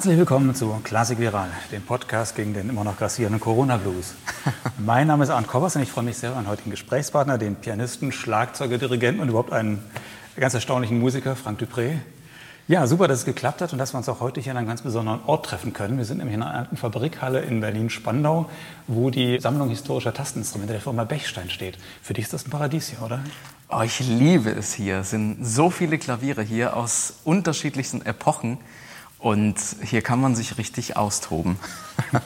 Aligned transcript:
Herzlich 0.00 0.16
willkommen 0.16 0.54
zu 0.54 0.80
Klassik 0.82 1.18
Viral, 1.18 1.50
dem 1.72 1.82
Podcast 1.82 2.34
gegen 2.34 2.54
den 2.54 2.70
immer 2.70 2.84
noch 2.84 2.96
grassierenden 2.96 3.38
Corona-Blues. 3.38 4.14
mein 4.78 5.06
Name 5.06 5.24
ist 5.24 5.28
Arndt 5.28 5.46
Koppers 5.46 5.76
und 5.76 5.82
ich 5.82 5.90
freue 5.90 6.04
mich 6.04 6.16
sehr, 6.16 6.34
einen 6.34 6.48
heutigen 6.48 6.70
Gesprächspartner, 6.70 7.36
den 7.36 7.56
Pianisten, 7.56 8.10
Schlagzeuger, 8.10 8.78
Dirigenten 8.78 9.20
und 9.20 9.28
überhaupt 9.28 9.52
einen 9.52 9.84
ganz 10.36 10.54
erstaunlichen 10.54 10.98
Musiker, 10.98 11.36
Frank 11.36 11.60
Dupré. 11.60 11.98
Ja, 12.66 12.86
super, 12.86 13.08
dass 13.08 13.18
es 13.18 13.24
geklappt 13.26 13.60
hat 13.60 13.74
und 13.74 13.78
dass 13.78 13.92
wir 13.92 13.98
uns 13.98 14.08
auch 14.08 14.20
heute 14.20 14.40
hier 14.40 14.52
an 14.52 14.56
einem 14.56 14.68
ganz 14.68 14.80
besonderen 14.80 15.20
Ort 15.26 15.44
treffen 15.44 15.74
können. 15.74 15.98
Wir 15.98 16.06
sind 16.06 16.16
nämlich 16.16 16.34
in 16.34 16.42
einer 16.42 16.54
alten 16.54 16.78
Fabrikhalle 16.78 17.40
in 17.40 17.60
Berlin-Spandau, 17.60 18.48
wo 18.86 19.10
die 19.10 19.38
Sammlung 19.38 19.68
historischer 19.68 20.14
Tasteninstrumente 20.14 20.72
der 20.72 20.80
Firma 20.80 21.04
Bechstein 21.04 21.50
steht. 21.50 21.76
Für 22.00 22.14
dich 22.14 22.24
ist 22.24 22.32
das 22.32 22.46
ein 22.46 22.50
Paradies 22.50 22.88
hier, 22.88 23.02
oder? 23.02 23.20
Oh, 23.68 23.82
ich 23.82 24.00
liebe 24.00 24.48
es 24.48 24.72
hier. 24.72 25.00
Es 25.00 25.10
sind 25.10 25.44
so 25.44 25.68
viele 25.68 25.98
Klaviere 25.98 26.40
hier 26.40 26.74
aus 26.74 27.18
unterschiedlichsten 27.24 28.00
Epochen. 28.00 28.56
Und 29.20 29.58
hier 29.82 30.00
kann 30.00 30.18
man 30.18 30.34
sich 30.34 30.56
richtig 30.58 30.96
austoben. 30.96 31.56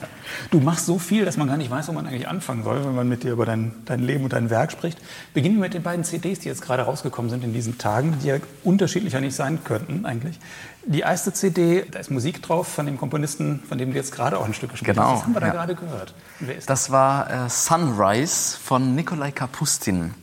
Du 0.51 0.59
machst 0.59 0.85
so 0.85 0.99
viel, 0.99 1.23
dass 1.23 1.37
man 1.37 1.47
gar 1.47 1.57
nicht 1.57 1.69
weiß, 1.69 1.87
wo 1.87 1.91
man 1.91 2.07
eigentlich 2.07 2.27
anfangen 2.27 2.63
soll, 2.63 2.83
wenn 2.83 2.95
man 2.95 3.07
mit 3.07 3.23
dir 3.23 3.31
über 3.31 3.45
dein, 3.45 3.73
dein 3.85 3.99
Leben 3.99 4.23
und 4.23 4.33
dein 4.33 4.49
Werk 4.49 4.71
spricht. 4.71 4.97
Beginnen 5.33 5.55
wir 5.55 5.61
mit 5.61 5.73
den 5.73 5.83
beiden 5.83 6.03
CDs, 6.03 6.39
die 6.39 6.49
jetzt 6.49 6.61
gerade 6.61 6.83
rausgekommen 6.83 7.29
sind 7.29 7.43
in 7.43 7.53
diesen 7.53 7.77
Tagen, 7.77 8.17
die 8.21 8.27
ja 8.27 8.37
unterschiedlicher 8.63 9.21
nicht 9.21 9.35
sein 9.35 9.63
könnten 9.63 10.05
eigentlich. 10.05 10.39
Die 10.85 11.01
erste 11.01 11.31
CD, 11.31 11.85
da 11.89 11.99
ist 11.99 12.11
Musik 12.11 12.41
drauf 12.41 12.67
von 12.67 12.85
dem 12.85 12.97
Komponisten, 12.97 13.61
von 13.67 13.77
dem 13.77 13.91
du 13.91 13.95
jetzt 13.95 14.11
gerade 14.11 14.37
auch 14.37 14.45
ein 14.45 14.53
Stück 14.53 14.71
gespielt 14.71 14.95
genau, 14.95 15.11
hast. 15.11 15.19
Was 15.19 15.23
haben 15.23 15.33
wir 15.33 15.41
da 15.41 15.47
ja. 15.47 15.53
gerade 15.53 15.75
gehört? 15.75 16.13
das? 16.39 16.65
das 16.65 16.91
war 16.91 17.45
äh, 17.45 17.49
Sunrise 17.49 18.57
von 18.57 18.95
Nikolai 18.95 19.31
Kapustin 19.31 20.13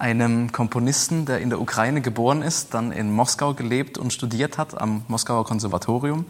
einem 0.00 0.50
Komponisten, 0.50 1.26
der 1.26 1.40
in 1.40 1.50
der 1.50 1.60
Ukraine 1.60 2.00
geboren 2.00 2.42
ist, 2.42 2.74
dann 2.74 2.90
in 2.90 3.12
Moskau 3.12 3.54
gelebt 3.54 3.98
und 3.98 4.12
studiert 4.12 4.56
hat 4.56 4.80
am 4.80 5.04
Moskauer 5.08 5.44
Konservatorium, 5.44 6.24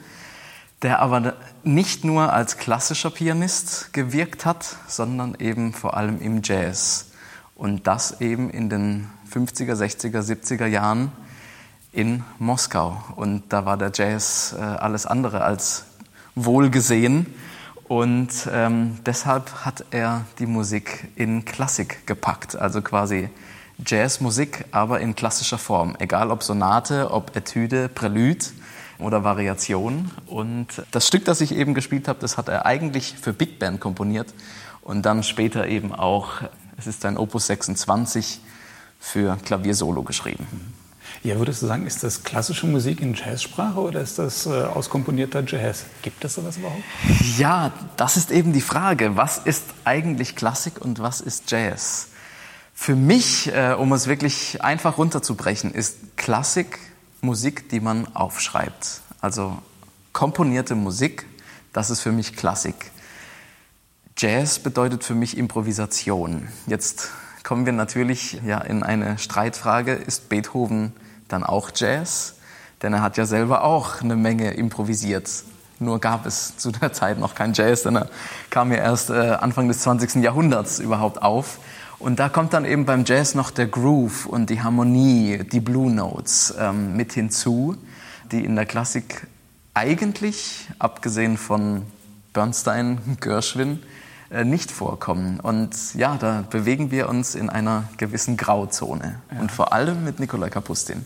der 0.83 1.01
aber 1.01 1.35
nicht 1.63 2.05
nur 2.05 2.33
als 2.33 2.57
klassischer 2.57 3.11
Pianist 3.11 3.93
gewirkt 3.93 4.45
hat, 4.45 4.77
sondern 4.89 5.37
eben 5.39 5.73
vor 5.73 5.97
allem 5.97 6.21
im 6.21 6.43
Jazz. 6.43 7.13
Und 7.55 7.87
das 7.87 8.21
eben 8.21 8.51
in 8.51 8.71
den 8.71 9.09
50er, 9.33 9.75
60er, 9.75 10.21
70er 10.21 10.67
Jahren 10.67 11.13
in 11.93 12.25
Moskau. 12.39 13.03
Und 13.15 13.53
da 13.53 13.67
war 13.67 13.77
der 13.77 13.93
Jazz 13.95 14.55
äh, 14.59 14.63
alles 14.63 15.07
andere 15.07 15.45
als 15.45 15.85
wohlgesehen. 16.35 17.27
Und 17.85 18.49
ähm, 18.53 18.99
deshalb 19.05 19.65
hat 19.65 19.85
er 19.91 20.25
die 20.39 20.47
Musik 20.47 21.09
in 21.17 21.45
Klassik 21.45 22.07
gepackt, 22.07 22.57
also 22.57 22.83
quasi 22.83 23.29
Jazzmusik, 23.87 24.65
aber 24.71 25.01
in 25.01 25.15
klassischer 25.15 25.59
Form. 25.59 25.97
Egal 25.99 26.31
ob 26.31 26.43
Sonate, 26.43 27.11
ob 27.11 27.35
Etüde, 27.37 27.89
Prälude 27.89 28.47
oder 28.99 29.25
Variation. 29.25 30.11
Und 30.27 30.83
das 30.91 31.07
Stück, 31.07 31.25
das 31.25 31.41
ich 31.41 31.55
eben 31.55 31.75
gespielt 31.75 32.09
habe, 32.09 32.19
das 32.21 32.37
hat 32.37 32.49
er 32.49 32.67
eigentlich 32.67 33.15
für 33.21 33.33
Big 33.33 33.59
Band 33.59 33.81
komponiert 33.81 34.33
und 34.83 35.03
dann 35.07 35.23
später 35.23 35.67
eben 35.67 35.95
auch, 35.95 36.43
es 36.77 36.87
ist 36.87 37.05
ein 37.05 37.17
Opus 37.17 37.47
26 37.47 38.41
für 38.99 39.37
Klaviersolo 39.45 40.03
geschrieben. 40.03 40.47
Ja, 41.23 41.39
würdest 41.39 41.63
du 41.63 41.67
sagen, 41.67 41.87
ist 41.87 42.03
das 42.03 42.23
klassische 42.23 42.67
Musik 42.67 43.01
in 43.01 43.15
Jazzsprache 43.15 43.79
oder 43.79 44.01
ist 44.01 44.19
das 44.19 44.47
äh, 44.47 44.51
auskomponierter 44.63 45.43
Jazz? 45.47 45.85
Gibt 46.03 46.25
es 46.25 46.35
sowas 46.35 46.57
überhaupt? 46.57 46.83
Ja, 47.37 47.73
das 47.97 48.17
ist 48.17 48.31
eben 48.31 48.53
die 48.53 48.61
Frage. 48.61 49.17
Was 49.17 49.39
ist 49.39 49.65
eigentlich 49.85 50.37
Klassik 50.37 50.81
und 50.81 51.01
was 51.01 51.21
ist 51.21 51.51
Jazz? 51.51 52.09
Für 52.83 52.97
mich, 52.97 53.55
äh, 53.55 53.75
um 53.75 53.93
es 53.93 54.07
wirklich 54.07 54.65
einfach 54.65 54.97
runterzubrechen, 54.97 55.75
ist 55.75 56.17
Klassik 56.17 56.79
Musik, 57.21 57.69
die 57.69 57.79
man 57.79 58.09
aufschreibt. 58.17 59.03
Also 59.21 59.59
komponierte 60.15 60.75
Musik, 60.75 61.27
das 61.75 61.91
ist 61.91 62.01
für 62.01 62.11
mich 62.11 62.37
Klassik. 62.37 62.91
Jazz 64.17 64.61
bedeutet 64.61 65.05
für 65.05 65.15
mich 65.15 65.37
Improvisation. 65.37 66.49
Jetzt 66.67 67.11
kommen 67.43 67.67
wir 67.67 67.75
natürlich 67.75 68.41
ja, 68.47 68.57
in 68.63 68.83
eine 68.83 69.19
Streitfrage, 69.19 69.93
ist 69.93 70.31
Beethoven 70.31 70.95
dann 71.29 71.45
auch 71.45 71.73
Jazz? 71.75 72.37
Denn 72.81 72.95
er 72.95 73.03
hat 73.03 73.19
ja 73.19 73.27
selber 73.27 73.63
auch 73.63 74.01
eine 74.01 74.17
Menge 74.17 74.53
improvisiert. 74.53 75.29
Nur 75.81 76.01
gab 76.01 76.25
es 76.25 76.57
zu 76.57 76.71
der 76.71 76.95
Zeit 76.95 77.19
noch 77.19 77.35
kein 77.35 77.53
Jazz, 77.53 77.83
denn 77.83 77.97
er 77.97 78.09
kam 78.49 78.73
ja 78.73 78.79
erst 78.79 79.11
äh, 79.11 79.37
Anfang 79.39 79.69
des 79.69 79.81
20. 79.81 80.23
Jahrhunderts 80.23 80.79
überhaupt 80.79 81.21
auf. 81.21 81.59
Und 82.01 82.19
da 82.19 82.31
kommt 82.31 82.55
dann 82.55 82.65
eben 82.65 82.87
beim 82.87 83.05
Jazz 83.05 83.35
noch 83.35 83.51
der 83.51 83.67
Groove 83.67 84.25
und 84.25 84.49
die 84.49 84.63
Harmonie, 84.63 85.45
die 85.53 85.61
Blue 85.61 85.93
Notes 85.93 86.55
ähm, 86.59 86.97
mit 86.97 87.13
hinzu, 87.13 87.77
die 88.33 88.43
in 88.43 88.57
der 88.57 88.65
Klassik 88.65 89.27
eigentlich, 89.75 90.67
abgesehen 90.79 91.37
von 91.37 91.83
Bernstein, 92.33 92.99
Gershwin, 93.21 93.81
äh, 94.31 94.45
nicht 94.45 94.71
vorkommen. 94.71 95.41
Und 95.41 95.95
ja, 95.95 96.17
da 96.17 96.43
bewegen 96.49 96.91
wir 96.91 97.07
uns 97.11 97.35
in 97.35 97.51
einer 97.51 97.85
gewissen 97.99 98.39
Grauzone. 98.39 99.21
Ja. 99.31 99.41
Und 99.41 99.53
vor 99.53 99.75
allem 99.75 100.03
mit 100.03 100.21
Nikolai 100.21 100.49
Kapustin. 100.49 101.05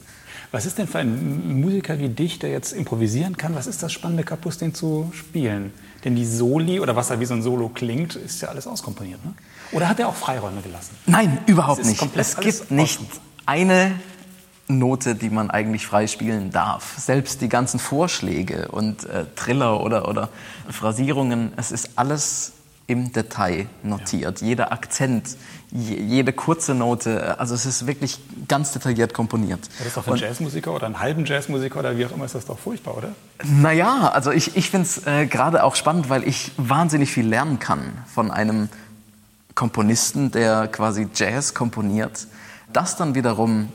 Was 0.53 0.65
ist 0.65 0.79
denn 0.79 0.87
für 0.87 0.99
ein 0.99 1.61
Musiker 1.61 1.99
wie 1.99 2.09
dich, 2.09 2.39
der 2.39 2.51
jetzt 2.51 2.73
improvisieren 2.73 3.37
kann, 3.37 3.57
was 3.57 3.67
ist 3.67 3.83
das 3.83 3.93
Spannende, 3.93 4.23
Kapustin 4.23 4.73
zu 4.73 5.11
spielen? 5.13 5.73
Denn 6.05 6.15
die 6.15 6.25
Soli 6.25 6.79
oder 6.79 6.95
was 6.95 7.09
da 7.09 7.19
wie 7.19 7.25
so 7.25 7.35
ein 7.35 7.43
Solo 7.43 7.69
klingt, 7.69 8.15
ist 8.15 8.43
ja 8.43 8.49
alles 8.49 8.69
auskomponiert. 8.69 9.25
Ne? 9.25 9.35
Oder 9.73 9.89
hat 9.89 9.99
er 10.01 10.09
auch 10.09 10.15
Freiräume 10.15 10.61
gelassen? 10.61 10.97
Nein, 11.07 11.39
überhaupt 11.47 11.85
nicht. 11.85 12.03
Es 12.17 12.37
gibt 12.37 12.71
nicht 12.71 13.01
eine 13.47 13.93
Note, 14.67 15.15
die 15.15 15.31
man 15.31 15.51
eigentlich 15.51 15.87
frei 15.87 16.07
spielen 16.07 16.51
darf. 16.51 16.95
Selbst 16.99 17.41
die 17.41 17.49
ganzen 17.49 17.79
Vorschläge 17.79 18.69
und 18.69 19.05
äh, 19.05 19.27
Triller 19.37 19.81
oder, 19.81 20.09
oder 20.09 20.31
Phrasierungen, 20.71 21.53
es 21.57 21.71
ist 21.71 21.91
alles 21.97 22.53
im 22.87 23.13
Detail 23.13 23.67
notiert. 23.83 24.41
Ja. 24.41 24.47
Jeder 24.47 24.73
Akzent, 24.73 25.37
jede 25.71 26.33
kurze 26.33 26.75
Note, 26.75 27.39
also 27.39 27.55
es 27.55 27.65
ist 27.67 27.87
wirklich 27.87 28.19
ganz 28.47 28.73
detailliert 28.73 29.15
komponiert. 29.15 29.61
Das 29.79 29.87
ist 29.87 29.97
doch 29.97 30.05
für 30.05 30.13
einen 30.13 30.21
Jazzmusiker 30.21 30.73
oder 30.73 30.87
einen 30.87 31.01
halben 31.01 31.25
Jazzmusiker 31.25 31.79
oder 31.79 31.97
wie 31.97 32.05
auch 32.07 32.13
immer 32.13 32.27
ist 32.27 32.35
das 32.35 32.45
doch 32.45 32.59
furchtbar, 32.59 32.97
oder? 32.99 33.09
Naja, 33.43 34.11
also 34.13 34.31
ich, 34.31 34.57
ich 34.57 34.71
finde 34.71 34.87
es 34.87 35.07
äh, 35.07 35.27
gerade 35.27 35.65
auch 35.65 35.77
spannend, 35.77 36.11
weil 36.11 36.29
ich 36.29 36.53
wahnsinnig 36.59 37.11
viel 37.11 37.27
lernen 37.27 37.59
kann 37.59 37.81
von 38.13 38.31
einem 38.31 38.69
Komponisten, 39.55 40.31
der 40.31 40.69
quasi 40.69 41.09
Jazz 41.15 41.55
komponiert. 41.55 42.27
Das 42.73 42.97
dann 42.97 43.15
wiederum 43.15 43.69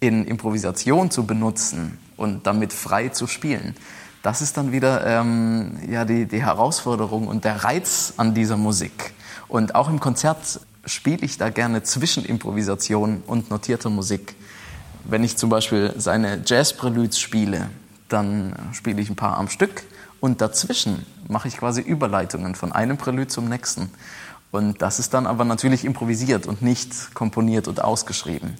in 0.00 0.24
Improvisation 0.24 1.10
zu 1.10 1.26
benutzen 1.26 1.98
und 2.16 2.46
damit 2.46 2.72
frei 2.72 3.08
zu 3.08 3.26
spielen 3.26 3.74
das 4.26 4.42
ist 4.42 4.56
dann 4.56 4.72
wieder 4.72 5.06
ähm, 5.06 5.78
ja, 5.88 6.04
die, 6.04 6.26
die 6.26 6.42
Herausforderung 6.42 7.28
und 7.28 7.44
der 7.44 7.62
Reiz 7.62 8.14
an 8.16 8.34
dieser 8.34 8.56
Musik. 8.56 9.14
Und 9.46 9.76
auch 9.76 9.88
im 9.88 10.00
Konzert 10.00 10.58
spiele 10.84 11.24
ich 11.24 11.38
da 11.38 11.48
gerne 11.50 11.84
zwischen 11.84 12.24
Improvisation 12.24 13.22
und 13.28 13.50
notierter 13.50 13.88
Musik. 13.88 14.34
Wenn 15.04 15.22
ich 15.22 15.36
zum 15.36 15.48
Beispiel 15.48 15.94
seine 15.96 16.42
Jazz-Preludes 16.44 17.20
spiele, 17.20 17.70
dann 18.08 18.56
spiele 18.72 19.00
ich 19.00 19.08
ein 19.10 19.14
paar 19.14 19.36
am 19.36 19.48
Stück 19.48 19.84
und 20.18 20.40
dazwischen 20.40 21.06
mache 21.28 21.46
ich 21.46 21.58
quasi 21.58 21.80
Überleitungen 21.80 22.56
von 22.56 22.72
einem 22.72 22.96
Prelude 22.96 23.28
zum 23.28 23.48
nächsten. 23.48 23.92
Und 24.56 24.80
das 24.80 24.98
ist 24.98 25.12
dann 25.12 25.26
aber 25.26 25.44
natürlich 25.44 25.84
improvisiert 25.84 26.46
und 26.46 26.62
nicht 26.62 27.14
komponiert 27.14 27.68
und 27.68 27.84
ausgeschrieben. 27.84 28.54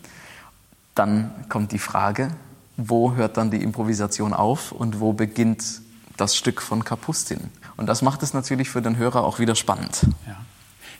Dann 0.94 1.30
kommt 1.48 1.72
die 1.72 1.78
Frage, 1.78 2.28
wo 2.76 3.14
hört 3.14 3.38
dann 3.38 3.50
die 3.50 3.62
Improvisation 3.62 4.34
auf 4.34 4.72
und 4.72 5.00
wo 5.00 5.14
beginnt 5.14 5.80
das 6.18 6.36
Stück 6.36 6.60
von 6.60 6.84
Kapustin. 6.84 7.50
Und 7.78 7.86
das 7.86 8.02
macht 8.02 8.22
es 8.22 8.34
natürlich 8.34 8.68
für 8.68 8.82
den 8.82 8.98
Hörer 8.98 9.24
auch 9.24 9.38
wieder 9.38 9.54
spannend. 9.54 10.02
Ja. 10.26 10.36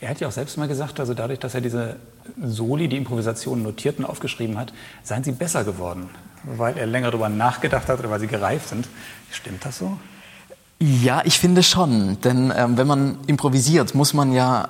Er 0.01 0.11
hat 0.11 0.21
ja 0.21 0.29
auch 0.29 0.33
selbst 0.33 0.57
mal 0.57 0.69
gesagt, 0.69 0.99
also 0.99 1.13
dadurch, 1.13 1.41
dass 1.41 1.55
er 1.55 1.61
diese 1.61 1.97
Soli, 2.43 2.89
die 2.89 2.97
Improvisationen 2.97 3.63
notiert 3.63 3.99
und 3.99 4.07
aufgeschrieben 4.07 4.59
hat, 4.59 4.73
seien 5.03 5.25
sie 5.25 5.33
besser 5.33 5.65
geworden, 5.65 6.09
weil 6.45 6.77
er 6.77 6.87
länger 6.87 7.11
darüber 7.11 7.29
nachgedacht 7.29 7.89
hat 7.89 7.99
oder 7.99 8.11
weil 8.11 8.21
sie 8.21 8.27
gereift 8.27 8.69
sind. 8.71 8.89
Stimmt 9.31 9.65
das 9.65 9.79
so? 9.79 9.99
Ja, 10.79 11.23
ich 11.25 11.39
finde 11.39 11.63
schon. 11.63 12.21
Denn 12.21 12.53
ähm, 12.55 12.77
wenn 12.77 12.87
man 12.87 13.19
improvisiert, 13.27 13.95
muss 13.95 14.13
man 14.13 14.33
ja 14.33 14.69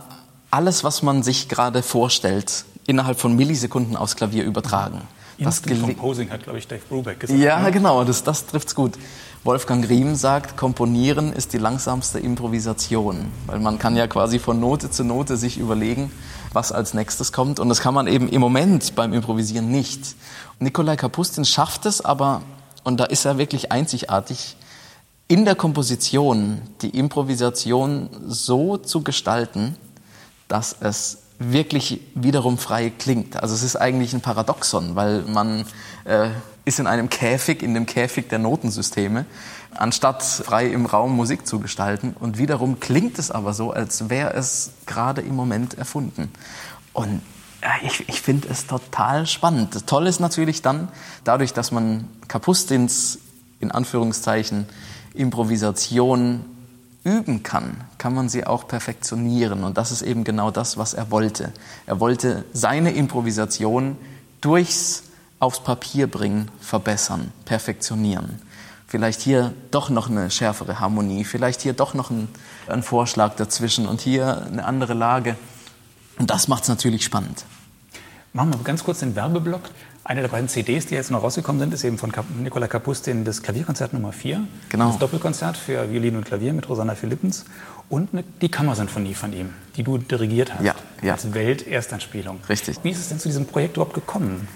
alles, 0.56 0.85
was 0.85 1.03
man 1.03 1.23
sich 1.23 1.50
gerade 1.50 1.82
vorstellt, 1.82 2.64
innerhalb 2.87 3.20
von 3.20 3.37
Millisekunden 3.37 3.94
aufs 3.94 4.17
Klavier 4.17 4.43
übertragen. 4.43 5.03
Das 5.38 5.62
Composing 5.62 6.31
hat, 6.31 6.44
glaube 6.44 6.58
ich, 6.58 6.67
Dave 6.67 6.81
Brubeck 6.88 7.20
gesagt. 7.20 7.38
Ja, 7.38 7.61
ne? 7.61 7.70
genau, 7.70 8.05
das, 8.05 8.25
das 8.25 8.47
trifft's 8.47 8.75
gut. 8.75 8.94
Wolfgang 9.44 9.87
Riem 9.87 10.14
sagt, 10.14 10.56
Komponieren 10.56 11.35
ist 11.35 11.53
die 11.53 11.58
langsamste 11.58 12.20
Improvisation, 12.20 13.26
weil 13.44 13.58
man 13.61 13.79
kann 13.79 13.97
ja 13.97 14.06
quasi 14.06 14.38
von 14.38 14.58
Note 14.58 14.91
zu 14.91 15.05
Note 15.05 15.37
sich 15.37 15.58
überlegen, 15.58 16.11
was 16.55 16.73
als 16.73 16.94
nächstes 16.94 17.32
kommt. 17.32 17.61
Und 17.61 17.69
das 17.69 17.82
kann 17.82 17.93
man 17.93 18.06
eben 18.06 18.26
im 18.31 18.41
Moment 18.41 18.94
beim 18.94 19.12
Improvisieren 19.12 19.70
nicht. 19.70 20.17
Nikolai 20.58 20.97
Kapustin 20.97 21.44
schafft 21.44 21.85
es 21.85 22.00
aber, 22.00 22.41
und 22.82 22.99
da 22.99 23.05
ist 23.05 23.26
er 23.26 23.37
wirklich 23.37 23.73
einzigartig, 23.73 24.56
in 25.29 25.44
der 25.44 25.55
Komposition 25.55 26.62
die 26.81 26.97
Improvisation 26.97 28.08
so 28.26 28.79
zu 28.79 29.03
gestalten, 29.03 29.76
dass 30.48 30.76
es 30.81 31.19
wirklich 31.38 32.00
wiederum 32.14 32.58
frei 32.58 32.90
klingt. 32.90 33.43
Also 33.43 33.54
es 33.54 33.62
ist 33.62 33.76
eigentlich 33.76 34.14
ein 34.14 34.20
Paradoxon, 34.20 34.96
weil 34.96 35.22
man 35.22 35.66
äh, 36.04 36.31
ist 36.64 36.81
in 36.81 36.87
einem 36.87 37.10
Käfig, 37.10 37.62
in 37.62 37.75
dem 37.75 37.87
Käfig 37.87 38.28
der 38.28 38.38
Notensysteme, 38.38 39.26
anstatt 39.75 40.22
frei 40.22 40.66
im 40.66 40.87
Raum 40.87 41.14
Musik 41.14 41.46
zu 41.46 41.60
gestalten. 41.60 42.14
Und 42.19 42.38
wiederum 42.38 42.81
klingt 42.81 43.19
es 43.19 43.31
aber 43.31 43.52
so, 43.52 43.72
als 43.72 44.08
wäre 44.08 44.32
es 44.32 44.70
gerade 44.87 45.20
im 45.20 45.37
Moment 45.37 45.75
erfunden. 45.75 46.31
Und 46.93 47.20
ich, 47.82 48.08
ich 48.08 48.22
finde 48.22 48.48
es 48.48 48.66
total 48.66 49.26
spannend. 49.26 49.75
Das 49.75 49.84
Tolle 49.84 50.08
ist 50.08 50.20
natürlich 50.20 50.62
dann, 50.62 50.88
dadurch, 51.25 51.52
dass 51.52 51.70
man 51.70 52.08
Kapustins, 52.28 53.19
in 53.60 53.70
Anführungszeichen, 53.70 54.66
Improvisation 55.14 56.44
üben 57.06 57.44
kann, 57.44 57.85
kann 57.99 58.12
man 58.12 58.29
sie 58.29 58.44
auch 58.44 58.67
perfektionieren. 58.67 59.62
Und 59.62 59.79
das 59.79 59.93
ist 59.93 60.03
eben 60.03 60.25
genau 60.25 60.50
das, 60.50 60.76
was 60.76 60.93
er 60.93 61.12
wollte. 61.12 61.53
Er 61.87 62.00
wollte 62.00 62.44
seine 62.53 62.91
Improvisation 62.91 63.97
durchs 64.41 65.05
aufs 65.38 65.61
Papier 65.61 66.08
bringen, 66.08 66.50
verbessern, 66.61 67.32
perfektionieren. 67.44 68.43
Vielleicht 68.89 69.20
hier 69.20 69.55
doch 69.70 69.89
noch 69.89 70.10
eine 70.10 70.31
schärfere 70.32 70.81
Harmonie, 70.81 71.25
vielleicht 71.25 71.60
hier 71.60 71.75
doch 71.75 71.94
noch 71.94 72.10
ein, 72.10 72.27
ein 72.67 72.82
Vorschlag 72.82 73.36
dazwischen 73.36 73.86
und 73.86 74.01
hier 74.01 74.43
eine 74.44 74.65
andere 74.65 74.94
Lage. 74.94 75.36
Und 76.19 76.31
das 76.31 76.48
macht 76.48 76.65
es 76.65 76.69
natürlich 76.69 77.05
spannend. 77.05 77.44
Machen 78.32 78.53
wir 78.53 78.58
ganz 78.65 78.82
kurz 78.82 79.01
den 79.01 79.15
Werbeblock. 79.15 79.63
Eine 80.08 80.22
der 80.22 80.29
beiden 80.29 80.48
CDs, 80.48 80.86
die 80.86 80.94
jetzt 80.94 81.10
noch 81.10 81.25
rausgekommen 81.25 81.58
sind, 81.58 81.75
ist 81.75 81.82
eben 81.82 81.98
von 81.98 82.13
Nicola 82.41 82.69
Kapustin 82.69 83.25
das 83.25 83.43
Klavierkonzert 83.43 83.93
Nummer 83.93 84.13
4. 84.13 84.46
Genau. 84.69 84.86
Das 84.91 84.98
Doppelkonzert 85.01 85.56
für 85.56 85.91
Violin 85.91 86.15
und 86.15 86.25
Klavier 86.25 86.53
mit 86.53 86.69
Rosanna 86.69 86.94
Philippens. 86.94 87.44
Und 87.89 88.10
die 88.41 88.48
Kammersinfonie 88.48 89.15
von 89.15 89.32
ihm, 89.32 89.51
die 89.75 89.82
du 89.82 89.98
dirigiert 89.98 90.55
hast. 90.55 90.65
Ja, 90.65 90.77
ja. 91.03 91.15
Als 91.15 91.34
Welterstanspielung. 91.34 92.39
Richtig. 92.48 92.79
Wie 92.84 92.91
ist 92.91 93.01
es 93.01 93.08
denn 93.08 93.19
zu 93.19 93.29
diesem 93.29 93.46
Projekt 93.46 93.79
überhaupt 93.79 93.94
gekommen? 93.94 94.46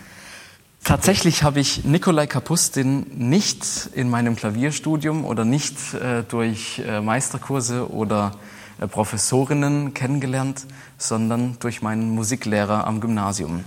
Tatsächlich 0.85 1.43
habe 1.43 1.59
ich 1.59 1.85
Nikolai 1.85 2.29
Kapustin 2.29 3.07
nicht 3.17 3.91
in 3.93 4.09
meinem 4.09 4.37
Klavierstudium 4.37 5.25
oder 5.25 5.45
nicht 5.45 5.95
äh, 5.95 6.23
durch 6.29 6.81
äh, 6.87 7.01
Meisterkurse 7.01 7.91
oder 7.91 8.37
äh, 8.81 8.87
Professorinnen 8.87 9.95
kennengelernt, 9.95 10.67
sondern 10.97 11.57
durch 11.59 11.83
meinen 11.83 12.11
Musiklehrer 12.11 12.87
am 12.87 13.01
Gymnasium. 13.01 13.65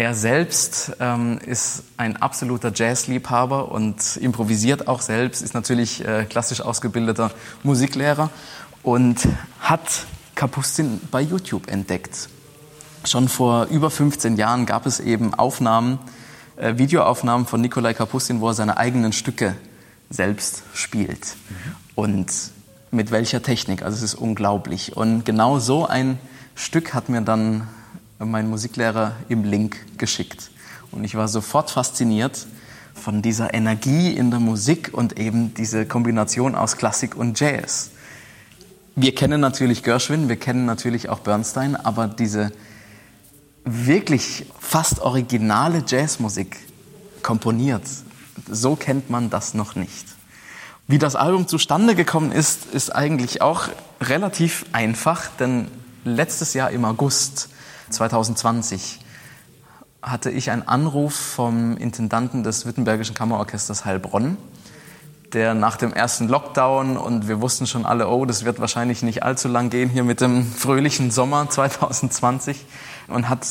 Er 0.00 0.14
selbst 0.14 0.92
ähm, 0.98 1.38
ist 1.44 1.82
ein 1.98 2.16
absoluter 2.16 2.72
Jazzliebhaber 2.74 3.70
und 3.70 4.16
improvisiert 4.16 4.88
auch 4.88 5.02
selbst, 5.02 5.42
ist 5.42 5.52
natürlich 5.52 6.02
äh, 6.06 6.24
klassisch 6.24 6.62
ausgebildeter 6.62 7.32
Musiklehrer 7.64 8.30
und 8.82 9.28
hat 9.60 10.06
Kapustin 10.34 11.02
bei 11.10 11.20
YouTube 11.20 11.70
entdeckt. 11.70 12.30
Schon 13.04 13.28
vor 13.28 13.66
über 13.66 13.90
15 13.90 14.38
Jahren 14.38 14.64
gab 14.64 14.86
es 14.86 15.00
eben 15.00 15.34
Aufnahmen, 15.34 15.98
äh, 16.56 16.78
Videoaufnahmen 16.78 17.46
von 17.46 17.60
Nikolai 17.60 17.92
Kapustin, 17.92 18.40
wo 18.40 18.48
er 18.48 18.54
seine 18.54 18.78
eigenen 18.78 19.12
Stücke 19.12 19.54
selbst 20.08 20.62
spielt. 20.72 21.36
Mhm. 21.50 21.76
Und 21.94 22.32
mit 22.90 23.10
welcher 23.10 23.42
Technik, 23.42 23.82
also 23.82 23.98
es 23.98 24.02
ist 24.02 24.14
unglaublich. 24.14 24.96
Und 24.96 25.26
genau 25.26 25.58
so 25.58 25.84
ein 25.84 26.18
Stück 26.54 26.94
hat 26.94 27.10
mir 27.10 27.20
dann 27.20 27.68
mein 28.26 28.48
Musiklehrer 28.48 29.16
im 29.28 29.44
Link 29.44 29.98
geschickt. 29.98 30.50
Und 30.92 31.04
ich 31.04 31.14
war 31.14 31.28
sofort 31.28 31.70
fasziniert 31.70 32.46
von 32.94 33.22
dieser 33.22 33.54
Energie 33.54 34.12
in 34.12 34.30
der 34.30 34.40
Musik 34.40 34.90
und 34.92 35.18
eben 35.18 35.54
diese 35.54 35.86
Kombination 35.86 36.54
aus 36.54 36.76
Klassik 36.76 37.16
und 37.16 37.38
Jazz. 37.40 37.90
Wir 38.96 39.14
kennen 39.14 39.40
natürlich 39.40 39.82
Gershwin, 39.82 40.28
wir 40.28 40.36
kennen 40.36 40.66
natürlich 40.66 41.08
auch 41.08 41.20
Bernstein, 41.20 41.76
aber 41.76 42.08
diese 42.08 42.52
wirklich 43.64 44.46
fast 44.58 45.00
originale 45.00 45.84
Jazzmusik 45.86 46.58
komponiert, 47.22 47.82
so 48.50 48.76
kennt 48.76 49.10
man 49.10 49.30
das 49.30 49.54
noch 49.54 49.74
nicht. 49.76 50.06
Wie 50.88 50.98
das 50.98 51.14
Album 51.14 51.46
zustande 51.46 51.94
gekommen 51.94 52.32
ist, 52.32 52.66
ist 52.66 52.94
eigentlich 52.94 53.42
auch 53.42 53.68
relativ 54.00 54.66
einfach, 54.72 55.28
denn 55.38 55.68
letztes 56.04 56.54
Jahr 56.54 56.70
im 56.70 56.84
August 56.84 57.49
2020 57.90 59.00
hatte 60.02 60.30
ich 60.30 60.50
einen 60.50 60.66
Anruf 60.66 61.14
vom 61.14 61.76
Intendanten 61.76 62.42
des 62.42 62.64
Württembergischen 62.64 63.14
Kammerorchesters 63.14 63.84
Heilbronn, 63.84 64.38
der 65.32 65.54
nach 65.54 65.76
dem 65.76 65.92
ersten 65.92 66.28
Lockdown 66.28 66.96
und 66.96 67.28
wir 67.28 67.40
wussten 67.40 67.66
schon 67.66 67.84
alle, 67.84 68.08
oh, 68.08 68.24
das 68.24 68.44
wird 68.44 68.60
wahrscheinlich 68.60 69.02
nicht 69.02 69.22
allzu 69.22 69.48
lang 69.48 69.70
gehen 69.70 69.90
hier 69.90 70.04
mit 70.04 70.20
dem 70.20 70.44
fröhlichen 70.44 71.10
Sommer 71.10 71.48
2020 71.50 72.64
und 73.08 73.28
hat 73.28 73.46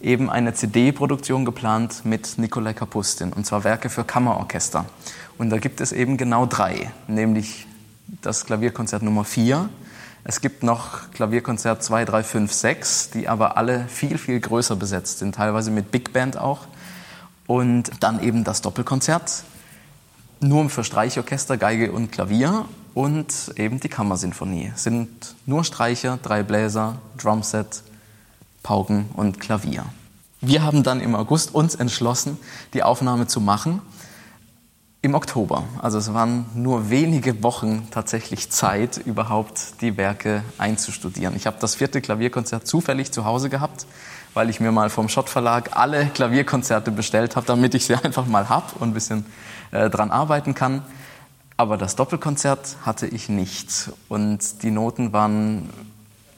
eben 0.00 0.28
eine 0.28 0.52
CD-Produktion 0.52 1.44
geplant 1.44 2.04
mit 2.04 2.38
Nikolai 2.38 2.74
Kapustin 2.74 3.32
und 3.32 3.46
zwar 3.46 3.64
Werke 3.64 3.88
für 3.88 4.04
Kammerorchester. 4.04 4.84
Und 5.38 5.50
da 5.50 5.58
gibt 5.58 5.80
es 5.80 5.92
eben 5.92 6.16
genau 6.16 6.46
drei, 6.46 6.92
nämlich 7.08 7.66
das 8.20 8.44
Klavierkonzert 8.44 9.02
Nummer 9.02 9.24
4, 9.24 9.68
es 10.26 10.40
gibt 10.40 10.62
noch 10.62 11.10
Klavierkonzert 11.12 11.82
2, 11.82 12.06
3, 12.06 12.22
5, 12.22 12.52
6, 12.52 13.10
die 13.10 13.28
aber 13.28 13.58
alle 13.58 13.86
viel, 13.88 14.16
viel 14.16 14.40
größer 14.40 14.74
besetzt 14.74 15.18
sind, 15.18 15.34
teilweise 15.34 15.70
mit 15.70 15.90
Big 15.90 16.14
Band 16.14 16.38
auch. 16.38 16.60
Und 17.46 17.90
dann 18.00 18.22
eben 18.22 18.42
das 18.42 18.62
Doppelkonzert, 18.62 19.44
nur 20.40 20.70
für 20.70 20.82
Streichorchester, 20.82 21.58
Geige 21.58 21.92
und 21.92 22.10
Klavier 22.10 22.64
und 22.94 23.52
eben 23.56 23.80
die 23.80 23.90
Kammersinfonie. 23.90 24.72
Es 24.74 24.84
sind 24.84 25.34
nur 25.44 25.62
Streicher, 25.62 26.18
drei 26.22 26.42
Bläser, 26.42 26.96
Drumset, 27.18 27.82
Pauken 28.62 29.10
und 29.12 29.40
Klavier. 29.40 29.84
Wir 30.40 30.62
haben 30.62 30.82
dann 30.82 31.02
im 31.02 31.14
August 31.14 31.54
uns 31.54 31.74
entschlossen, 31.74 32.38
die 32.72 32.82
Aufnahme 32.82 33.26
zu 33.26 33.42
machen 33.42 33.82
im 35.04 35.14
Oktober. 35.14 35.64
Also 35.82 35.98
es 35.98 36.14
waren 36.14 36.46
nur 36.54 36.88
wenige 36.88 37.42
Wochen 37.42 37.86
tatsächlich 37.90 38.48
Zeit, 38.50 38.96
überhaupt 38.96 39.82
die 39.82 39.98
Werke 39.98 40.42
einzustudieren. 40.56 41.36
Ich 41.36 41.46
habe 41.46 41.58
das 41.60 41.74
vierte 41.74 42.00
Klavierkonzert 42.00 42.66
zufällig 42.66 43.12
zu 43.12 43.26
Hause 43.26 43.50
gehabt, 43.50 43.84
weil 44.32 44.48
ich 44.48 44.60
mir 44.60 44.72
mal 44.72 44.88
vom 44.88 45.10
Schott 45.10 45.28
Verlag 45.28 45.76
alle 45.76 46.06
Klavierkonzerte 46.06 46.90
bestellt 46.90 47.36
habe, 47.36 47.46
damit 47.46 47.74
ich 47.74 47.84
sie 47.84 47.94
einfach 48.02 48.26
mal 48.26 48.48
hab 48.48 48.80
und 48.80 48.88
ein 48.88 48.94
bisschen 48.94 49.26
äh, 49.72 49.90
dran 49.90 50.10
arbeiten 50.10 50.54
kann. 50.54 50.82
Aber 51.58 51.76
das 51.76 51.96
Doppelkonzert 51.96 52.78
hatte 52.86 53.06
ich 53.06 53.28
nicht 53.28 53.90
und 54.08 54.62
die 54.62 54.70
Noten 54.70 55.12
waren 55.12 55.68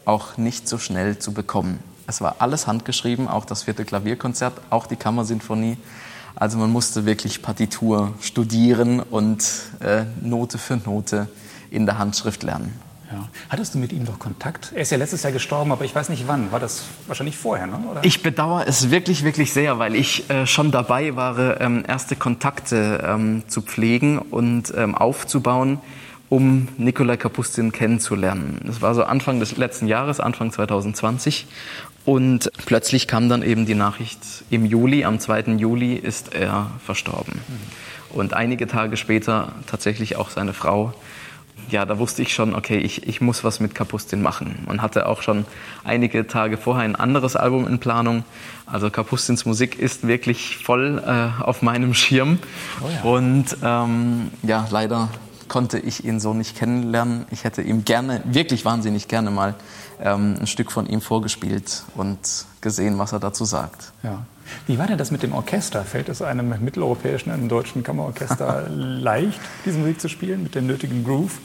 auch 0.04 0.38
nicht 0.38 0.66
so 0.66 0.78
schnell 0.78 1.20
zu 1.20 1.32
bekommen. 1.32 1.78
Es 2.08 2.20
war 2.20 2.36
alles 2.40 2.66
handgeschrieben, 2.66 3.28
auch 3.28 3.44
das 3.44 3.62
vierte 3.62 3.84
Klavierkonzert, 3.84 4.60
auch 4.70 4.88
die 4.88 4.96
Kammersinfonie. 4.96 5.78
Also 6.36 6.58
man 6.58 6.70
musste 6.70 7.06
wirklich 7.06 7.40
Partitur 7.40 8.12
studieren 8.20 9.00
und 9.00 9.42
äh, 9.80 10.04
Note 10.20 10.58
für 10.58 10.76
Note 10.76 11.28
in 11.70 11.86
der 11.86 11.98
Handschrift 11.98 12.42
lernen. 12.42 12.78
Ja. 13.10 13.28
Hattest 13.48 13.74
du 13.74 13.78
mit 13.78 13.92
ihm 13.92 14.04
noch 14.04 14.18
Kontakt? 14.18 14.72
Er 14.74 14.82
ist 14.82 14.90
ja 14.90 14.98
letztes 14.98 15.22
Jahr 15.22 15.32
gestorben, 15.32 15.72
aber 15.72 15.84
ich 15.84 15.94
weiß 15.94 16.08
nicht 16.10 16.26
wann. 16.26 16.52
War 16.52 16.60
das 16.60 16.84
wahrscheinlich 17.06 17.36
vorher, 17.36 17.66
ne? 17.66 17.78
Oder? 17.90 18.04
Ich 18.04 18.22
bedauere 18.22 18.66
es 18.66 18.90
wirklich, 18.90 19.24
wirklich 19.24 19.52
sehr, 19.52 19.78
weil 19.78 19.94
ich 19.94 20.28
äh, 20.28 20.46
schon 20.46 20.72
dabei 20.72 21.16
war, 21.16 21.60
ähm, 21.60 21.84
erste 21.86 22.16
Kontakte 22.16 23.02
ähm, 23.06 23.44
zu 23.46 23.62
pflegen 23.62 24.18
und 24.18 24.74
ähm, 24.76 24.94
aufzubauen, 24.94 25.78
um 26.28 26.68
Nikolai 26.76 27.16
Kapustin 27.16 27.70
kennenzulernen. 27.70 28.60
Das 28.64 28.82
war 28.82 28.94
so 28.94 29.04
Anfang 29.04 29.38
des 29.38 29.56
letzten 29.56 29.86
Jahres, 29.86 30.18
Anfang 30.18 30.50
2020. 30.50 31.46
Und 32.06 32.52
plötzlich 32.64 33.08
kam 33.08 33.28
dann 33.28 33.42
eben 33.42 33.66
die 33.66 33.74
Nachricht, 33.74 34.20
im 34.48 34.64
Juli, 34.64 35.04
am 35.04 35.18
2. 35.18 35.56
Juli 35.58 35.94
ist 35.94 36.34
er 36.34 36.70
verstorben. 36.84 37.40
Und 38.10 38.32
einige 38.32 38.68
Tage 38.68 38.96
später 38.96 39.52
tatsächlich 39.66 40.14
auch 40.14 40.30
seine 40.30 40.52
Frau. 40.52 40.94
Ja, 41.68 41.84
da 41.84 41.98
wusste 41.98 42.22
ich 42.22 42.32
schon, 42.32 42.54
okay, 42.54 42.78
ich, 42.78 43.08
ich 43.08 43.20
muss 43.20 43.42
was 43.42 43.58
mit 43.58 43.74
Kapustin 43.74 44.22
machen. 44.22 44.66
Und 44.66 44.82
hatte 44.82 45.06
auch 45.06 45.20
schon 45.20 45.46
einige 45.82 46.28
Tage 46.28 46.56
vorher 46.58 46.84
ein 46.84 46.94
anderes 46.94 47.34
Album 47.34 47.66
in 47.66 47.80
Planung. 47.80 48.22
Also 48.66 48.88
Kapustins 48.88 49.44
Musik 49.44 49.76
ist 49.76 50.06
wirklich 50.06 50.58
voll 50.58 51.02
äh, 51.04 51.42
auf 51.42 51.62
meinem 51.62 51.92
Schirm. 51.92 52.38
Oh 52.80 52.88
ja. 52.88 53.02
Und 53.02 53.56
ähm, 53.64 54.30
ja, 54.44 54.68
leider 54.70 55.08
konnte 55.48 55.78
ich 55.78 56.04
ihn 56.04 56.20
so 56.20 56.34
nicht 56.34 56.56
kennenlernen. 56.56 57.26
Ich 57.30 57.44
hätte 57.44 57.62
ihm 57.62 57.84
gerne, 57.84 58.22
wirklich 58.24 58.64
wahnsinnig 58.64 59.08
gerne 59.08 59.30
mal 59.30 59.54
ähm, 60.00 60.36
ein 60.40 60.46
Stück 60.46 60.72
von 60.72 60.86
ihm 60.86 61.00
vorgespielt 61.00 61.84
und 61.94 62.18
gesehen, 62.60 62.98
was 62.98 63.12
er 63.12 63.20
dazu 63.20 63.44
sagt. 63.44 63.92
Ja. 64.02 64.24
Wie 64.66 64.78
war 64.78 64.86
denn 64.86 64.98
das 64.98 65.10
mit 65.10 65.22
dem 65.22 65.32
Orchester? 65.32 65.84
Fällt 65.84 66.08
es 66.08 66.22
einem 66.22 66.54
mitteleuropäischen, 66.62 67.32
einem 67.32 67.48
deutschen 67.48 67.82
Kammerorchester 67.82 68.66
leicht, 68.70 69.40
diese 69.64 69.78
Musik 69.78 70.00
zu 70.00 70.08
spielen, 70.08 70.42
mit 70.42 70.54
dem 70.54 70.66
nötigen 70.66 71.04
Groove? 71.04 71.38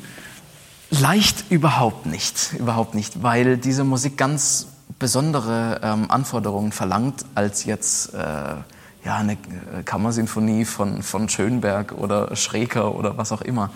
Leicht 0.91 1.45
überhaupt 1.49 2.05
nicht, 2.05 2.53
überhaupt 2.59 2.95
nicht, 2.95 3.23
weil 3.23 3.57
diese 3.57 3.83
Musik 3.83 4.17
ganz 4.17 4.67
besondere 4.99 5.79
ähm, 5.83 6.11
Anforderungen 6.11 6.71
verlangt 6.71 7.25
als 7.33 7.65
jetzt 7.65 8.13
äh, 8.13 8.55
ja, 9.03 9.17
eine 9.17 9.33
äh, 9.33 9.83
Kammersinfonie 9.83 10.65
von, 10.65 11.01
von 11.03 11.29
Schönberg 11.29 11.93
oder 11.93 12.35
Schreker 12.35 12.95
oder 12.95 13.17
was 13.17 13.31
auch 13.31 13.41
immer. 13.41 13.71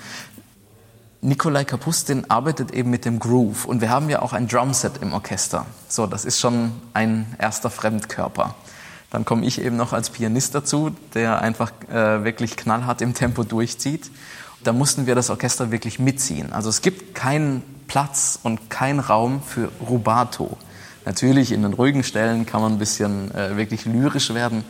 Nikolai 1.22 1.63
Kapustin 1.63 2.29
arbeitet 2.29 2.72
eben 2.72 2.91
mit 2.91 3.03
dem 3.03 3.17
Groove 3.17 3.65
und 3.65 3.82
wir 3.82 3.89
haben 3.89 4.10
ja 4.10 4.22
auch 4.22 4.34
ein 4.34 4.48
Drumset 4.48 5.01
im 5.01 5.13
Orchester. 5.13 5.65
So, 5.89 6.05
das 6.05 6.24
ist 6.24 6.39
schon 6.39 6.72
ein 6.94 7.25
erster 7.39 7.72
Fremdkörper. 7.72 8.53
Dann 9.10 9.25
komme 9.25 9.46
ich 9.46 9.60
eben 9.60 9.75
noch 9.75 9.94
als 9.94 10.12
Pianist 10.12 10.53
dazu, 10.53 10.91
der 11.13 11.41
einfach 11.41 11.72
äh, 11.89 12.24
wirklich 12.24 12.55
knallhart 12.55 13.01
im 13.01 13.13
Tempo 13.13 13.44
durchzieht. 13.44 14.12
Da 14.63 14.74
mussten 14.74 15.08
wir 15.08 15.15
das 15.15 15.29
Orchester 15.29 15.72
wirklich 15.72 16.00
mitziehen. 16.00 16.53
Also 16.53 16.70
es 16.70 16.82
gibt 16.82 17.15
keinen 17.15 17.63
Platz 17.88 18.38
und 18.44 18.70
keinen 18.70 19.00
Raum 19.00 19.41
für 19.41 19.70
Rubato. 19.88 20.58
Natürlich 21.05 21.51
in 21.51 21.62
den 21.62 21.74
ruhigen 21.74 22.03
Stellen 22.03 22.46
kann 22.46 22.62
man 22.62 22.74
ein 22.74 22.79
bisschen 22.79 23.34
äh, 23.34 23.58
wirklich 23.58 23.86
lyrisch 23.86 24.34
werden, 24.34 24.63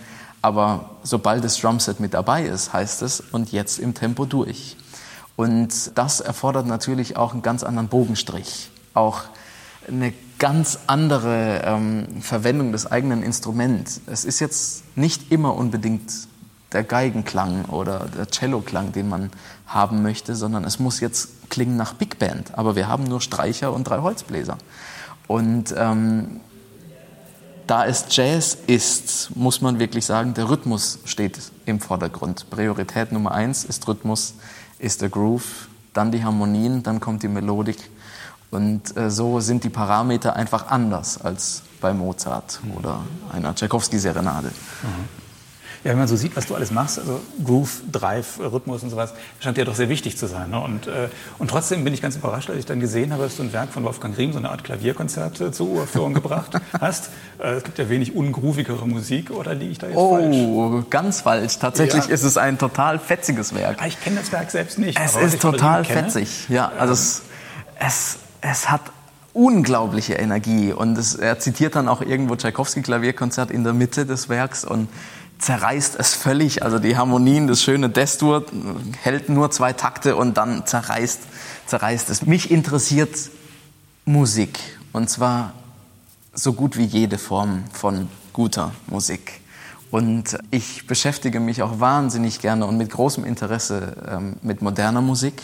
aber 0.45 0.91
sobald 1.01 1.43
das 1.43 1.59
Drumset 1.59 1.99
mit 1.99 2.13
dabei 2.13 2.43
ist, 2.43 2.71
heißt 2.71 3.01
es 3.01 3.19
und 3.19 3.51
jetzt 3.51 3.79
im 3.79 3.95
Tempo 3.95 4.25
durch. 4.25 4.77
Und 5.35 5.97
das 5.97 6.19
erfordert 6.19 6.67
natürlich 6.67 7.17
auch 7.17 7.33
einen 7.33 7.41
ganz 7.41 7.63
anderen 7.63 7.87
Bogenstrich, 7.87 8.69
auch 8.93 9.23
eine 9.87 10.13
ganz 10.37 10.77
andere 10.85 11.63
ähm, 11.65 12.21
Verwendung 12.21 12.71
des 12.71 12.85
eigenen 12.85 13.23
Instruments. 13.23 14.01
Es 14.05 14.23
ist 14.23 14.39
jetzt 14.39 14.95
nicht 14.95 15.31
immer 15.31 15.55
unbedingt 15.55 16.11
der 16.73 16.83
Geigenklang 16.83 17.65
oder 17.65 18.05
der 18.15 18.27
Celloklang, 18.31 18.91
den 18.91 19.09
man 19.09 19.31
haben 19.65 20.03
möchte, 20.03 20.35
sondern 20.35 20.63
es 20.63 20.77
muss 20.77 20.99
jetzt 20.99 21.49
klingen 21.49 21.75
nach 21.75 21.95
Big 21.95 22.19
Band. 22.19 22.55
Aber 22.55 22.75
wir 22.75 22.87
haben 22.87 23.05
nur 23.05 23.19
Streicher 23.19 23.73
und 23.73 23.85
drei 23.85 23.97
Holzbläser. 23.97 24.59
Und 25.25 25.73
ähm, 25.75 26.39
da 27.67 27.86
es 27.86 28.05
Jazz 28.10 28.57
ist, 28.67 29.36
muss 29.36 29.62
man 29.62 29.79
wirklich 29.79 30.05
sagen, 30.05 30.34
der 30.34 30.50
Rhythmus 30.50 31.00
steht 31.05 31.39
im 31.65 31.79
Vordergrund. 31.79 32.50
Priorität 32.50 33.12
Nummer 33.12 33.31
eins 33.31 33.63
ist 33.63 33.88
Rhythmus, 33.88 34.36
ist 34.79 35.01
der 35.01 35.10
Groove, 35.10 35.67
dann 35.93 36.12
die 36.12 36.24
Harmonien, 36.24 36.84
dann 36.84 37.00
kommt 37.00 37.24
die 37.24 37.27
Melodik. 37.27 37.89
Und 38.51 38.95
äh, 38.95 39.10
so 39.10 39.39
sind 39.39 39.63
die 39.63 39.69
Parameter 39.69 40.36
einfach 40.36 40.67
anders 40.67 41.19
als 41.19 41.63
bei 41.81 41.93
Mozart 41.93 42.60
oder 42.77 43.01
einer 43.31 43.53
Tchaikovsky-Serenade. 43.53 44.48
Mhm. 44.48 45.25
Ja, 45.86 45.92
wenn 45.92 46.00
man 46.00 46.08
so 46.08 46.15
sieht, 46.15 46.36
was 46.36 46.48
du 46.48 46.56
alles 46.56 46.72
machst, 46.72 46.98
also 46.98 47.22
Groove, 47.44 47.84
Drive, 47.92 48.39
Rhythmus 48.39 48.82
und 48.82 48.89
sowas, 48.89 49.13
scheint 49.39 49.58
dir 49.58 49.65
doch 49.65 49.75
sehr 49.75 49.88
wichtig 49.88 50.18
zu 50.18 50.25
sein. 50.25 50.50
Ne? 50.50 50.60
Und, 50.60 50.88
äh, 50.88 51.10
und 51.38 51.48
trotzdem 51.48 51.84
bin 51.84 51.94
ich 51.94 52.01
ganz 52.01 52.15
überrascht, 52.15 52.50
als 52.50 52.58
ich 52.58 52.65
dann 52.65 52.80
gesehen 52.80 53.13
habe, 53.13 53.22
dass 53.22 53.38
du 53.38 53.44
ein 53.44 53.54
Werk 53.54 53.72
von 53.72 53.84
Wolfgang 53.84 54.18
Riem, 54.18 54.34
so 54.34 54.39
eine 54.39 54.50
Art 54.50 54.63
Klavierkonzert 54.63 55.39
äh, 55.42 55.51
zur 55.51 55.68
Uraufführung 55.68 56.13
gebracht 56.15 56.60
hast. 56.82 57.12
Äh, 57.38 57.51
es 57.51 57.63
gibt 57.63 57.77
ja 57.77 57.88
wenig 57.88 58.15
ungroovigere 58.15 58.88
Musik, 58.88 59.30
oder 59.30 59.54
liege 59.54 59.74
ich 59.74 59.77
da 59.77 59.86
jetzt 59.86 59.96
oh, 59.96 60.15
falsch? 60.15 60.36
Oh, 60.36 60.84
ganz 60.89 61.22
falsch. 61.22 61.60
Tatsächlich 61.60 62.08
ja. 62.08 62.13
ist 62.15 62.24
es 62.24 62.38
ein 62.38 62.58
total 62.58 62.98
fetziges 62.98 63.54
Werk. 63.54 63.77
Ah, 63.80 63.86
ich 63.86 64.01
kenne 64.01 64.15
das 64.20 64.32
Werk 64.32 64.50
selbst 64.50 64.80
nicht. 64.80 65.00
Es 65.00 65.15
ist 65.15 65.39
total 65.39 65.86
fetzig. 65.86 66.50
Ja, 66.50 66.72
also 66.80 66.94
es, 66.94 67.22
es, 67.80 68.18
es 68.42 68.72
hat 68.72 68.82
unglaubliche 69.34 70.13
Energie 70.13 70.72
und 70.72 70.98
es, 70.98 71.13
er 71.13 71.38
zitiert 71.38 71.75
dann 71.75 71.89
auch 71.89 72.01
irgendwo 72.01 72.38
Tchaikovsky 72.38 72.82
Klavierkonzert 72.82 73.51
in 73.51 73.63
der 73.63 73.74
Mitte 73.74 74.08
des 74.08 74.30
Werks 74.30 74.65
und 74.65 74.88
zerreißt 75.39 75.96
es 76.00 76.13
völlig. 76.13 76.63
Also 76.63 76.80
die 76.80 76.98
Harmonien, 76.98 77.48
das 77.48 77.62
schöne 77.62 77.89
Destur 77.89 78.46
hält 79.01 79.30
nur 79.30 79.51
zwei 79.51 79.74
Takte 79.74 80.15
und 80.15 80.38
dann 80.38 80.65
zerreißt, 80.65 81.22
zerreißt 81.68 82.10
es. 82.10 82.25
Mich 82.25 82.51
interessiert 82.51 83.15
Musik 84.06 84.60
und 84.94 85.10
zwar 85.10 85.54
so 86.34 86.54
gut 86.54 86.77
wie 86.77 86.86
jede 86.86 87.18
Form 87.18 87.63
von 87.72 88.08
guter 88.34 88.72
Musik. 88.88 89.42
Und 89.92 90.38
ich 90.51 90.88
beschäftige 90.88 91.39
mich 91.39 91.62
auch 91.62 91.80
wahnsinnig 91.80 92.42
gerne 92.42 92.65
und 92.65 92.77
mit 92.77 92.92
großem 92.92 93.24
Interesse 93.24 93.96
ähm, 94.10 94.36
mit 94.42 94.62
moderner 94.62 95.01
Musik. 95.01 95.42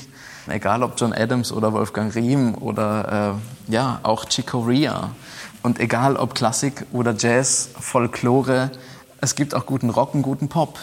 Egal 0.48 0.84
ob 0.84 1.00
John 1.00 1.14
Adams 1.14 1.52
oder 1.52 1.72
Wolfgang 1.72 2.14
Riem 2.14 2.56
oder 2.56 3.38
äh, 3.70 3.72
ja, 3.72 4.00
auch 4.04 4.26
Chick 4.26 4.48
Corea. 4.48 5.12
Und 5.62 5.80
egal 5.80 6.18
ob 6.18 6.34
Klassik 6.36 6.86
oder 6.92 7.16
Jazz, 7.18 7.70
Folklore, 7.80 8.72
es 9.22 9.36
gibt 9.36 9.54
auch 9.54 9.66
guten 9.66 9.90
Rock 9.90 10.16
und 10.16 10.24
guten 10.24 10.50
Pop 10.50 10.80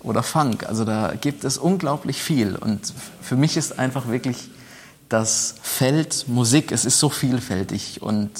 oder 0.00 0.22
Funk. 0.22 0.66
Also 0.66 0.84
da 0.84 1.14
gibt 1.20 1.44
es 1.44 1.58
unglaublich 1.58 2.22
viel. 2.22 2.56
Und 2.56 2.92
für 3.20 3.36
mich 3.36 3.56
ist 3.56 3.78
einfach 3.78 4.08
wirklich 4.08 4.50
das 5.08 5.54
Feld 5.62 6.24
Musik, 6.26 6.72
es 6.72 6.86
ist 6.86 6.98
so 6.98 7.10
vielfältig 7.10 8.00
und 8.00 8.30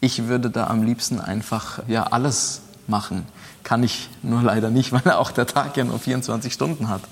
ich 0.00 0.26
würde 0.26 0.50
da 0.50 0.66
am 0.66 0.82
liebsten 0.82 1.20
einfach 1.20 1.82
ja 1.88 2.04
alles 2.04 2.60
machen. 2.86 3.24
Kann 3.62 3.82
ich 3.82 4.10
nur 4.22 4.42
leider 4.42 4.68
nicht, 4.68 4.92
weil 5.04 5.10
auch 5.12 5.30
der 5.30 5.46
Tag 5.46 5.76
ja 5.76 5.84
nur 5.84 5.98
24 5.98 6.52
Stunden 6.52 6.88
hat. 6.88 7.02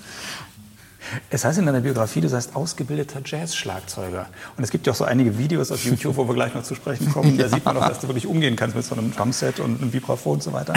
Es 1.29 1.45
heißt 1.45 1.59
in 1.59 1.65
deiner 1.65 1.81
Biografie, 1.81 2.21
du 2.21 2.29
seist 2.29 2.55
ausgebildeter 2.55 3.21
Jazz-Schlagzeuger. 3.25 4.27
Und 4.57 4.63
es 4.63 4.71
gibt 4.71 4.87
ja 4.87 4.93
auch 4.93 4.97
so 4.97 5.03
einige 5.03 5.37
Videos 5.37 5.71
auf 5.71 5.83
YouTube, 5.83 6.15
wo 6.17 6.27
wir 6.27 6.35
gleich 6.35 6.53
noch 6.53 6.63
zu 6.63 6.75
sprechen 6.75 7.11
kommen. 7.11 7.35
ja. 7.37 7.43
Da 7.43 7.49
sieht 7.49 7.65
man 7.65 7.75
doch, 7.75 7.87
dass 7.87 7.99
du 7.99 8.07
wirklich 8.07 8.27
umgehen 8.27 8.55
kannst 8.55 8.75
mit 8.75 8.85
so 8.85 8.95
einem 8.95 9.13
Drumset 9.13 9.59
und 9.59 9.81
einem 9.81 9.93
Vibraphon 9.93 10.33
und 10.33 10.43
so 10.43 10.53
weiter. 10.53 10.73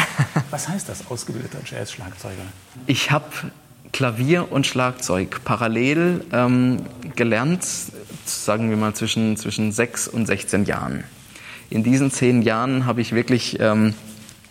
Was 0.51 0.69
heißt 0.69 0.89
das, 0.89 1.11
ausgebildeter 1.11 1.59
Jazz-Schlagzeuger? 1.65 2.43
Ich 2.87 3.11
habe 3.11 3.27
Klavier 3.93 4.51
und 4.51 4.67
Schlagzeug 4.67 5.43
parallel 5.45 6.25
ähm, 6.33 6.81
gelernt, 7.15 7.65
sagen 8.25 8.71
wir 8.71 8.77
mal 8.77 8.95
zwischen, 8.95 9.37
zwischen 9.37 9.71
6 9.71 10.09
und 10.09 10.27
16 10.27 10.65
Jahren. 10.65 11.05
In 11.71 11.85
diesen 11.85 12.11
zehn 12.11 12.43
Jahren 12.43 12.87
habe 12.87 13.01
ich 13.01 13.13
wirklich 13.13 13.59
ähm, 13.61 13.95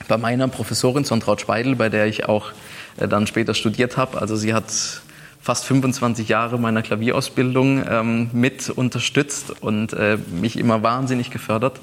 bei 0.08 0.18
meiner 0.18 0.48
Professorin 0.48 1.04
Sontraut 1.04 1.42
Speidel, 1.42 1.76
bei 1.76 1.90
der 1.90 2.06
ich 2.08 2.26
auch 2.26 2.52
äh, 2.98 3.08
dann 3.08 3.28
später 3.28 3.54
studiert 3.54 3.98
habe, 3.98 4.20
also 4.20 4.36
sie 4.36 4.54
hat 4.54 5.02
fast 5.44 5.66
25 5.66 6.30
Jahre 6.30 6.58
meiner 6.58 6.82
Klavierausbildung 6.82 7.84
ähm, 7.88 8.30
mit 8.32 8.70
unterstützt 8.70 9.62
und 9.62 9.92
äh, 9.92 10.18
mich 10.32 10.58
immer 10.58 10.84
wahnsinnig 10.84 11.32
gefördert. 11.32 11.82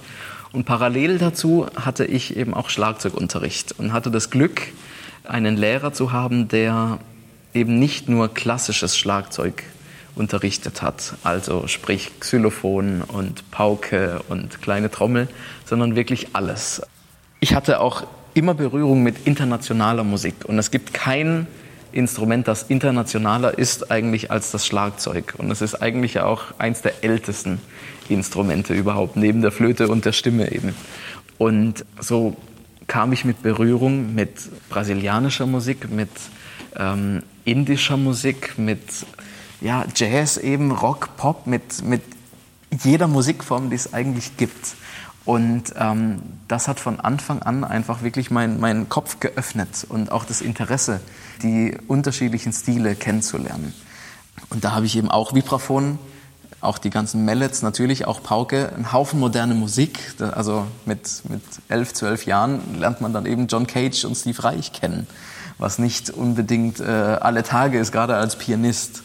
Und 0.52 0.64
parallel 0.64 1.18
dazu 1.18 1.66
hatte 1.76 2.06
ich 2.06 2.36
eben 2.38 2.54
auch 2.54 2.70
Schlagzeugunterricht 2.70 3.78
und 3.78 3.92
hatte 3.92 4.10
das 4.10 4.30
Glück, 4.30 4.62
einen 5.24 5.58
Lehrer 5.58 5.92
zu 5.92 6.10
haben, 6.10 6.48
der 6.48 6.98
eben 7.52 7.78
nicht 7.78 8.08
nur 8.08 8.32
klassisches 8.32 8.96
Schlagzeug 8.96 9.62
unterrichtet 10.16 10.80
hat, 10.80 11.14
also 11.22 11.66
sprich 11.66 12.10
Xylophon 12.18 13.02
und 13.02 13.50
Pauke 13.50 14.22
und 14.30 14.62
kleine 14.62 14.90
Trommel, 14.90 15.28
sondern 15.66 15.96
wirklich 15.96 16.28
alles. 16.32 16.82
Ich 17.40 17.54
hatte 17.54 17.80
auch 17.80 18.06
immer 18.32 18.54
Berührung 18.54 19.02
mit 19.02 19.26
internationaler 19.26 20.02
Musik 20.02 20.46
und 20.46 20.58
es 20.58 20.70
gibt 20.70 20.94
kein 20.94 21.46
Instrument, 21.92 22.48
das 22.48 22.64
internationaler 22.64 23.56
ist 23.56 23.90
eigentlich 23.90 24.30
als 24.30 24.50
das 24.50 24.66
Schlagzeug. 24.66 25.34
Und 25.38 25.50
es 25.50 25.60
ist 25.60 25.76
eigentlich 25.76 26.20
auch 26.20 26.44
eins 26.58 26.82
der 26.82 27.04
ältesten 27.04 27.60
Instrumente 28.08 28.74
überhaupt, 28.74 29.16
neben 29.16 29.42
der 29.42 29.52
Flöte 29.52 29.88
und 29.88 30.04
der 30.04 30.12
Stimme 30.12 30.52
eben. 30.52 30.74
Und 31.38 31.84
so 32.00 32.36
kam 32.86 33.12
ich 33.12 33.24
mit 33.24 33.42
Berührung 33.42 34.14
mit 34.14 34.30
brasilianischer 34.68 35.46
Musik, 35.46 35.90
mit 35.90 36.10
ähm, 36.76 37.22
indischer 37.44 37.96
Musik, 37.96 38.58
mit 38.58 38.80
ja, 39.60 39.84
Jazz 39.94 40.36
eben, 40.38 40.72
Rock, 40.72 41.16
Pop, 41.16 41.46
mit, 41.46 41.84
mit 41.84 42.02
jeder 42.82 43.06
Musikform, 43.06 43.70
die 43.70 43.76
es 43.76 43.92
eigentlich 43.94 44.36
gibt. 44.36 44.74
Und 45.24 45.74
ähm, 45.76 46.22
das 46.48 46.66
hat 46.66 46.80
von 46.80 46.98
Anfang 46.98 47.42
an 47.42 47.64
einfach 47.64 48.02
wirklich 48.02 48.30
meinen 48.30 48.58
mein 48.58 48.88
Kopf 48.88 49.20
geöffnet 49.20 49.86
und 49.88 50.10
auch 50.10 50.24
das 50.24 50.40
Interesse, 50.40 51.00
die 51.42 51.76
unterschiedlichen 51.88 52.52
Stile 52.52 52.94
kennenzulernen. 52.94 53.74
Und 54.48 54.64
da 54.64 54.72
habe 54.72 54.86
ich 54.86 54.96
eben 54.96 55.10
auch 55.10 55.34
Vibraphon, 55.34 55.98
auch 56.62 56.78
die 56.78 56.90
ganzen 56.90 57.24
Mallets, 57.24 57.62
natürlich 57.62 58.06
auch 58.06 58.22
Pauke, 58.22 58.72
einen 58.74 58.92
Haufen 58.92 59.20
moderne 59.20 59.54
Musik. 59.54 60.14
Also 60.20 60.66
mit, 60.86 61.22
mit 61.28 61.42
elf, 61.68 61.92
zwölf 61.92 62.26
Jahren 62.26 62.78
lernt 62.78 63.00
man 63.00 63.12
dann 63.12 63.26
eben 63.26 63.46
John 63.46 63.66
Cage 63.66 64.04
und 64.04 64.14
Steve 64.14 64.42
Reich 64.42 64.72
kennen, 64.72 65.06
was 65.58 65.78
nicht 65.78 66.10
unbedingt 66.10 66.80
äh, 66.80 66.84
alle 66.84 67.42
Tage 67.42 67.78
ist, 67.78 67.92
gerade 67.92 68.16
als 68.16 68.36
Pianist 68.36 69.02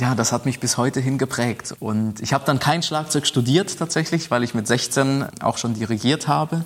ja, 0.00 0.14
das 0.14 0.32
hat 0.32 0.44
mich 0.44 0.60
bis 0.60 0.76
heute 0.76 1.00
hin 1.00 1.18
geprägt. 1.18 1.74
Und 1.78 2.20
ich 2.20 2.32
habe 2.32 2.44
dann 2.44 2.58
kein 2.58 2.82
Schlagzeug 2.82 3.26
studiert 3.26 3.78
tatsächlich, 3.78 4.30
weil 4.30 4.42
ich 4.42 4.54
mit 4.54 4.66
16 4.66 5.26
auch 5.40 5.58
schon 5.58 5.74
dirigiert 5.74 6.26
habe. 6.26 6.64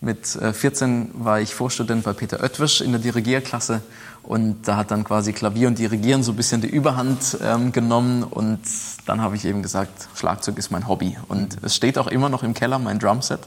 Mit 0.00 0.26
14 0.26 1.02
äh, 1.02 1.24
war 1.24 1.40
ich 1.40 1.54
Vorstudent 1.54 2.04
bei 2.04 2.12
Peter 2.12 2.40
Oetwisch 2.40 2.80
in 2.80 2.92
der 2.92 3.00
Dirigierklasse 3.00 3.82
und 4.22 4.68
da 4.68 4.76
hat 4.76 4.92
dann 4.92 5.02
quasi 5.02 5.32
Klavier 5.32 5.66
und 5.66 5.78
Dirigieren 5.78 6.22
so 6.22 6.32
ein 6.32 6.36
bisschen 6.36 6.60
die 6.60 6.68
Überhand 6.68 7.38
ähm, 7.42 7.72
genommen 7.72 8.22
und 8.22 8.60
dann 9.06 9.20
habe 9.20 9.34
ich 9.34 9.44
eben 9.44 9.60
gesagt, 9.60 10.08
Schlagzeug 10.14 10.56
ist 10.58 10.70
mein 10.70 10.86
Hobby 10.86 11.16
und 11.26 11.56
es 11.62 11.74
steht 11.74 11.98
auch 11.98 12.06
immer 12.06 12.28
noch 12.28 12.44
im 12.44 12.54
Keller, 12.54 12.78
mein 12.78 13.00
Drumset. 13.00 13.40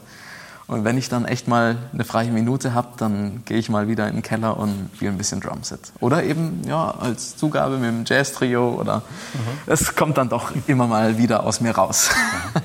Und 0.71 0.85
wenn 0.85 0.97
ich 0.97 1.09
dann 1.09 1.25
echt 1.25 1.49
mal 1.49 1.75
eine 1.91 2.05
freie 2.05 2.31
Minute 2.31 2.73
habe, 2.73 2.87
dann 2.95 3.43
gehe 3.43 3.57
ich 3.57 3.67
mal 3.67 3.89
wieder 3.89 4.07
in 4.07 4.13
den 4.13 4.21
Keller 4.21 4.55
und 4.55 4.89
spiele 4.95 5.11
ein 5.11 5.17
bisschen 5.17 5.41
Drumset. 5.41 5.91
Oder 5.99 6.23
eben 6.23 6.61
ja 6.65 6.91
als 6.91 7.35
Zugabe 7.35 7.77
mit 7.77 7.89
dem 7.89 8.03
Jazz-Trio 8.05 8.79
oder 8.79 9.01
es 9.67 9.81
mhm. 9.81 9.95
kommt 9.97 10.17
dann 10.17 10.29
doch 10.29 10.53
immer 10.67 10.87
mal 10.87 11.17
wieder 11.17 11.45
aus 11.45 11.59
mir 11.59 11.71
raus. 11.71 12.11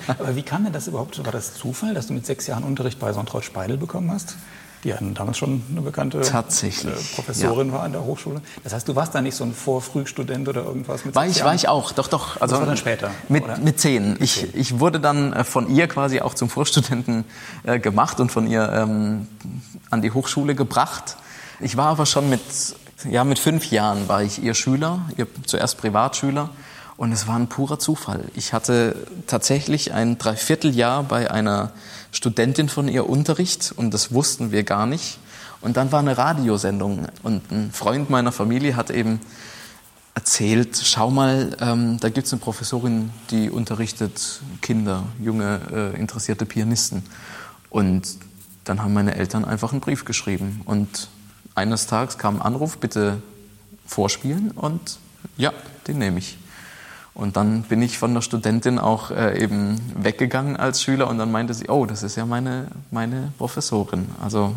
Aber 0.07 0.37
wie 0.37 0.45
kam 0.45 0.63
denn 0.63 0.73
das 0.73 0.87
überhaupt? 0.87 1.25
War 1.25 1.33
das 1.33 1.55
Zufall, 1.55 1.95
dass 1.95 2.07
du 2.07 2.13
mit 2.13 2.25
sechs 2.25 2.47
Jahren 2.47 2.63
Unterricht 2.63 3.01
bei 3.01 3.13
Sontraut 3.13 3.45
Speidel 3.45 3.77
bekommen 3.77 4.13
hast? 4.13 4.37
Die 4.87 4.95
hatten 4.95 5.15
damals 5.15 5.37
schon 5.37 5.65
eine 5.69 5.81
bekannte 5.81 6.21
äh, 6.21 6.31
Professorin 7.15 7.73
war 7.73 7.83
an 7.83 7.91
der 7.91 8.05
Hochschule. 8.05 8.41
Das 8.63 8.73
heißt, 8.73 8.87
du 8.87 8.95
warst 8.95 9.17
da 9.17 9.21
nicht 9.21 9.35
so 9.35 9.43
ein 9.43 9.53
Vorfrühstudent 9.53 10.49
oder 10.49 10.63
irgendwas 10.63 11.05
mit 11.05 11.15
War 11.17 11.25
ich, 11.27 11.33
sechs 11.33 11.41
war 11.41 11.47
Jahren? 11.49 11.57
ich 11.57 11.69
auch, 11.69 11.91
doch, 11.91 12.07
doch. 12.07 12.41
Also 12.41 12.55
Das 12.55 12.61
war 12.61 12.67
dann 12.69 12.77
später, 12.77 13.11
Mit, 13.29 13.43
oder? 13.43 13.59
mit 13.59 13.81
zehn. 13.81 14.17
Ich, 14.21 14.55
ich 14.55 14.79
wurde 14.79 15.01
dann 15.01 15.33
äh, 15.33 15.43
von 15.43 15.69
ihr 15.69 15.89
quasi 15.89 16.21
auch 16.21 16.35
zum 16.35 16.49
Vorstudenten 16.49 17.25
äh, 17.65 17.81
gemacht 17.81 18.21
und 18.21 18.31
von 18.31 18.47
ihr 18.47 18.73
ähm, 18.73 19.27
an 19.91 20.03
die 20.03 20.13
Hochschule 20.13 20.55
gebracht. 20.55 21.17
Ich 21.59 21.77
war 21.77 21.87
aber 21.89 22.07
schon 22.07 22.31
mit, 22.31 22.41
ja, 23.11 23.25
mit 23.25 23.41
fünf 23.41 23.71
Jahren 23.73 24.09
war 24.09 24.23
ich 24.23 24.41
ihr 24.41 24.55
Schüler, 24.55 25.01
ihr 25.17 25.27
zuerst 25.47 25.79
Privatschüler. 25.79 26.51
Und 26.97 27.13
es 27.13 27.27
war 27.27 27.37
ein 27.37 27.49
purer 27.49 27.79
Zufall. 27.79 28.25
Ich 28.37 28.53
hatte 28.55 28.95
tatsächlich 29.27 29.93
ein 29.93 30.17
Dreivierteljahr 30.17 31.03
bei 31.03 31.31
einer 31.31 31.73
Studentin 32.17 32.71
von 32.71 32.89
ihr 32.89 33.09
Unterricht 33.09 33.75
und 33.77 33.93
das 33.93 34.11
wussten 34.11 34.51
wir 34.51 34.63
gar 34.63 34.87
nicht. 34.87 35.19
Und 35.61 35.77
dann 35.77 35.93
war 35.93 36.01
eine 36.01 36.17
Radiosendung 36.17 37.07
und 37.23 37.51
ein 37.53 37.71
Freund 37.73 38.09
meiner 38.09 38.33
Familie 38.33 38.75
hat 38.75 38.91
eben 38.91 39.21
erzählt, 40.15 40.81
schau 40.83 41.11
mal, 41.11 41.55
ähm, 41.61 42.01
da 42.01 42.09
gibt 42.09 42.27
es 42.27 42.33
eine 42.33 42.41
Professorin, 42.41 43.11
die 43.31 43.51
unterrichtet 43.51 44.41
Kinder, 44.63 45.05
junge, 45.21 45.61
äh, 45.71 46.01
interessierte 46.01 46.47
Pianisten. 46.47 47.03
Und 47.69 48.17
dann 48.65 48.83
haben 48.83 48.95
meine 48.95 49.15
Eltern 49.15 49.45
einfach 49.45 49.73
einen 49.73 49.83
Brief 49.83 50.07
geschrieben. 50.07 50.63
Und 50.65 51.09
eines 51.55 51.87
Tages 51.87 52.17
kam 52.17 52.37
ein 52.37 52.43
Anruf, 52.43 52.79
bitte 52.79 53.21
vorspielen 53.87 54.53
und 54.53 54.99
ja, 55.37 55.53
den 55.87 55.99
nehme 55.99 56.19
ich. 56.19 56.39
Und 57.17 57.39
dann 57.39 57.63
bin 57.63 57.81
ich 57.81 57.97
von 57.97 58.13
der 58.13 58.21
Studentin 58.21 58.79
auch 58.79 59.11
äh, 59.11 59.43
eben 59.43 59.81
weggegangen 59.97 60.59
als 60.59 60.83
Schüler 60.83 61.09
und 61.09 61.17
dann 61.17 61.33
meinte 61.33 61.55
sie, 61.55 61.71
oh, 61.71 61.87
das 61.87 62.03
ist 62.03 62.15
ja 62.17 62.27
meine, 62.27 62.67
meine 62.91 63.33
Professorin. 63.39 64.07
Also 64.23 64.55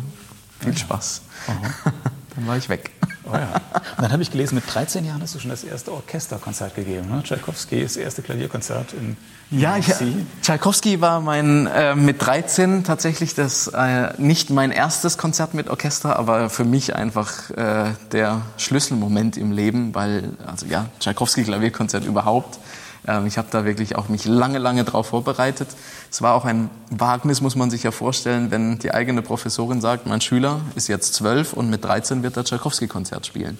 viel 0.58 0.76
Spaß. 0.76 1.22
dann 2.36 2.46
war 2.46 2.58
ich 2.58 2.68
weg. 2.68 2.90
Oh 3.32 3.36
ja. 3.36 3.52
Und 3.96 4.02
dann 4.02 4.12
habe 4.12 4.22
ich 4.22 4.30
gelesen, 4.30 4.54
mit 4.54 4.64
13 4.72 5.04
Jahren 5.04 5.22
hast 5.22 5.34
du 5.34 5.38
schon 5.38 5.50
das 5.50 5.64
erste 5.64 5.92
Orchesterkonzert 5.92 6.74
gegeben. 6.74 7.08
Ne? 7.08 7.22
Tchaikovsky, 7.22 7.82
das 7.82 7.96
erste 7.96 8.22
Klavierkonzert 8.22 8.92
in 8.92 9.16
Ja, 9.50 9.76
ich, 9.76 9.88
Nancy. 9.88 10.26
Tschaikowski 10.42 11.00
war 11.00 11.20
mein 11.20 11.66
äh, 11.66 11.94
mit 11.94 12.22
13 12.22 12.84
tatsächlich 12.84 13.34
das 13.34 13.68
äh, 13.68 14.12
nicht 14.18 14.50
mein 14.50 14.70
erstes 14.70 15.18
Konzert 15.18 15.54
mit 15.54 15.68
Orchester, 15.68 16.18
aber 16.18 16.50
für 16.50 16.64
mich 16.64 16.94
einfach 16.94 17.50
äh, 17.50 17.92
der 18.12 18.42
Schlüsselmoment 18.56 19.36
im 19.36 19.52
Leben, 19.52 19.94
weil 19.94 20.30
also 20.46 20.66
ja 20.66 20.86
Tschaikowski 21.00 21.44
Klavierkonzert 21.44 22.04
überhaupt. 22.04 22.58
Ähm, 23.06 23.26
ich 23.26 23.38
habe 23.38 23.48
da 23.50 23.64
wirklich 23.64 23.96
auch 23.96 24.08
mich 24.08 24.24
lange, 24.24 24.58
lange 24.58 24.84
drauf 24.84 25.08
vorbereitet. 25.08 25.68
Es 26.10 26.22
war 26.22 26.34
auch 26.34 26.44
ein 26.44 26.70
Wagnis, 26.90 27.40
muss 27.40 27.56
man 27.56 27.70
sich 27.70 27.82
ja 27.82 27.90
vorstellen, 27.90 28.50
wenn 28.50 28.78
die 28.78 28.92
eigene 28.92 29.22
Professorin 29.22 29.80
sagt, 29.80 30.06
mein 30.06 30.20
Schüler 30.20 30.60
ist 30.74 30.88
jetzt 30.88 31.14
zwölf 31.14 31.52
und 31.52 31.70
mit 31.70 31.84
13 31.84 32.22
wird 32.22 32.36
er 32.36 32.44
Tschaikowski-Konzert 32.44 33.26
spielen. 33.26 33.58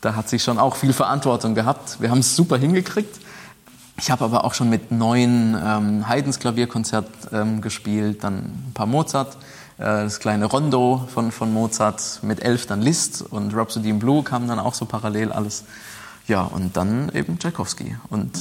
Da 0.00 0.14
hat 0.14 0.28
sich 0.28 0.42
schon 0.42 0.58
auch 0.58 0.76
viel 0.76 0.92
Verantwortung 0.92 1.54
gehabt. 1.54 2.00
Wir 2.00 2.10
haben 2.10 2.20
es 2.20 2.36
super 2.36 2.56
hingekriegt. 2.56 3.18
Ich 4.00 4.12
habe 4.12 4.24
aber 4.24 4.44
auch 4.44 4.54
schon 4.54 4.70
mit 4.70 4.92
neun 4.92 5.60
ähm, 5.60 6.08
Haydns 6.08 6.38
Klavierkonzert 6.38 7.08
ähm, 7.32 7.60
gespielt, 7.60 8.22
dann 8.22 8.36
ein 8.36 8.70
paar 8.72 8.86
Mozart, 8.86 9.34
äh, 9.78 10.04
das 10.04 10.20
kleine 10.20 10.44
Rondo 10.44 11.08
von, 11.12 11.32
von 11.32 11.52
Mozart, 11.52 12.20
mit 12.22 12.40
elf 12.40 12.66
dann 12.66 12.80
Liszt 12.80 13.22
und 13.22 13.52
Rhapsody 13.56 13.90
in 13.90 13.98
Blue 13.98 14.22
kam 14.22 14.46
dann 14.46 14.60
auch 14.60 14.74
so 14.74 14.84
parallel 14.84 15.32
alles. 15.32 15.64
Ja, 16.28 16.42
und 16.42 16.76
dann 16.76 17.10
eben 17.12 17.40
Tchaikovsky. 17.40 17.96
Und 18.08 18.38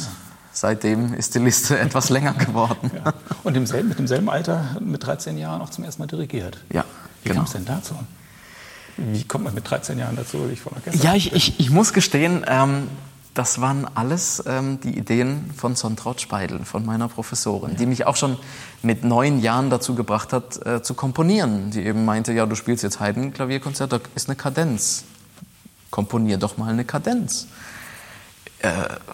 seitdem 0.60 1.14
ist 1.14 1.36
die 1.36 1.40
Liste 1.40 1.78
etwas 1.80 2.10
länger 2.10 2.34
geworden. 2.34 2.92
Ja. 2.94 3.14
Und 3.44 3.56
demselben, 3.56 3.90
mit 3.90 4.00
demselben 4.00 4.30
Alter, 4.30 4.78
mit 4.80 5.06
13 5.06 5.38
Jahren, 5.38 5.62
auch 5.62 5.70
zum 5.70 5.84
ersten 5.84 6.02
Mal 6.02 6.08
dirigiert. 6.08 6.58
Ja, 6.72 6.86
Wie 7.24 7.30
genau. 7.30 7.42
kam 7.42 7.46
es 7.46 7.52
denn 7.52 7.66
dazu? 7.66 7.96
Wie 8.98 9.24
kommt 9.24 9.44
man 9.44 9.54
mit 9.54 9.70
13 9.70 10.00
Jahren 10.00 10.16
dazu, 10.16 10.40
vom 10.62 10.74
Orchester 10.74 11.04
Ja, 11.04 11.14
ich, 11.14 11.32
ich, 11.34 11.60
ich 11.60 11.70
muss 11.70 11.94
gestehen, 11.94 12.44
ähm, 12.48 12.88
das 13.36 13.62
waren 13.62 13.86
alles 13.94 14.44
ähm, 14.48 14.80
die 14.82 14.98
Ideen 14.98 15.52
von 15.56 15.76
Sontraut 15.76 16.20
Speidel, 16.20 16.66
von 16.66 16.84
meiner 16.84 17.08
Professorin, 17.08 17.76
die 17.76 17.86
mich 17.86 18.08
auch 18.08 18.16
schon 18.16 18.38
mit 18.82 19.04
neun 19.04 19.40
Jahren 19.40 19.70
dazu 19.70 19.94
gebracht 19.94 20.34
hat, 20.34 20.66
äh, 20.66 20.82
zu 20.82 20.96
komponieren. 20.96 21.70
Die 21.70 21.86
eben 21.86 22.04
meinte, 22.06 22.34
ja, 22.34 22.48
du 22.48 22.56
spielst 22.56 22.82
jetzt 22.82 23.00
Haydn-Klavierkonzert, 23.00 23.92
da 23.92 24.00
ist 24.16 24.28
eine 24.28 24.36
Kadenz. 24.36 25.04
Komponier 25.92 26.38
doch 26.38 26.58
mal 26.58 26.72
eine 26.72 26.84
Kadenz. 26.84 27.46
Äh, 28.60 28.72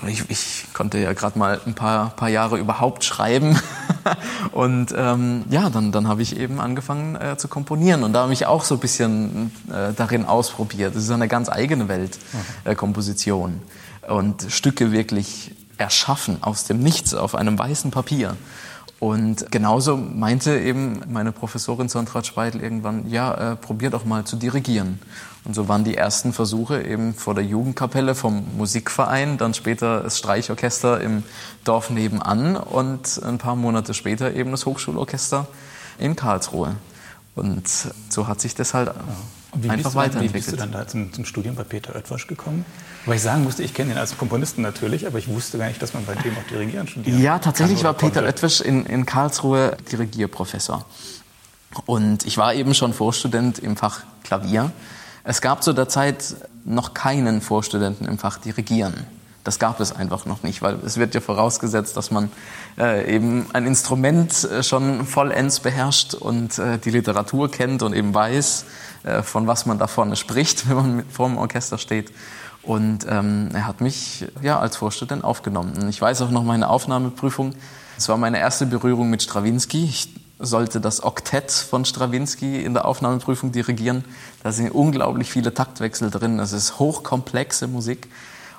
ich, 0.08 0.30
ich 0.30 0.66
konnte 0.74 0.98
ja 1.00 1.14
gerade 1.14 1.38
mal 1.38 1.60
ein 1.66 1.74
paar, 1.74 2.12
paar 2.12 2.30
Jahre 2.30 2.58
überhaupt 2.58 3.04
schreiben. 3.04 3.60
und 4.52 4.94
ähm, 4.96 5.44
ja, 5.50 5.70
dann, 5.70 5.92
dann 5.92 6.08
habe 6.08 6.22
ich 6.22 6.38
eben 6.38 6.60
angefangen 6.60 7.16
äh, 7.16 7.38
zu 7.38 7.48
komponieren. 7.48 8.04
Und 8.04 8.14
da 8.14 8.24
habe 8.24 8.34
ich 8.34 8.46
auch 8.46 8.64
so 8.64 8.76
ein 8.76 8.80
bisschen 8.80 9.52
äh, 9.70 9.94
darin 9.94 10.26
ausprobiert. 10.26 10.96
Das 10.96 11.04
ist 11.04 11.12
eine 11.12 11.28
ganz 11.28 11.50
eigene 11.50 11.88
Welt, 11.88 12.18
äh, 12.64 12.76
Komposition. 12.76 13.62
Und 14.08 14.46
Stücke 14.50 14.92
wirklich 14.92 15.56
erschaffen 15.78 16.38
aus 16.42 16.66
dem 16.66 16.80
Nichts 16.80 17.14
auf 17.14 17.36
einem 17.36 17.58
weißen 17.58 17.92
Papier. 17.92 18.38
Und 19.04 19.52
genauso 19.52 19.98
meinte 19.98 20.58
eben 20.58 21.02
meine 21.10 21.34
Professorin 21.34 21.90
Sondra 21.90 22.24
Speidel 22.24 22.62
irgendwann, 22.62 23.10
ja, 23.10 23.52
äh, 23.52 23.56
probier 23.58 23.90
doch 23.90 24.06
mal 24.06 24.24
zu 24.24 24.38
dirigieren. 24.38 24.98
Und 25.44 25.56
so 25.56 25.68
waren 25.68 25.84
die 25.84 25.98
ersten 25.98 26.32
Versuche 26.32 26.82
eben 26.82 27.14
vor 27.14 27.36
der 27.36 27.44
Jugendkapelle 27.44 28.16
vom 28.16 28.46
Musikverein, 28.56 29.38
dann 29.38 29.54
später 29.54 30.00
das 30.00 30.18
Streichorchester 30.20 31.02
im 31.02 31.24
Dorf 31.66 31.90
nebenan 31.90 32.56
und 32.56 33.22
ein 33.26 33.40
paar 33.40 33.58
Monate 33.58 33.94
später 33.94 34.34
eben 34.36 34.52
das 34.52 34.66
Hochschulorchester 34.66 35.48
in 36.00 36.16
Karlsruhe. 36.16 36.78
Und 37.36 37.68
so 38.08 38.30
hat 38.30 38.40
sich 38.40 38.56
das 38.56 38.74
halt 38.74 38.90
wie 39.56 39.70
einfach 39.70 39.84
bist, 39.84 39.86
du 39.86 39.90
dann, 39.94 39.94
wie 39.94 39.96
weiterentwickelt. 39.96 40.34
bist 40.34 40.52
du 40.52 40.56
dann 40.58 40.72
da 40.72 40.88
zum, 40.88 41.14
zum 41.14 41.26
Studium 41.26 41.56
bei 41.56 41.64
Peter 41.64 41.96
Oetwasch 41.96 42.28
gekommen? 42.28 42.66
Weil 43.06 43.16
ich 43.18 43.22
sagen 43.22 43.44
musste, 43.44 43.64
ich 43.64 43.74
kenne 43.74 43.92
ihn 43.92 43.98
als 43.98 44.18
Komponisten 44.18 44.62
natürlich, 44.62 45.06
aber 45.06 45.20
ich 45.20 45.28
wusste 45.28 45.58
gar 45.58 45.68
nicht, 45.68 45.82
dass 45.82 45.94
man 45.94 46.06
bei 46.06 46.16
dem 46.16 46.34
auch 46.38 46.48
Dirigieren 46.50 46.88
studiert. 46.88 47.20
Ja, 47.20 47.40
tatsächlich 47.40 47.84
war 47.84 47.94
Peter 47.94 48.22
konnte. 48.22 48.28
Oetwisch 48.28 48.62
in, 48.62 48.86
in 48.86 49.06
Karlsruhe 49.06 49.78
Dirigierprofessor. 49.92 50.86
Und 51.86 52.26
ich 52.26 52.38
war 52.38 52.54
eben 52.54 52.74
schon 52.74 52.94
Vorstudent 52.94 53.60
im 53.60 53.76
Fach 53.76 54.02
Klavier. 54.24 54.72
Es 55.24 55.42
gab 55.42 55.64
zu 55.64 55.74
der 55.74 55.90
Zeit 55.90 56.36
noch 56.66 56.94
keinen 56.94 57.42
Vorstudenten 57.42 58.08
im 58.08 58.18
Fach 58.18 58.38
Dirigieren. 58.38 58.94
Das 59.44 59.60
gab 59.60 59.82
es 59.82 59.92
einfach 59.92 60.26
noch 60.26 60.44
nicht, 60.44 60.62
weil 60.62 60.78
es 60.86 60.98
wird 60.98 61.16
ja 61.16 61.22
vorausgesetzt, 61.22 61.98
dass 61.98 62.12
man 62.12 62.32
äh, 62.78 63.14
eben 63.14 63.46
ein 63.52 63.66
Instrument 63.66 64.46
äh, 64.46 64.64
schon 64.64 65.06
vollends 65.06 65.60
beherrscht 65.60 66.14
und 66.14 66.58
äh, 66.60 66.78
die 66.78 66.92
Literatur 66.92 67.52
kennt 67.52 67.84
und 67.84 67.94
eben 67.94 68.14
weiß, 68.14 68.66
von 69.24 69.48
was 69.48 69.66
man 69.66 69.80
da 69.80 69.88
vorne 69.88 70.16
spricht, 70.16 70.70
wenn 70.70 70.76
man 70.76 71.06
vor 71.10 71.28
dem 71.28 71.38
Orchester 71.38 71.78
steht. 71.78 72.12
Und 72.64 73.06
ähm, 73.10 73.50
er 73.54 73.68
hat 73.68 73.82
mich 73.82 74.26
ja 74.42 74.60
als 74.60 74.78
Vorstudent 74.78 75.24
aufgenommen. 75.24 75.74
Und 75.82 75.90
ich 75.90 76.02
weiß 76.02 76.22
auch 76.22 76.32
noch 76.32 76.44
meine 76.44 76.70
Aufnahmeprüfung. 76.70 77.54
Es 77.98 78.08
war 78.08 78.18
meine 78.18 78.40
erste 78.40 78.66
Berührung 78.66 79.10
mit 79.10 79.22
Stravinsky. 79.22 79.84
Ich 79.84 80.10
sollte 80.40 80.80
das 80.82 81.04
Oktett 81.04 81.52
von 81.52 81.86
Stravinsky 81.86 82.64
in 82.64 82.74
der 82.74 82.86
Aufnahmeprüfung 82.86 83.52
dirigieren. 83.52 84.06
Da 84.44 84.52
sind 84.52 84.72
unglaublich 84.72 85.30
viele 85.30 85.54
Taktwechsel 85.54 86.10
drin. 86.10 86.38
Das 86.38 86.54
ist 86.54 86.80
hochkomplexe 86.80 87.68
Musik. 87.68 88.08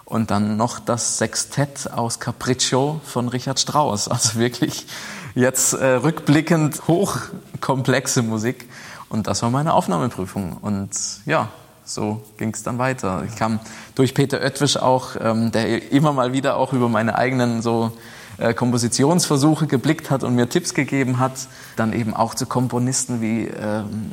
Und 0.04 0.30
dann 0.30 0.58
noch 0.58 0.80
das 0.80 1.16
Sextett 1.16 1.90
aus 1.90 2.20
Capriccio 2.20 3.00
von 3.04 3.28
Richard 3.28 3.58
Strauss. 3.58 4.08
Also 4.08 4.38
wirklich 4.38 4.86
jetzt 5.34 5.72
äh, 5.72 5.86
rückblickend 5.86 6.86
hochkomplexe 6.86 8.22
Musik. 8.22 8.68
Und 9.14 9.28
das 9.28 9.42
war 9.42 9.50
meine 9.50 9.74
Aufnahmeprüfung. 9.74 10.56
Und 10.60 10.90
ja, 11.24 11.48
so 11.84 12.20
ging 12.36 12.52
es 12.52 12.64
dann 12.64 12.78
weiter. 12.78 13.22
Ich 13.28 13.36
kam 13.36 13.60
durch 13.94 14.12
Peter 14.12 14.40
Oetwisch 14.40 14.76
auch, 14.76 15.14
ähm, 15.20 15.52
der 15.52 15.92
immer 15.92 16.12
mal 16.12 16.32
wieder 16.32 16.56
auch 16.56 16.72
über 16.72 16.88
meine 16.88 17.14
eigenen 17.14 17.62
so 17.62 17.92
äh, 18.38 18.54
Kompositionsversuche 18.54 19.68
geblickt 19.68 20.10
hat 20.10 20.24
und 20.24 20.34
mir 20.34 20.48
Tipps 20.48 20.74
gegeben 20.74 21.20
hat, 21.20 21.46
dann 21.76 21.92
eben 21.92 22.12
auch 22.12 22.34
zu 22.34 22.46
Komponisten 22.46 23.20
wie 23.20 23.44
ähm, 23.44 24.10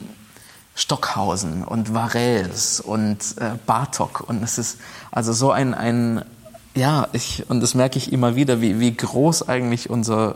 Stockhausen 0.76 1.64
und 1.64 1.96
Varels 1.96 2.80
und 2.80 3.18
äh, 3.40 3.54
Bartok. 3.66 4.24
Und 4.28 4.44
es 4.44 4.60
ist 4.60 4.78
also 5.10 5.34
so 5.34 5.50
ein, 5.50 5.74
ein 5.74 6.24
ja, 6.76 7.08
ich, 7.12 7.50
und 7.50 7.62
das 7.62 7.74
merke 7.74 7.98
ich 7.98 8.14
immer 8.14 8.36
wieder, 8.36 8.62
wie, 8.62 8.80
wie 8.80 8.96
groß 8.96 9.50
eigentlich 9.50 9.90
unser, 9.90 10.36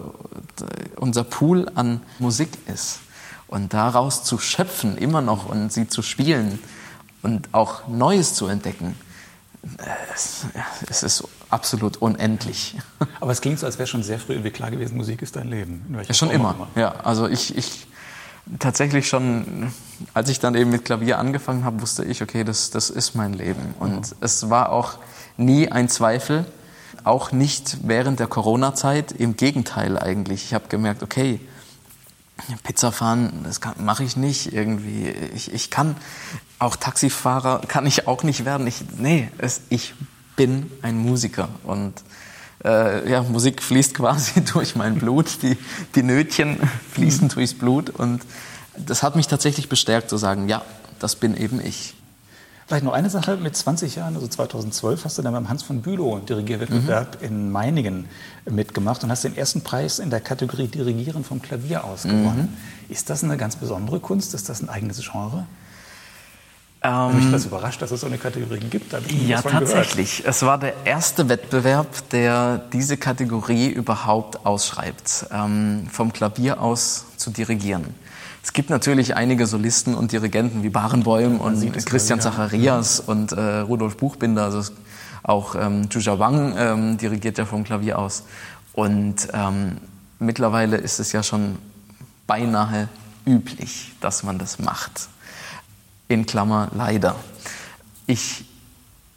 unser 0.96 1.24
Pool 1.24 1.72
an 1.76 2.02
Musik 2.18 2.50
ist. 2.66 3.02
Und 3.56 3.74
daraus 3.74 4.26
zu 4.26 4.38
schöpfen 4.38 4.98
immer 4.98 5.22
noch 5.22 5.46
und 5.46 5.72
sie 5.72 5.88
zu 5.88 6.02
spielen 6.02 6.60
und 7.22 7.48
auch 7.54 7.88
Neues 7.88 8.34
zu 8.34 8.48
entdecken, 8.48 8.98
es, 10.14 11.04
ist 11.04 11.24
absolut 11.50 11.96
unendlich. 11.96 12.76
Aber 13.22 13.32
es 13.32 13.40
klingt 13.40 13.58
so, 13.60 13.66
als 13.66 13.80
wäre 13.80 13.88
schon 13.88 14.04
sehr 14.04 14.20
früh 14.20 14.34
irgendwie 14.34 14.52
klar 14.52 14.72
gewesen, 14.72 14.98
Musik 14.98 15.22
ist 15.22 15.38
dein 15.38 15.48
Leben. 15.48 15.86
Ja, 16.06 16.14
schon 16.14 16.32
auch 16.32 16.34
immer. 16.34 16.68
Ja, 16.76 16.96
also 17.06 17.30
ich, 17.30 17.58
ich 17.58 17.88
tatsächlich 18.60 19.08
schon, 19.08 19.72
als 20.14 20.28
ich 20.28 20.42
dann 20.42 20.56
eben 20.56 20.70
mit 20.70 20.84
Klavier 20.84 21.18
angefangen 21.18 21.64
habe, 21.64 21.82
wusste 21.82 22.04
ich, 22.04 22.22
okay, 22.22 22.44
das, 22.44 22.72
das 22.72 22.90
ist 22.90 23.16
mein 23.16 23.32
Leben. 23.32 23.74
Und 23.80 24.18
es 24.20 24.50
war 24.50 24.74
auch 24.74 24.96
nie 25.38 25.72
ein 25.72 25.88
Zweifel, 25.88 26.46
auch 27.06 27.32
nicht 27.32 27.78
während 27.84 28.20
der 28.20 28.28
Corona-Zeit. 28.28 29.14
Im 29.14 29.38
Gegenteil 29.38 29.98
eigentlich. 29.98 30.44
Ich 30.44 30.54
habe 30.54 30.68
gemerkt, 30.68 31.04
okay, 31.04 31.40
Pizza 32.64 32.92
fahren, 32.92 33.42
das 33.44 33.60
mache 33.78 34.04
ich 34.04 34.18
nicht 34.18 34.54
irgendwie. 34.54 35.10
Ich, 35.34 35.54
ich 35.54 35.70
kann, 35.70 35.96
auch 36.60 36.76
Taxifahrer 36.76 37.62
kann 37.68 37.86
ich 37.86 38.08
auch 38.08 38.24
nicht 38.24 38.46
werden. 38.46 38.68
Ich, 38.68 38.84
nee, 38.98 39.30
es, 39.38 39.62
ich 39.70 39.94
bin 40.36 40.70
ein 40.82 40.98
Musiker 40.98 41.50
und 41.64 41.94
äh, 42.64 43.10
ja, 43.10 43.24
Musik 43.24 43.62
fließt 43.62 43.96
quasi 43.96 44.42
durch 44.54 44.76
mein 44.76 44.96
Blut, 44.96 45.42
die, 45.42 45.58
die 45.96 46.04
Nötchen 46.04 46.60
fließen 46.92 47.30
durchs 47.30 47.54
Blut 47.54 47.90
und 47.90 48.22
das 48.78 49.04
hat 49.04 49.16
mich 49.16 49.28
tatsächlich 49.28 49.70
bestärkt 49.70 50.10
zu 50.10 50.18
sagen, 50.18 50.50
ja, 50.50 50.62
das 51.00 51.16
bin 51.16 51.38
eben 51.38 51.62
ich. 51.66 51.94
Vielleicht 52.68 52.84
noch 52.84 52.94
eine 52.94 53.12
Sache, 53.12 53.38
mit 53.38 53.56
20 53.56 53.96
Jahren, 53.96 54.16
also 54.16 54.28
2012, 54.28 55.06
hast 55.06 55.20
du 55.20 55.22
dann 55.22 55.34
beim 55.34 55.50
Hans 55.50 55.62
von 55.62 55.82
Bülow 55.82 56.18
Dirigierwettbewerb 56.18 57.22
mhm. 57.22 57.28
in 57.28 57.52
Meiningen 57.52 58.06
mitgemacht 58.50 59.04
und 59.04 59.12
hast 59.12 59.24
den 59.24 59.38
ersten 59.38 59.62
Preis 59.62 60.00
in 60.00 60.10
der 60.10 60.20
Kategorie 60.20 60.68
Dirigieren 60.68 61.24
vom 61.24 61.44
Klavier 61.44 61.84
aus 61.84 62.04
gewonnen. 62.04 62.58
Mhm. 62.88 62.92
Ist 62.92 63.12
das 63.12 63.24
eine 63.24 63.38
ganz 63.38 63.56
besondere 63.56 64.00
Kunst? 64.00 64.34
Ist 64.34 64.50
das 64.50 64.64
ein 64.64 64.70
eigenes 64.70 65.00
Genre? 65.00 65.46
Ähm, 66.82 67.16
mich 67.16 67.32
das 67.32 67.46
überrascht, 67.46 67.82
dass 67.82 67.92
es 67.92 68.02
so 68.02 68.08
eine 68.08 68.18
Kategorie 68.18 68.60
gibt. 68.60 68.94
ja, 69.28 69.42
tatsächlich. 69.42 70.18
Gehört. 70.18 70.36
Es 70.36 70.42
war 70.44 70.58
der 70.58 70.74
erste 70.86 71.30
Wettbewerb, 71.30 72.10
der 72.10 72.64
diese 72.74 72.98
Kategorie 72.98 73.68
überhaupt 73.68 74.46
ausschreibt, 74.46 75.28
ähm, 75.32 75.88
vom 75.92 76.14
Klavier 76.14 76.62
aus 76.62 77.06
zu 77.18 77.30
dirigieren. 77.30 77.94
Es 78.46 78.54
gibt 78.54 78.70
natürlich 78.70 79.16
einige 79.16 79.48
Solisten 79.48 79.96
und 79.96 80.12
Dirigenten 80.12 80.62
wie 80.62 80.70
Barenboim 80.70 81.40
und 81.40 81.74
Christian 81.84 82.22
Zacharias 82.22 83.00
ja. 83.00 83.12
und 83.12 83.32
äh, 83.32 83.42
Rudolf 83.42 83.98
Buchbinder, 83.98 84.44
also 84.44 84.72
auch 85.24 85.56
ähm, 85.56 85.90
Zhu 85.90 86.00
Wang 86.20 86.54
ähm, 86.56 86.98
dirigiert 87.00 87.40
ja 87.40 87.46
vom 87.46 87.64
Klavier 87.64 87.98
aus. 87.98 88.24
Und 88.74 89.30
ähm, 89.34 89.78
mittlerweile 90.20 90.78
ist 90.78 91.00
es 91.00 91.12
ja 91.12 91.24
schon 91.24 91.58
beinahe 92.28 92.88
üblich, 93.26 93.94
dass 94.00 94.22
man 94.22 94.38
das 94.38 94.60
macht. 94.60 95.10
In 96.08 96.28
Klammer 96.28 96.70
leider. 96.76 97.16
Ich 98.06 98.46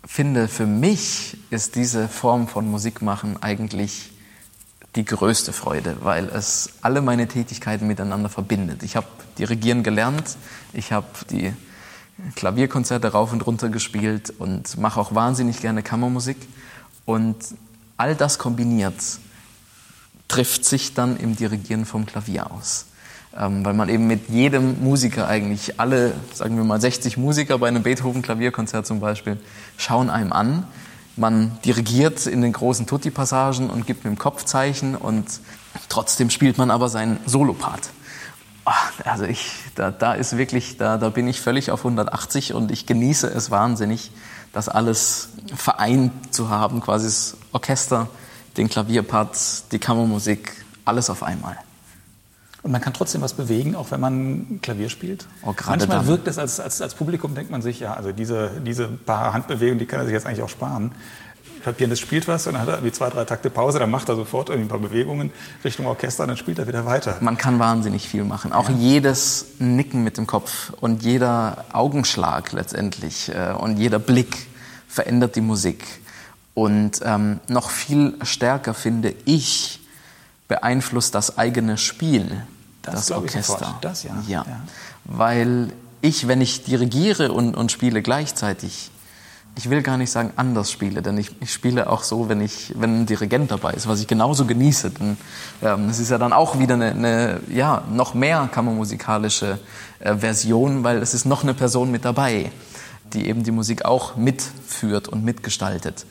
finde, 0.07 0.49
für 0.49 0.65
mich 0.65 1.37
ist 1.51 1.75
diese 1.75 2.09
Form 2.09 2.49
von 2.49 2.67
Musikmachen 2.71 3.43
eigentlich 3.43 4.11
die 4.97 5.05
größte 5.05 5.53
Freude, 5.53 5.97
weil 6.01 6.27
es 6.27 6.71
alle 6.81 7.03
meine 7.03 7.29
Tätigkeiten 7.29 7.87
miteinander 7.87 8.29
verbindet. 8.29 8.83
Ich 8.83 8.97
habe 8.97 9.07
Dirigieren 9.39 9.83
gelernt, 9.83 10.37
ich 10.73 10.93
habe 10.93 11.07
die 11.31 11.53
Klavierkonzerte 12.35 13.09
rauf 13.09 13.33
und 13.33 13.47
runter 13.47 13.69
gespielt 13.69 14.33
und 14.39 14.77
mache 14.79 14.99
auch 14.99 15.15
wahnsinnig 15.15 15.61
gerne 15.61 15.83
Kammermusik. 15.83 16.37
Und 17.05 17.37
all 17.97 18.15
das 18.15 18.39
kombiniert 18.39 18.97
trifft 20.27 20.65
sich 20.65 20.95
dann 20.95 21.17
im 21.17 21.37
Dirigieren 21.37 21.87
vom 21.87 22.05
Klavier 22.05 22.51
aus. 22.51 22.87
Ähm, 23.37 23.65
weil 23.65 23.75
man 23.75 23.89
eben 23.89 24.07
mit 24.07 24.29
jedem 24.29 24.83
Musiker 24.83 25.29
eigentlich, 25.29 25.79
alle, 25.79 26.15
sagen 26.35 26.57
wir 26.57 26.65
mal 26.65 26.81
60 26.81 27.17
Musiker 27.17 27.59
bei 27.59 27.69
einem 27.69 27.83
Beethoven-Klavierkonzert 27.83 28.87
zum 28.87 29.01
Beispiel, 29.01 29.39
schauen 29.77 30.11
einem 30.11 30.33
an 30.33 30.65
man 31.19 31.59
dirigiert 31.65 32.27
in 32.27 32.43
den 32.43 32.53
großen 32.53 32.87
Tutti-Passagen 32.87 33.71
und 33.71 33.87
gibt 33.87 34.05
mit 34.05 34.15
dem 34.15 34.19
Kopfzeichen 34.19 34.95
und 34.95 35.27
trotzdem 35.89 36.31
spielt 36.31 36.59
man 36.59 36.71
aber 36.71 36.89
seinen 36.89 37.19
Solopart. 37.27 37.91
Ah, 38.65 38.75
also 39.05 39.25
ich, 39.25 39.51
da, 39.75 39.91
da 39.91 40.13
ist 40.13 40.37
wirklich, 40.37 40.77
da, 40.77 40.99
da 40.99 41.09
bin 41.09 41.27
ich 41.27 41.41
völlig 41.41 41.71
auf 41.71 41.81
180 41.81 42.53
und 42.53 42.71
ich 42.71 42.87
genieße 42.87 43.27
es 43.27 43.51
wahnsinnig, 43.51 44.11
das 44.53 44.69
alles 44.69 45.31
vereint 45.55 46.35
zu 46.35 46.51
haben, 46.51 46.81
quasi 46.81 47.07
das 47.07 47.37
Orchester, 47.53 48.09
den 48.57 48.69
Klavierpart, 48.69 49.73
die 49.73 49.79
Kammermusik, 49.79 50.53
alles 50.85 51.11
auf 51.11 51.23
einmal. 51.23 51.57
Und 52.63 52.73
man 52.73 52.81
kann 52.81 52.93
trotzdem 52.93 53.21
was 53.21 53.35
bewegen, 53.35 53.77
auch 53.77 53.91
wenn 53.93 54.01
man 54.01 54.59
Klavier 54.63 54.89
spielt. 54.89 55.27
Oh, 55.43 55.55
Manchmal 55.67 55.99
dann. 55.99 56.07
wirkt 56.07 56.27
es 56.27 56.39
als, 56.39 56.59
als, 56.59 56.83
als 56.83 56.95
Publikum, 56.95 57.35
denkt 57.35 57.51
man 57.51 57.63
sich, 57.63 57.81
ja, 57.81 57.95
also 57.95 58.11
diese, 58.13 58.51
diese 58.67 58.89
paar 58.89 59.33
Handbewegungen, 59.33 59.79
die 59.79 59.87
kann 59.87 60.01
er 60.01 60.07
sich 60.07 60.13
jetzt 60.13 60.27
eigentlich 60.27 60.43
auch 60.43 60.49
sparen. 60.49 60.93
Der 61.65 61.73
Pianist 61.73 62.01
spielt 62.03 62.27
was 62.29 62.47
und 62.47 62.55
dann 62.55 62.63
hat 62.63 62.69
er 62.69 62.85
wie 62.85 62.93
zwei, 62.93 63.11
drei 63.11 63.25
Takte 63.25 63.51
Pause, 63.51 63.79
dann 63.79 63.91
macht 63.91 64.09
er 64.09 64.17
sofort 64.17 64.49
irgendwie 64.49 64.67
ein 64.67 64.71
paar 64.71 64.79
Bewegungen 64.79 65.33
Richtung 65.65 65.87
Orchester 65.87 66.23
und 66.25 66.29
dann 66.29 66.37
spielt 66.37 66.59
er 66.59 66.67
wieder 66.67 66.85
weiter. 66.87 67.17
Man 67.21 67.37
kann 67.37 67.59
wahnsinnig 67.59 68.09
viel 68.09 68.25
machen. 68.25 68.53
Auch 68.53 68.69
ja. 68.69 68.77
jedes 68.77 69.47
Nicken 69.59 70.03
mit 70.03 70.17
dem 70.17 70.27
Kopf 70.27 70.73
und 70.81 71.03
jeder 71.03 71.65
Augenschlag 71.73 72.53
letztendlich 72.53 73.31
äh, 73.35 73.53
und 73.53 73.77
jeder 73.77 73.99
Blick 73.99 74.47
verändert 74.89 75.37
die 75.37 75.41
Musik. 75.41 75.85
Und 76.55 77.01
ähm, 77.05 77.39
noch 77.49 77.71
viel 77.71 78.15
stärker 78.23 78.75
finde 78.75 79.15
ich, 79.27 79.78
beeinflusst 80.49 81.15
das 81.15 81.39
eigene 81.39 81.79
Spiel, 81.79 82.43
das, 82.83 83.07
das 83.07 83.13
Orchester. 83.13 83.79
Das, 83.81 84.03
ja. 84.03 84.13
ja. 84.27 84.45
Ja. 84.47 84.61
Weil 85.05 85.73
ich, 86.01 86.27
wenn 86.27 86.41
ich 86.41 86.65
dirigiere 86.65 87.33
und, 87.33 87.55
und 87.55 87.71
spiele 87.71 88.03
gleichzeitig, 88.03 88.91
ich 89.57 89.69
will 89.71 89.83
gar 89.83 89.97
nicht 89.97 90.11
sagen 90.11 90.33
anders 90.37 90.71
spiele, 90.71 91.03
denn 91.03 91.19
ich, 91.19 91.33
ich, 91.41 91.53
spiele 91.53 91.91
auch 91.91 92.05
so, 92.05 92.29
wenn, 92.29 92.41
ich, 92.41 92.75
wenn 92.77 93.01
ein 93.01 93.07
Dirigent 93.07 93.51
dabei 93.51 93.73
ist, 93.73 93.89
was 93.89 94.01
ich 94.01 94.07
genauso 94.07 94.47
genieße. 94.47 94.91
Denn 94.91 95.17
ähm, 95.63 95.89
es 95.89 95.99
ist 95.99 96.11
ja 96.11 96.19
dann 96.19 96.33
auch 96.33 96.61
wieder 96.61 96.75
eine, 96.75 96.93
eine 96.93 97.41
ja, 97.49 97.83
noch 97.93 98.15
mehr 98.15 98.49
kammermusikalische 98.53 99.59
äh, 99.99 100.15
Version, 100.15 100.85
weil 100.85 100.99
es 100.99 101.13
ist 101.13 101.25
noch 101.25 101.43
eine 101.43 101.55
Person 101.55 101.91
mit 101.91 102.05
dabei, 102.05 102.53
die 103.13 103.27
eben 103.27 103.43
die 103.43 103.51
Musik 103.51 103.85
auch 103.85 104.15
mitführt 104.15 105.09
und 105.09 105.25
mitgestaltet 105.25 106.07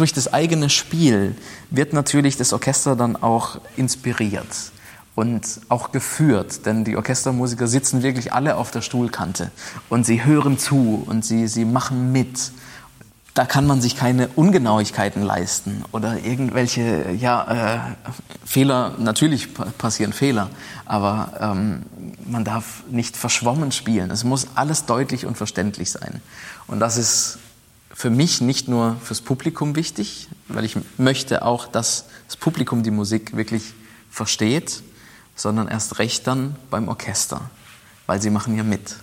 durch 0.00 0.12
das 0.14 0.32
eigene 0.32 0.70
Spiel 0.70 1.36
wird 1.70 1.92
natürlich 1.92 2.36
das 2.38 2.52
Orchester 2.52 2.96
dann 2.96 3.16
auch 3.16 3.60
inspiriert 3.76 4.72
und 5.14 5.60
auch 5.68 5.92
geführt, 5.92 6.64
denn 6.64 6.84
die 6.84 6.96
Orchestermusiker 6.96 7.66
sitzen 7.66 8.02
wirklich 8.02 8.32
alle 8.32 8.56
auf 8.56 8.70
der 8.70 8.80
Stuhlkante 8.80 9.50
und 9.90 10.06
sie 10.06 10.24
hören 10.24 10.58
zu 10.58 11.04
und 11.06 11.24
sie, 11.24 11.46
sie 11.48 11.66
machen 11.66 12.12
mit. 12.12 12.52
Da 13.34 13.44
kann 13.44 13.66
man 13.66 13.80
sich 13.80 13.94
keine 13.94 14.28
Ungenauigkeiten 14.28 15.22
leisten 15.22 15.84
oder 15.92 16.24
irgendwelche 16.24 17.12
ja, 17.12 17.74
äh, 17.76 17.78
Fehler. 18.44 18.94
Natürlich 18.98 19.48
passieren 19.54 20.12
Fehler, 20.12 20.50
aber 20.86 21.32
ähm, 21.40 21.82
man 22.26 22.44
darf 22.44 22.82
nicht 22.90 23.16
verschwommen 23.16 23.70
spielen. 23.70 24.10
Es 24.10 24.24
muss 24.24 24.48
alles 24.54 24.86
deutlich 24.86 25.26
und 25.26 25.36
verständlich 25.36 25.92
sein. 25.92 26.22
Und 26.66 26.80
das 26.80 26.96
ist 26.96 27.38
für 27.92 28.10
mich 28.10 28.40
nicht 28.40 28.68
nur 28.68 28.96
fürs 29.02 29.20
Publikum 29.20 29.76
wichtig, 29.76 30.28
weil 30.48 30.64
ich 30.64 30.76
möchte 30.96 31.42
auch, 31.44 31.66
dass 31.66 32.06
das 32.26 32.36
Publikum 32.36 32.82
die 32.82 32.90
Musik 32.90 33.36
wirklich 33.36 33.74
versteht, 34.10 34.82
sondern 35.36 35.68
erst 35.68 35.98
recht 35.98 36.26
dann 36.26 36.56
beim 36.70 36.88
Orchester, 36.88 37.40
weil 38.06 38.20
sie 38.20 38.30
machen 38.30 38.56
ja 38.56 38.62
mit. 38.62 38.96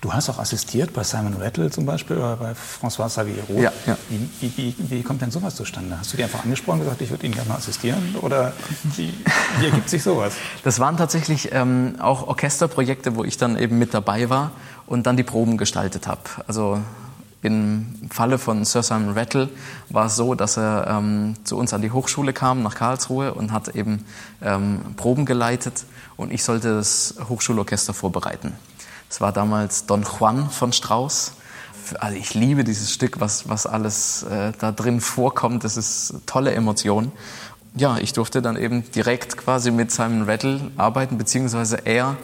Du 0.00 0.12
hast 0.14 0.30
auch 0.30 0.38
assistiert 0.38 0.94
bei 0.94 1.04
Simon 1.04 1.34
Rattle 1.34 1.70
zum 1.70 1.84
Beispiel 1.84 2.16
oder 2.16 2.36
bei 2.36 2.52
François 2.52 3.06
Xavier 3.08 3.44
Ja, 3.60 3.70
ja. 3.86 3.98
Wie, 4.08 4.52
wie, 4.56 4.74
wie, 4.78 5.02
kommt 5.02 5.20
denn 5.20 5.30
sowas 5.30 5.54
zustande? 5.54 5.98
Hast 5.98 6.12
du 6.12 6.16
die 6.16 6.24
einfach 6.24 6.42
angesprochen 6.42 6.80
und 6.80 6.84
gesagt, 6.84 7.02
ich 7.02 7.10
würde 7.10 7.26
Ihnen 7.26 7.34
gerne 7.34 7.50
mal 7.50 7.56
assistieren? 7.56 8.16
Oder 8.22 8.54
wie, 8.96 9.12
wie 9.58 9.66
ergibt 9.66 9.90
sich 9.90 10.02
sowas? 10.02 10.32
Das 10.64 10.78
waren 10.78 10.96
tatsächlich 10.96 11.50
ähm, 11.52 11.96
auch 11.98 12.26
Orchesterprojekte, 12.26 13.14
wo 13.14 13.24
ich 13.24 13.36
dann 13.36 13.58
eben 13.58 13.78
mit 13.78 13.92
dabei 13.92 14.30
war 14.30 14.52
und 14.86 15.06
dann 15.06 15.18
die 15.18 15.22
Proben 15.22 15.58
gestaltet 15.58 16.06
habe. 16.06 16.22
Also 16.46 16.80
im 17.42 17.94
Falle 18.10 18.38
von 18.38 18.64
Sir 18.64 18.82
Simon 18.82 19.14
Rattle 19.16 19.48
war 19.88 20.06
es 20.06 20.16
so, 20.16 20.34
dass 20.34 20.58
er 20.58 20.86
ähm, 20.88 21.36
zu 21.44 21.56
uns 21.56 21.72
an 21.72 21.80
die 21.80 21.90
Hochschule 21.90 22.32
kam, 22.32 22.62
nach 22.62 22.74
Karlsruhe, 22.74 23.32
und 23.32 23.52
hat 23.52 23.68
eben 23.68 24.04
ähm, 24.42 24.80
Proben 24.96 25.24
geleitet 25.24 25.84
und 26.16 26.32
ich 26.32 26.44
sollte 26.44 26.74
das 26.74 27.14
Hochschulorchester 27.28 27.94
vorbereiten. 27.94 28.52
Es 29.08 29.20
war 29.20 29.32
damals 29.32 29.86
Don 29.86 30.04
Juan 30.04 30.50
von 30.50 30.72
Strauss. 30.72 31.32
Also 31.98 32.16
ich 32.16 32.34
liebe 32.34 32.62
dieses 32.62 32.92
Stück, 32.92 33.20
was, 33.20 33.48
was 33.48 33.66
alles 33.66 34.22
äh, 34.24 34.52
da 34.58 34.70
drin 34.70 35.00
vorkommt. 35.00 35.64
Das 35.64 35.76
ist 35.76 36.14
tolle 36.26 36.52
Emotion. 36.52 37.10
Ja, 37.74 37.98
ich 37.98 38.12
durfte 38.12 38.42
dann 38.42 38.56
eben 38.56 38.88
direkt 38.92 39.36
quasi 39.36 39.70
mit 39.70 39.90
Simon 39.90 40.28
Rattle 40.28 40.60
arbeiten, 40.76 41.18
beziehungsweise 41.18 41.86
er 41.86 42.16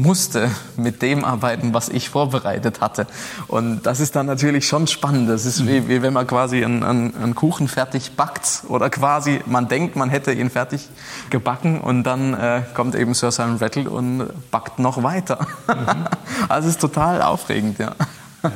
musste 0.00 0.50
mit 0.76 1.02
dem 1.02 1.24
arbeiten, 1.24 1.74
was 1.74 1.88
ich 1.88 2.08
vorbereitet 2.08 2.80
hatte. 2.80 3.06
Und 3.48 3.82
das 3.86 4.00
ist 4.00 4.16
dann 4.16 4.26
natürlich 4.26 4.66
schon 4.66 4.86
spannend. 4.86 5.28
Das 5.28 5.44
ist 5.44 5.66
wie, 5.66 5.88
wie 5.88 6.02
wenn 6.02 6.12
man 6.12 6.26
quasi 6.26 6.64
einen, 6.64 6.82
einen, 6.82 7.16
einen, 7.16 7.34
Kuchen 7.34 7.68
fertig 7.68 8.12
backt 8.16 8.64
oder 8.68 8.90
quasi 8.90 9.40
man 9.46 9.68
denkt, 9.68 9.96
man 9.96 10.10
hätte 10.10 10.32
ihn 10.32 10.50
fertig 10.50 10.88
gebacken 11.30 11.80
und 11.80 12.04
dann 12.04 12.34
äh, 12.34 12.62
kommt 12.74 12.94
eben 12.94 13.14
Sir 13.14 13.30
Simon 13.30 13.56
Rattle 13.56 13.88
und 13.88 14.28
backt 14.50 14.78
noch 14.78 15.02
weiter. 15.02 15.46
Mhm. 15.68 16.06
Also 16.48 16.68
es 16.68 16.76
ist 16.76 16.80
total 16.80 17.22
aufregend, 17.22 17.78
ja. 17.78 17.92
ja. 18.42 18.52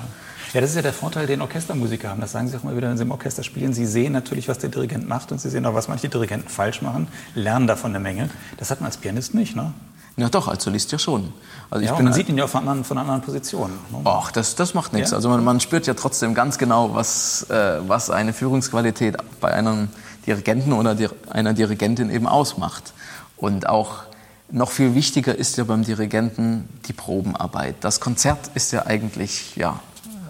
Ja, 0.55 0.61
das 0.61 0.71
ist 0.71 0.77
ja 0.77 0.83
der 0.83 0.93
Vorteil, 0.93 1.27
den 1.27 1.43
Orchestermusiker 1.43 2.09
haben. 2.09 2.21
Das 2.21 2.31
sagen 2.31 2.47
sie 2.47 2.57
auch 2.57 2.63
immer 2.63 2.77
wieder, 2.77 2.89
wenn 2.89 2.97
sie 2.97 3.03
im 3.03 3.11
Orchester 3.11 3.43
spielen. 3.43 3.73
Sie 3.73 3.87
sehen 3.87 4.13
natürlich, 4.13 4.47
was 4.47 4.59
der 4.59 4.71
Dirigent 4.71 5.09
macht 5.09 5.33
und 5.33 5.41
sie 5.41 5.51
sehen 5.51 5.67
auch, 5.67 5.75
was 5.75 5.89
manche 5.89 6.09
Dirigenten 6.09 6.49
falsch 6.49 6.81
machen, 6.81 7.09
lernen 7.35 7.67
davon 7.67 7.91
eine 7.91 7.99
Menge. 7.99 8.31
Das 8.57 8.71
hat 8.71 8.81
man 8.81 8.87
als 8.87 8.97
Pianist 8.97 9.35
nicht, 9.35 9.57
ne? 9.57 9.75
Ja 10.17 10.29
doch, 10.29 10.47
als 10.47 10.63
Solist 10.63 10.93
ja 10.93 10.99
schon. 10.99 11.33
Also 11.71 11.85
ja, 11.85 11.95
bin, 11.95 12.05
man 12.05 12.15
sieht 12.15 12.29
ihn 12.29 12.39
ja 12.39 12.47
von 12.47 12.61
anderen, 12.61 12.85
von 12.85 12.99
anderen 12.99 13.21
Positionen. 13.21 13.75
Ne? 13.91 13.99
Ach, 14.05 14.31
das, 14.31 14.55
das 14.55 14.75
macht 14.75 14.93
nichts. 14.93 15.11
Ja? 15.11 15.17
Also 15.17 15.29
man, 15.29 15.43
man, 15.43 15.59
spürt 15.59 15.87
ja 15.87 15.95
trotzdem 15.95 16.35
ganz 16.35 16.59
genau, 16.59 16.95
was, 16.95 17.51
äh, 17.51 17.81
was 17.89 18.11
eine 18.11 18.33
Führungsqualität 18.33 19.17
bei 19.41 19.53
einem 19.53 19.89
Dirigenten 20.27 20.73
oder 20.73 20.97
einer 21.31 21.53
Dirigentin 21.53 22.11
eben 22.11 22.29
ausmacht. 22.29 22.93
Und 23.37 23.69
auch 23.69 24.05
noch 24.51 24.71
viel 24.71 24.95
wichtiger 24.95 25.35
ist 25.35 25.57
ja 25.57 25.65
beim 25.65 25.83
Dirigenten 25.83 26.69
die 26.87 26.93
Probenarbeit. 26.93 27.77
Das 27.81 27.99
Konzert 27.99 28.51
ist 28.55 28.73
ja 28.73 28.87
eigentlich 28.87 29.57
ja 29.57 29.81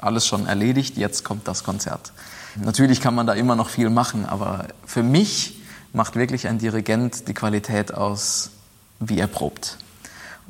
alles 0.01 0.27
schon 0.27 0.47
erledigt, 0.47 0.97
jetzt 0.97 1.25
kommt 1.25 1.47
das 1.47 1.63
Konzert. 1.65 2.13
Natürlich 2.57 3.01
kann 3.01 3.15
man 3.15 3.27
da 3.27 3.33
immer 3.33 3.57
noch 3.57 3.69
viel 3.69 3.91
machen, 3.91 4.27
aber 4.27 4.67
für 4.87 5.03
mich 5.03 5.61
macht 5.93 6.17
wirklich 6.17 6.47
ein 6.47 6.59
Dirigent 6.59 7.29
die 7.29 7.35
Qualität 7.35 7.93
aus, 7.93 8.51
wie 9.01 9.19
er 9.19 9.27
probt. 9.27 9.79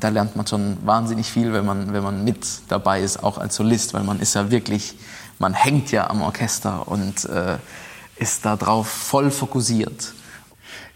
Da 0.00 0.08
lernt 0.08 0.36
man 0.36 0.46
schon 0.46 0.76
wahnsinnig 0.84 1.30
viel, 1.30 1.52
wenn 1.52 1.64
man, 1.64 1.92
wenn 1.92 2.02
man 2.02 2.24
mit 2.24 2.46
dabei 2.68 3.00
ist, 3.00 3.22
auch 3.22 3.38
als 3.38 3.56
Solist, 3.56 3.94
weil 3.94 4.02
man 4.02 4.20
ist 4.20 4.34
ja 4.34 4.50
wirklich, 4.50 4.96
man 5.38 5.54
hängt 5.54 5.92
ja 5.92 6.10
am 6.10 6.22
Orchester 6.22 6.88
und 6.88 7.24
äh, 7.26 7.58
ist 8.16 8.44
da 8.44 8.56
drauf 8.56 8.88
voll 8.88 9.30
fokussiert. 9.30 10.12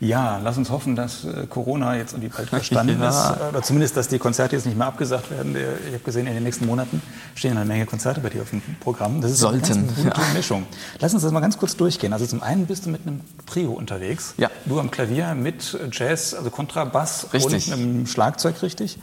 Ja, 0.00 0.38
lass 0.42 0.56
uns 0.56 0.70
hoffen, 0.70 0.94
dass 0.94 1.24
äh, 1.24 1.46
Corona 1.48 1.96
jetzt 1.96 2.12
irgendwie 2.12 2.28
bald 2.28 2.48
verstanden 2.50 3.00
ja. 3.00 3.08
ist. 3.08 3.40
Oder 3.48 3.62
zumindest, 3.62 3.96
dass 3.96 4.06
die 4.06 4.18
Konzerte 4.18 4.54
jetzt 4.54 4.64
nicht 4.64 4.78
mehr 4.78 4.86
abgesagt 4.86 5.30
werden. 5.30 5.56
Ich 5.56 5.94
habe 5.94 6.04
gesehen, 6.04 6.26
in 6.28 6.34
den 6.34 6.44
nächsten 6.44 6.66
Monaten 6.66 7.02
stehen 7.34 7.56
eine 7.56 7.64
Menge 7.66 7.84
Konzerte 7.84 8.20
bei 8.20 8.28
dir 8.28 8.42
auf 8.42 8.50
dem 8.50 8.62
Programm. 8.78 9.20
Das 9.20 9.32
ist 9.32 9.40
Sollten, 9.40 9.64
eine 9.72 9.86
ganz 9.86 9.96
gute 9.96 10.20
ja. 10.20 10.34
Mischung. 10.34 10.66
Lass 11.00 11.14
uns 11.14 11.24
das 11.24 11.32
mal 11.32 11.40
ganz 11.40 11.58
kurz 11.58 11.76
durchgehen. 11.76 12.12
Also 12.12 12.26
zum 12.26 12.42
einen 12.42 12.66
bist 12.66 12.86
du 12.86 12.90
mit 12.90 13.06
einem 13.06 13.22
Trio 13.46 13.72
unterwegs. 13.72 14.34
Ja. 14.36 14.50
Du 14.66 14.78
am 14.78 14.90
Klavier 14.90 15.34
mit 15.34 15.76
Jazz, 15.90 16.34
also 16.34 16.50
Kontrabass 16.50 17.32
richtig. 17.32 17.66
und 17.66 17.72
einem 17.72 18.06
Schlagzeug, 18.06 18.62
richtig? 18.62 18.98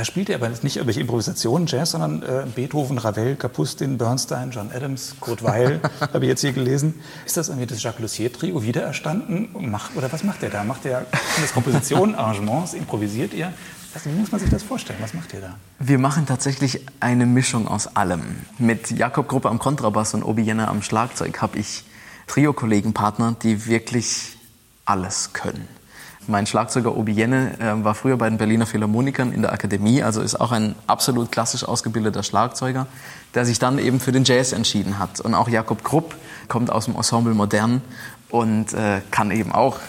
Da 0.00 0.06
spielt 0.06 0.30
er 0.30 0.36
aber 0.36 0.48
nicht 0.48 0.76
irgendwelche 0.76 1.00
Improvisationen, 1.00 1.66
Jazz, 1.66 1.90
sondern 1.90 2.22
äh, 2.22 2.46
Beethoven, 2.54 2.96
Ravel, 2.96 3.36
Kapustin, 3.36 3.98
Bernstein, 3.98 4.50
John 4.50 4.70
Adams, 4.74 5.16
Kurt 5.20 5.42
Weil, 5.42 5.82
habe 6.00 6.24
ich 6.24 6.30
jetzt 6.30 6.40
hier 6.40 6.52
gelesen. 6.52 6.94
Ist 7.26 7.36
das 7.36 7.50
irgendwie 7.50 7.66
das 7.66 7.82
Jacques 7.82 8.00
Lussier-Trio 8.00 8.62
wiedererstanden? 8.62 9.50
Macht, 9.70 9.94
oder 9.96 10.10
was 10.10 10.24
macht 10.24 10.42
er 10.42 10.48
da? 10.48 10.64
Macht 10.64 10.86
er 10.86 11.04
das 11.38 11.52
Kompositionen, 11.52 12.14
Arrangements, 12.14 12.72
improvisiert 12.72 13.34
ihr? 13.34 13.52
wie 14.04 14.12
muss 14.12 14.32
man 14.32 14.40
sich 14.40 14.48
das 14.48 14.62
vorstellen? 14.62 15.00
Was 15.02 15.12
macht 15.12 15.34
ihr 15.34 15.42
da? 15.42 15.58
Wir 15.78 15.98
machen 15.98 16.24
tatsächlich 16.24 16.80
eine 17.00 17.26
Mischung 17.26 17.68
aus 17.68 17.94
allem. 17.94 18.22
Mit 18.56 18.90
Jakob 18.92 19.28
Gruppe 19.28 19.50
am 19.50 19.58
Kontrabass 19.58 20.14
und 20.14 20.22
Obi 20.22 20.40
Jenner 20.40 20.68
am 20.68 20.80
Schlagzeug 20.80 21.42
habe 21.42 21.58
ich 21.58 21.84
Trio-Kollegen, 22.26 22.94
Partner, 22.94 23.36
die 23.42 23.66
wirklich 23.66 24.38
alles 24.86 25.34
können. 25.34 25.68
Mein 26.30 26.46
Schlagzeuger 26.46 26.96
Obi 26.96 27.10
Jenne 27.10 27.58
äh, 27.58 27.84
war 27.84 27.96
früher 27.96 28.16
bei 28.16 28.28
den 28.28 28.38
Berliner 28.38 28.64
Philharmonikern 28.64 29.32
in 29.32 29.42
der 29.42 29.52
Akademie, 29.52 30.00
also 30.04 30.20
ist 30.20 30.40
auch 30.40 30.52
ein 30.52 30.76
absolut 30.86 31.32
klassisch 31.32 31.64
ausgebildeter 31.64 32.22
Schlagzeuger, 32.22 32.86
der 33.34 33.44
sich 33.44 33.58
dann 33.58 33.80
eben 33.80 33.98
für 33.98 34.12
den 34.12 34.22
Jazz 34.22 34.52
entschieden 34.52 35.00
hat. 35.00 35.18
Und 35.18 35.34
auch 35.34 35.48
Jakob 35.48 35.82
Krupp 35.82 36.14
kommt 36.46 36.70
aus 36.70 36.84
dem 36.84 36.94
Ensemble 36.94 37.34
Modern 37.34 37.82
und 38.28 38.72
äh, 38.74 39.00
kann 39.10 39.32
eben 39.32 39.50
auch 39.50 39.80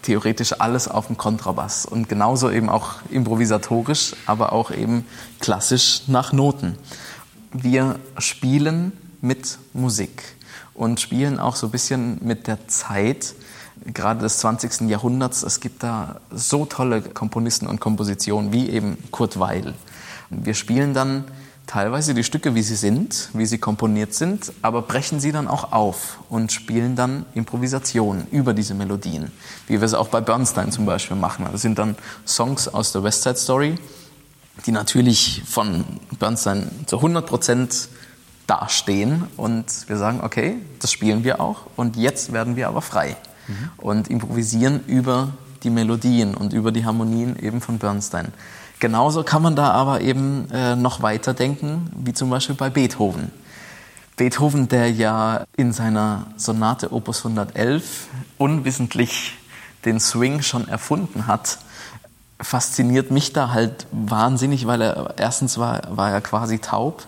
theoretisch 0.00 0.58
alles 0.58 0.88
auf 0.88 1.08
dem 1.08 1.18
Kontrabass 1.18 1.84
und 1.84 2.08
genauso 2.08 2.50
eben 2.50 2.70
auch 2.70 2.94
improvisatorisch, 3.10 4.14
aber 4.24 4.54
auch 4.54 4.70
eben 4.70 5.04
klassisch 5.38 6.04
nach 6.06 6.32
Noten. 6.32 6.78
Wir 7.52 7.96
spielen 8.16 8.92
mit 9.20 9.58
Musik 9.74 10.22
und 10.72 10.98
spielen 10.98 11.38
auch 11.38 11.56
so 11.56 11.66
ein 11.66 11.72
bisschen 11.72 12.20
mit 12.22 12.46
der 12.46 12.68
Zeit 12.68 13.34
gerade 13.86 14.20
des 14.20 14.38
20. 14.38 14.88
Jahrhunderts. 14.88 15.42
Es 15.42 15.60
gibt 15.60 15.82
da 15.82 16.16
so 16.30 16.66
tolle 16.66 17.02
Komponisten 17.02 17.66
und 17.66 17.80
Kompositionen 17.80 18.52
wie 18.52 18.68
eben 18.70 18.98
Kurt 19.10 19.38
Weil. 19.38 19.74
Wir 20.30 20.54
spielen 20.54 20.94
dann 20.94 21.24
teilweise 21.66 22.14
die 22.14 22.24
Stücke, 22.24 22.54
wie 22.54 22.62
sie 22.62 22.74
sind, 22.74 23.30
wie 23.32 23.46
sie 23.46 23.58
komponiert 23.58 24.14
sind, 24.14 24.52
aber 24.62 24.82
brechen 24.82 25.20
sie 25.20 25.32
dann 25.32 25.48
auch 25.48 25.72
auf 25.72 26.18
und 26.28 26.52
spielen 26.52 26.96
dann 26.96 27.26
Improvisationen 27.34 28.26
über 28.30 28.54
diese 28.54 28.74
Melodien, 28.74 29.30
wie 29.66 29.80
wir 29.80 29.86
es 29.86 29.94
auch 29.94 30.08
bei 30.08 30.20
Bernstein 30.20 30.72
zum 30.72 30.84
Beispiel 30.84 31.16
machen. 31.16 31.46
Das 31.50 31.62
sind 31.62 31.78
dann 31.78 31.96
Songs 32.26 32.68
aus 32.68 32.92
der 32.92 33.02
West 33.04 33.22
Side 33.22 33.36
Story, 33.36 33.76
die 34.66 34.72
natürlich 34.72 35.42
von 35.46 35.84
Bernstein 36.18 36.68
zu 36.86 36.96
100 36.96 37.26
Prozent 37.26 37.88
dastehen 38.46 39.28
und 39.36 39.88
wir 39.88 39.96
sagen, 39.96 40.20
okay, 40.22 40.56
das 40.80 40.90
spielen 40.90 41.22
wir 41.22 41.40
auch 41.40 41.62
und 41.76 41.96
jetzt 41.96 42.32
werden 42.32 42.56
wir 42.56 42.66
aber 42.66 42.82
frei 42.82 43.16
und 43.76 44.08
improvisieren 44.08 44.80
über 44.86 45.28
die 45.62 45.70
Melodien 45.70 46.34
und 46.34 46.52
über 46.52 46.72
die 46.72 46.84
Harmonien 46.84 47.38
eben 47.38 47.60
von 47.60 47.78
Bernstein. 47.78 48.32
Genauso 48.78 49.24
kann 49.24 49.42
man 49.42 49.56
da 49.56 49.70
aber 49.72 50.00
eben 50.00 50.50
äh, 50.50 50.74
noch 50.74 51.02
weiter 51.02 51.34
denken, 51.34 51.90
wie 51.94 52.14
zum 52.14 52.30
Beispiel 52.30 52.54
bei 52.54 52.70
Beethoven. 52.70 53.30
Beethoven, 54.16 54.68
der 54.68 54.90
ja 54.90 55.44
in 55.56 55.72
seiner 55.72 56.26
Sonate 56.36 56.92
Opus 56.92 57.24
111 57.24 58.08
unwissentlich 58.38 59.34
den 59.84 60.00
Swing 60.00 60.42
schon 60.42 60.68
erfunden 60.68 61.26
hat, 61.26 61.58
fasziniert 62.40 63.10
mich 63.10 63.32
da 63.32 63.50
halt 63.50 63.86
wahnsinnig, 63.92 64.66
weil 64.66 64.80
er 64.80 65.14
erstens 65.18 65.58
war, 65.58 65.82
war 65.90 66.10
er 66.10 66.20
quasi 66.20 66.58
taub 66.58 67.06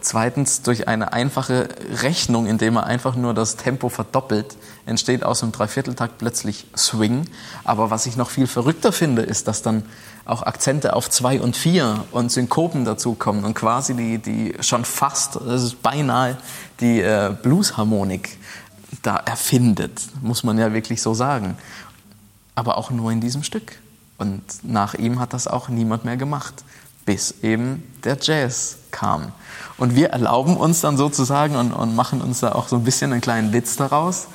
zweitens, 0.00 0.62
durch 0.62 0.88
eine 0.88 1.12
einfache 1.12 1.68
Rechnung, 2.02 2.46
indem 2.46 2.76
er 2.76 2.84
einfach 2.84 3.16
nur 3.16 3.34
das 3.34 3.56
Tempo 3.56 3.88
verdoppelt, 3.88 4.56
entsteht 4.86 5.24
aus 5.24 5.40
dem 5.40 5.52
Dreivierteltakt 5.52 6.18
plötzlich 6.18 6.66
Swing. 6.76 7.26
Aber 7.64 7.90
was 7.90 8.06
ich 8.06 8.16
noch 8.16 8.30
viel 8.30 8.46
verrückter 8.46 8.92
finde, 8.92 9.22
ist, 9.22 9.48
dass 9.48 9.62
dann 9.62 9.84
auch 10.24 10.42
Akzente 10.42 10.94
auf 10.94 11.10
zwei 11.10 11.40
und 11.40 11.56
vier 11.56 12.04
und 12.12 12.32
Synkopen 12.32 12.84
dazukommen 12.84 13.44
und 13.44 13.54
quasi 13.54 13.94
die, 13.94 14.18
die 14.18 14.54
schon 14.60 14.84
fast, 14.84 15.36
das 15.36 15.62
ist 15.62 15.82
beinahe 15.82 16.38
die 16.80 17.00
äh, 17.00 17.34
Bluesharmonik 17.42 18.38
da 19.02 19.16
erfindet, 19.16 20.00
muss 20.22 20.44
man 20.44 20.58
ja 20.58 20.72
wirklich 20.72 21.02
so 21.02 21.14
sagen. 21.14 21.56
Aber 22.54 22.78
auch 22.78 22.90
nur 22.90 23.12
in 23.12 23.20
diesem 23.20 23.42
Stück. 23.42 23.78
Und 24.16 24.42
nach 24.62 24.94
ihm 24.94 25.18
hat 25.18 25.32
das 25.32 25.46
auch 25.46 25.68
niemand 25.68 26.04
mehr 26.04 26.16
gemacht, 26.16 26.64
bis 27.04 27.34
eben 27.42 27.82
der 28.04 28.18
Jazz 28.20 28.78
kam. 28.90 29.32
Und 29.76 29.96
wir 29.96 30.10
erlauben 30.10 30.56
uns 30.56 30.80
dann 30.80 30.96
sozusagen 30.96 31.56
und, 31.56 31.72
und 31.72 31.96
machen 31.96 32.20
uns 32.20 32.40
da 32.40 32.52
auch 32.52 32.68
so 32.68 32.76
ein 32.76 32.84
bisschen 32.84 33.12
einen 33.12 33.20
kleinen 33.20 33.52
Witz 33.52 33.76
daraus. 33.76 34.28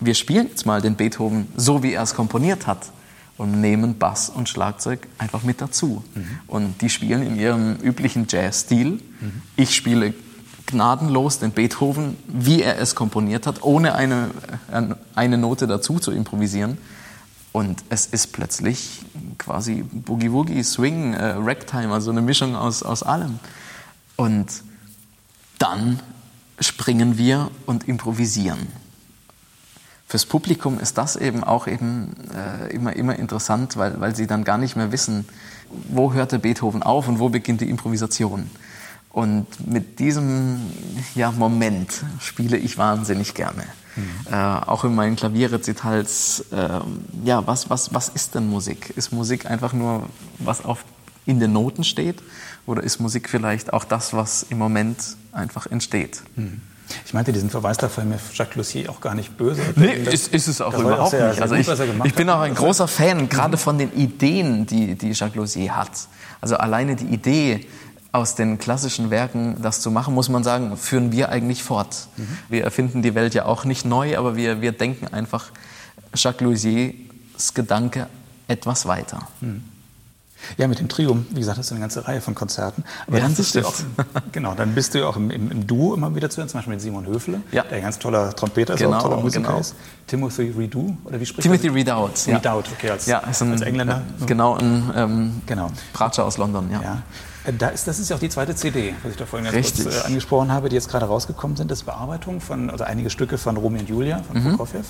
Wir 0.00 0.14
spielen 0.14 0.48
jetzt 0.48 0.66
mal 0.66 0.82
den 0.82 0.96
Beethoven 0.96 1.48
so, 1.56 1.82
wie 1.82 1.94
er 1.94 2.02
es 2.02 2.14
komponiert 2.14 2.66
hat 2.66 2.90
und 3.38 3.60
nehmen 3.60 3.98
Bass 3.98 4.28
und 4.28 4.48
Schlagzeug 4.48 5.00
einfach 5.18 5.42
mit 5.42 5.60
dazu. 5.60 6.04
Mhm. 6.14 6.38
Und 6.46 6.82
die 6.82 6.90
spielen 6.90 7.22
in 7.22 7.36
ihrem 7.36 7.76
üblichen 7.76 8.26
Jazz-Stil. 8.28 8.92
Mhm. 8.92 9.42
Ich 9.56 9.74
spiele 9.74 10.14
gnadenlos 10.66 11.38
den 11.38 11.52
Beethoven, 11.52 12.16
wie 12.26 12.62
er 12.62 12.78
es 12.78 12.94
komponiert 12.94 13.46
hat, 13.46 13.62
ohne 13.62 13.94
eine, 13.94 14.30
eine 15.14 15.38
Note 15.38 15.66
dazu 15.66 15.98
zu 15.98 16.10
improvisieren. 16.10 16.76
Und 17.56 17.84
es 17.88 18.04
ist 18.04 18.34
plötzlich 18.34 19.00
quasi 19.38 19.82
Boogie-Woogie, 19.82 20.62
Swing, 20.62 21.14
äh, 21.14 21.36
Ragtime, 21.38 21.90
also 21.90 22.10
eine 22.10 22.20
Mischung 22.20 22.54
aus, 22.54 22.82
aus 22.82 23.02
allem. 23.02 23.38
Und 24.14 24.62
dann 25.58 25.98
springen 26.60 27.16
wir 27.16 27.50
und 27.64 27.88
improvisieren. 27.88 28.58
Fürs 30.06 30.26
Publikum 30.26 30.78
ist 30.78 30.98
das 30.98 31.16
eben 31.16 31.44
auch 31.44 31.66
eben, 31.66 32.14
äh, 32.34 32.74
immer, 32.74 32.94
immer 32.94 33.18
interessant, 33.18 33.78
weil, 33.78 33.98
weil 34.02 34.14
sie 34.14 34.26
dann 34.26 34.44
gar 34.44 34.58
nicht 34.58 34.76
mehr 34.76 34.92
wissen, 34.92 35.26
wo 35.88 36.12
hört 36.12 36.32
der 36.32 36.38
Beethoven 36.38 36.82
auf 36.82 37.08
und 37.08 37.20
wo 37.20 37.30
beginnt 37.30 37.62
die 37.62 37.70
Improvisation. 37.70 38.50
Und 39.16 39.46
mit 39.66 39.98
diesem 39.98 40.60
ja, 41.14 41.30
Moment 41.30 42.04
spiele 42.20 42.58
ich 42.58 42.76
wahnsinnig 42.76 43.32
gerne. 43.32 43.64
Mhm. 43.96 44.10
Äh, 44.30 44.36
auch 44.36 44.84
in 44.84 44.94
meinen 44.94 45.16
Klavierrezitals, 45.16 46.44
äh, 46.52 46.80
ja, 47.24 47.46
was, 47.46 47.70
was, 47.70 47.94
was 47.94 48.10
ist 48.10 48.34
denn 48.34 48.46
Musik? 48.50 48.92
Ist 48.94 49.14
Musik 49.14 49.46
einfach 49.50 49.72
nur, 49.72 50.10
was 50.38 50.62
auf, 50.66 50.84
in 51.24 51.40
den 51.40 51.54
Noten 51.54 51.82
steht? 51.82 52.22
Oder 52.66 52.82
ist 52.82 53.00
Musik 53.00 53.30
vielleicht 53.30 53.72
auch 53.72 53.84
das, 53.84 54.12
was 54.12 54.42
im 54.50 54.58
Moment 54.58 54.98
einfach 55.32 55.64
entsteht? 55.66 56.20
Hm. 56.34 56.60
Ich 57.06 57.14
meinte 57.14 57.32
diesen 57.32 57.48
Verweis 57.48 57.78
da 57.78 57.88
mir 58.04 58.18
Jacques 58.34 58.56
Lussier 58.56 58.90
auch 58.90 59.00
gar 59.00 59.14
nicht 59.14 59.38
böse. 59.38 59.62
Nee, 59.76 59.94
ist, 59.94 60.34
ist 60.34 60.46
es 60.46 60.60
auch 60.60 60.78
überhaupt 60.78 61.14
nicht. 61.14 61.40
Also 61.40 61.54
ich, 61.54 61.66
ich, 62.04 62.14
bin 62.14 62.28
auch 62.28 62.40
ein 62.40 62.54
großer 62.54 62.86
Fan, 62.86 63.30
gerade 63.30 63.56
von 63.56 63.78
den 63.78 63.94
Ideen, 63.94 64.66
die, 64.66 64.94
die 64.94 65.12
Jacques 65.12 65.36
Lussier 65.36 65.74
hat. 65.74 65.90
Also 66.42 66.58
alleine 66.58 66.96
die 66.96 67.06
Idee, 67.06 67.66
aus 68.16 68.34
den 68.34 68.58
klassischen 68.58 69.10
Werken 69.10 69.56
das 69.62 69.80
zu 69.80 69.90
machen, 69.90 70.14
muss 70.14 70.28
man 70.28 70.42
sagen, 70.42 70.76
führen 70.76 71.12
wir 71.12 71.28
eigentlich 71.28 71.62
fort. 71.62 72.08
Mhm. 72.16 72.38
Wir 72.48 72.64
erfinden 72.64 73.02
die 73.02 73.14
Welt 73.14 73.34
ja 73.34 73.44
auch 73.44 73.64
nicht 73.64 73.84
neu, 73.84 74.16
aber 74.18 74.36
wir, 74.36 74.60
wir 74.60 74.72
denken 74.72 75.08
einfach 75.08 75.50
Jacques 76.14 76.40
Lussiers 76.40 77.54
Gedanke 77.54 78.08
etwas 78.48 78.86
weiter. 78.86 79.20
Mhm. 79.40 79.64
Ja, 80.58 80.68
mit 80.68 80.78
dem 80.78 80.88
Trio, 80.88 81.24
wie 81.30 81.40
gesagt, 81.40 81.58
hast 81.58 81.70
du 81.70 81.74
eine 81.74 81.80
ganze 81.80 82.06
Reihe 82.06 82.20
von 82.20 82.34
Konzerten. 82.34 82.84
Aber 83.06 83.18
ja, 83.18 83.24
dann 83.24 83.34
bist 83.34 83.54
du 83.54 83.66
auch, 83.66 83.74
genau, 84.32 84.54
dann 84.54 84.74
bist 84.74 84.94
du 84.94 85.06
auch 85.06 85.16
im, 85.16 85.30
im, 85.30 85.50
im, 85.50 85.66
Duo 85.66 85.94
immer 85.94 86.14
wieder 86.14 86.30
zu 86.30 86.38
hören, 86.38 86.48
zum 86.48 86.58
Beispiel 86.58 86.74
mit 86.74 86.82
Simon 86.82 87.06
Höfle, 87.06 87.40
ja. 87.52 87.62
der 87.64 87.78
ein 87.78 87.82
ganz 87.82 87.98
toller 87.98 88.34
Trompeter 88.34 88.74
ist, 88.74 88.80
genau, 88.80 88.98
auch 88.98 89.02
toller 89.02 89.16
Musiker 89.16 89.46
genau. 89.46 89.58
ist. 89.58 89.74
Timothy 90.06 90.54
Redu, 90.56 90.96
oder 91.04 91.18
wie 91.20 91.26
spricht 91.26 91.42
Timothy 91.42 91.68
Redout. 91.68 92.10
Ja. 92.26 92.36
Redout, 92.36 92.64
okay, 92.74 92.90
als, 92.90 93.06
ja, 93.06 93.18
ist 93.20 93.42
ein, 93.42 93.52
als 93.52 93.62
Engländer. 93.62 94.02
Genau, 94.26 94.56
ein 94.56 94.92
ähm, 94.94 95.42
genau. 95.46 95.70
Pratscher 95.92 96.24
aus 96.24 96.36
London, 96.38 96.70
ja. 96.70 96.82
ja. 96.82 97.02
Äh, 97.46 97.52
da 97.52 97.68
ist, 97.68 97.86
das 97.86 97.98
ist 97.98 98.10
ja 98.10 98.16
auch 98.16 98.20
die 98.20 98.28
zweite 98.28 98.54
CD, 98.54 98.94
was 99.02 99.12
ich 99.12 99.18
da 99.18 99.26
vorhin 99.26 99.50
ganz 99.50 99.74
kurz 99.74 99.96
äh, 99.96 100.06
angesprochen 100.06 100.52
habe, 100.52 100.68
die 100.68 100.74
jetzt 100.74 100.88
gerade 100.88 101.06
rausgekommen 101.06 101.56
sind. 101.56 101.70
Das 101.70 101.78
ist 101.78 101.84
Bearbeitung 101.84 102.40
von, 102.40 102.70
also 102.70 102.84
einige 102.84 103.10
Stücke 103.10 103.38
von 103.38 103.56
Romeo 103.56 103.80
und 103.80 103.88
Julia, 103.88 104.22
von 104.22 104.42
mhm. 104.42 104.48
Prokofjew. 104.50 104.80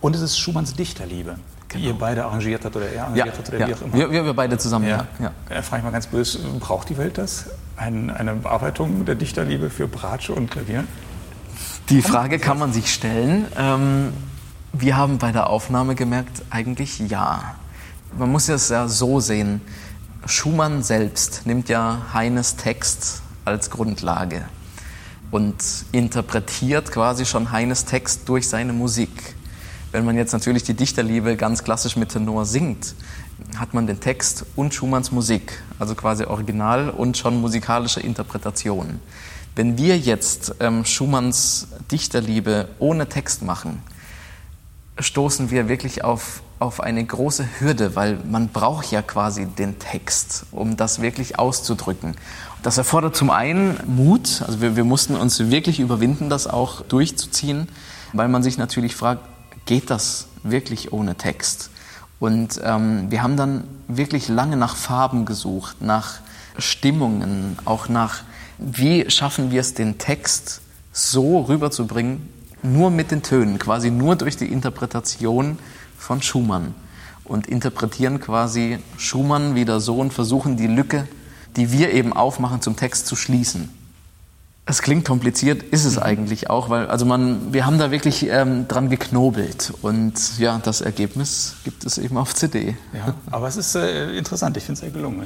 Und 0.00 0.14
es 0.14 0.22
ist 0.22 0.38
Schumanns 0.38 0.74
Dichterliebe, 0.74 1.36
genau. 1.68 1.82
die 1.82 1.88
ihr 1.88 1.94
beide 1.94 2.24
arrangiert 2.24 2.64
habt 2.64 2.76
oder 2.76 2.88
er 2.88 3.04
arrangiert 3.04 3.26
ja, 3.26 3.32
hat 3.32 3.48
oder 3.48 3.58
ja. 3.58 3.68
wie 3.68 3.74
auch 3.74 3.82
immer. 3.82 4.10
Wir, 4.10 4.24
wir 4.24 4.34
beide 4.34 4.58
zusammen, 4.58 4.88
ja. 4.88 5.06
ja. 5.18 5.32
Da 5.48 5.62
frage 5.62 5.80
ich 5.80 5.84
mal 5.84 5.90
ganz 5.90 6.06
böse, 6.06 6.38
braucht 6.60 6.88
die 6.88 6.98
Welt 6.98 7.18
das? 7.18 7.46
Ein, 7.76 8.10
eine 8.10 8.34
Bearbeitung 8.34 9.04
der 9.04 9.14
Dichterliebe 9.14 9.70
für 9.70 9.88
Bratsche 9.88 10.32
und 10.32 10.50
Klavier? 10.50 10.84
Die 11.88 12.02
Frage 12.02 12.38
kann 12.38 12.58
man 12.58 12.72
sich 12.72 12.92
stellen. 12.92 13.46
Ähm, 13.56 14.12
wir 14.72 14.96
haben 14.96 15.18
bei 15.18 15.32
der 15.32 15.48
Aufnahme 15.48 15.94
gemerkt, 15.94 16.42
eigentlich 16.50 16.98
ja. 16.98 17.54
Man 18.18 18.30
muss 18.32 18.48
es 18.48 18.68
ja 18.68 18.88
so 18.88 19.20
sehen. 19.20 19.60
Schumann 20.26 20.82
selbst 20.82 21.46
nimmt 21.46 21.68
ja 21.68 22.06
Heines 22.12 22.56
Text 22.56 23.22
als 23.44 23.70
Grundlage 23.70 24.44
und 25.30 25.56
interpretiert 25.92 26.90
quasi 26.90 27.24
schon 27.24 27.52
Heines 27.52 27.84
Text 27.84 28.28
durch 28.28 28.48
seine 28.48 28.72
Musik. 28.72 29.36
Wenn 29.92 30.04
man 30.04 30.16
jetzt 30.16 30.32
natürlich 30.32 30.64
die 30.64 30.74
Dichterliebe 30.74 31.36
ganz 31.36 31.62
klassisch 31.62 31.96
mit 31.96 32.10
Tenor 32.10 32.44
singt, 32.44 32.94
hat 33.56 33.72
man 33.72 33.86
den 33.86 34.00
Text 34.00 34.44
und 34.56 34.74
Schumanns 34.74 35.12
Musik, 35.12 35.62
also 35.78 35.94
quasi 35.94 36.24
Original 36.24 36.90
und 36.90 37.16
schon 37.16 37.40
musikalische 37.40 38.00
Interpretation. 38.00 39.00
Wenn 39.54 39.78
wir 39.78 39.96
jetzt 39.96 40.56
ähm, 40.60 40.84
Schumanns 40.84 41.68
Dichterliebe 41.90 42.68
ohne 42.78 43.08
Text 43.08 43.42
machen, 43.42 43.82
stoßen 44.98 45.50
wir 45.50 45.68
wirklich 45.68 46.04
auf, 46.04 46.42
auf 46.58 46.80
eine 46.80 47.04
große 47.04 47.46
Hürde, 47.58 47.96
weil 47.96 48.18
man 48.28 48.48
braucht 48.48 48.90
ja 48.90 49.02
quasi 49.02 49.46
den 49.46 49.78
Text, 49.78 50.46
um 50.52 50.76
das 50.76 51.02
wirklich 51.02 51.38
auszudrücken. 51.38 52.16
Das 52.62 52.78
erfordert 52.78 53.14
zum 53.14 53.30
einen 53.30 53.78
Mut, 53.86 54.42
also 54.46 54.60
wir, 54.60 54.76
wir 54.76 54.84
mussten 54.84 55.14
uns 55.14 55.38
wirklich 55.50 55.80
überwinden, 55.80 56.30
das 56.30 56.46
auch 56.46 56.80
durchzuziehen, 56.80 57.68
weil 58.12 58.28
man 58.28 58.42
sich 58.42 58.56
natürlich 58.58 58.96
fragt, 58.96 59.22
geht 59.66 59.90
das 59.90 60.28
wirklich 60.42 60.92
ohne 60.92 61.16
Text? 61.16 61.70
Und 62.18 62.60
ähm, 62.64 63.10
wir 63.10 63.22
haben 63.22 63.36
dann 63.36 63.64
wirklich 63.88 64.28
lange 64.28 64.56
nach 64.56 64.74
Farben 64.76 65.26
gesucht, 65.26 65.82
nach 65.82 66.20
Stimmungen, 66.56 67.58
auch 67.66 67.88
nach, 67.90 68.22
wie 68.58 69.10
schaffen 69.10 69.50
wir 69.50 69.60
es, 69.60 69.74
den 69.74 69.98
Text 69.98 70.62
so 70.92 71.40
rüberzubringen, 71.40 72.26
nur 72.62 72.90
mit 72.90 73.10
den 73.10 73.22
Tönen, 73.22 73.58
quasi 73.58 73.90
nur 73.90 74.16
durch 74.16 74.38
die 74.38 74.50
Interpretation 74.50 75.58
von 75.98 76.22
Schumann. 76.22 76.74
Und 77.24 77.46
interpretieren 77.48 78.20
quasi 78.20 78.78
Schumann 78.98 79.54
wieder 79.54 79.80
so 79.80 79.98
und 79.98 80.12
versuchen 80.12 80.56
die 80.56 80.68
Lücke, 80.68 81.08
die 81.56 81.72
wir 81.72 81.92
eben 81.92 82.12
aufmachen, 82.12 82.60
zum 82.60 82.76
Text 82.76 83.06
zu 83.06 83.16
schließen. 83.16 83.75
Es 84.68 84.82
klingt 84.82 85.06
kompliziert, 85.06 85.62
ist 85.62 85.84
es 85.84 85.96
eigentlich 85.96 86.50
auch, 86.50 86.68
weil 86.70 86.88
also 86.88 87.06
man, 87.06 87.52
wir 87.52 87.66
haben 87.66 87.78
da 87.78 87.92
wirklich 87.92 88.26
ähm, 88.28 88.66
dran 88.66 88.90
geknobelt 88.90 89.72
und 89.80 90.40
ja, 90.40 90.58
das 90.58 90.80
Ergebnis 90.80 91.54
gibt 91.62 91.86
es 91.86 91.98
eben 91.98 92.16
auf 92.16 92.34
CD. 92.34 92.74
Ja, 92.92 93.14
aber 93.30 93.46
es 93.46 93.56
ist 93.56 93.76
äh, 93.76 94.10
interessant, 94.18 94.56
ich 94.56 94.64
finde 94.64 94.74
es 94.74 94.80
sehr 94.80 94.90
gelungen. 94.90 95.22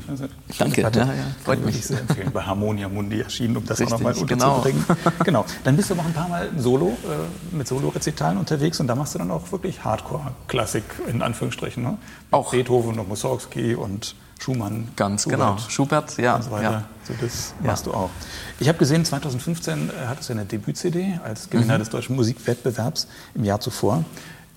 Ich 0.49 0.59
Danke, 0.59 0.84
hatte, 0.84 0.99
ja, 0.99 1.07
ja, 1.07 1.12
freut 1.43 1.64
mich. 1.64 1.76
Ich 1.76 1.86
sehr 1.86 2.01
empfehlen. 2.01 2.30
Bei 2.34 2.43
Harmonia 2.43 2.91
Mundi 2.91 3.22
erschienen, 3.22 3.57
um 3.57 3.64
das 3.64 3.80
Richtig, 3.80 3.95
auch 3.95 4.01
nochmal 4.01 4.12
unterzubringen. 4.12 4.84
Genau. 4.86 5.24
genau. 5.24 5.47
Dann 5.64 5.74
bist 5.74 5.88
du 5.88 5.95
noch 5.95 6.05
ein 6.05 6.12
paar 6.12 6.28
Mal 6.28 6.51
solo, 6.59 6.88
äh, 6.88 7.57
mit 7.57 7.66
Solo-Rezitalen 7.66 8.36
unterwegs 8.36 8.78
und 8.78 8.88
da 8.88 8.95
machst 8.95 9.14
du 9.14 9.20
dann 9.20 9.30
auch 9.30 9.51
wirklich 9.53 9.82
Hardcore-Klassik 9.82 10.84
in 11.11 11.22
Anführungsstrichen. 11.22 11.82
Ne? 11.82 11.97
Auch 12.30 12.51
Beethoven 12.51 12.99
und 12.99 13.09
Mussorgsky 13.09 13.74
und 13.74 14.14
Schumann. 14.41 14.88
Ganz 14.97 15.24
Schubert, 15.24 15.38
genau. 15.38 15.59
Schubert, 15.68 16.16
ja. 16.16 16.36
Und 16.36 16.43
so 16.43 16.51
weiter. 16.51 16.70
Ja. 16.70 16.84
So, 17.07 17.14
das 17.20 17.55
ja. 17.61 17.66
machst 17.66 17.86
du 17.86 17.93
auch. 17.93 18.11
Ich 18.59 18.68
habe 18.68 18.78
gesehen, 18.78 19.05
2015 19.05 19.91
hattest 20.07 20.30
du 20.30 20.32
eine 20.32 20.47
Debüt-CD 20.47 21.20
als 21.22 21.51
Gewinner 21.51 21.74
mhm. 21.74 21.80
des 21.80 21.91
Deutschen 21.91 22.16
Musikwettbewerbs 22.16 23.07
im 23.34 23.45
Jahr 23.45 23.61
zuvor, 23.61 24.05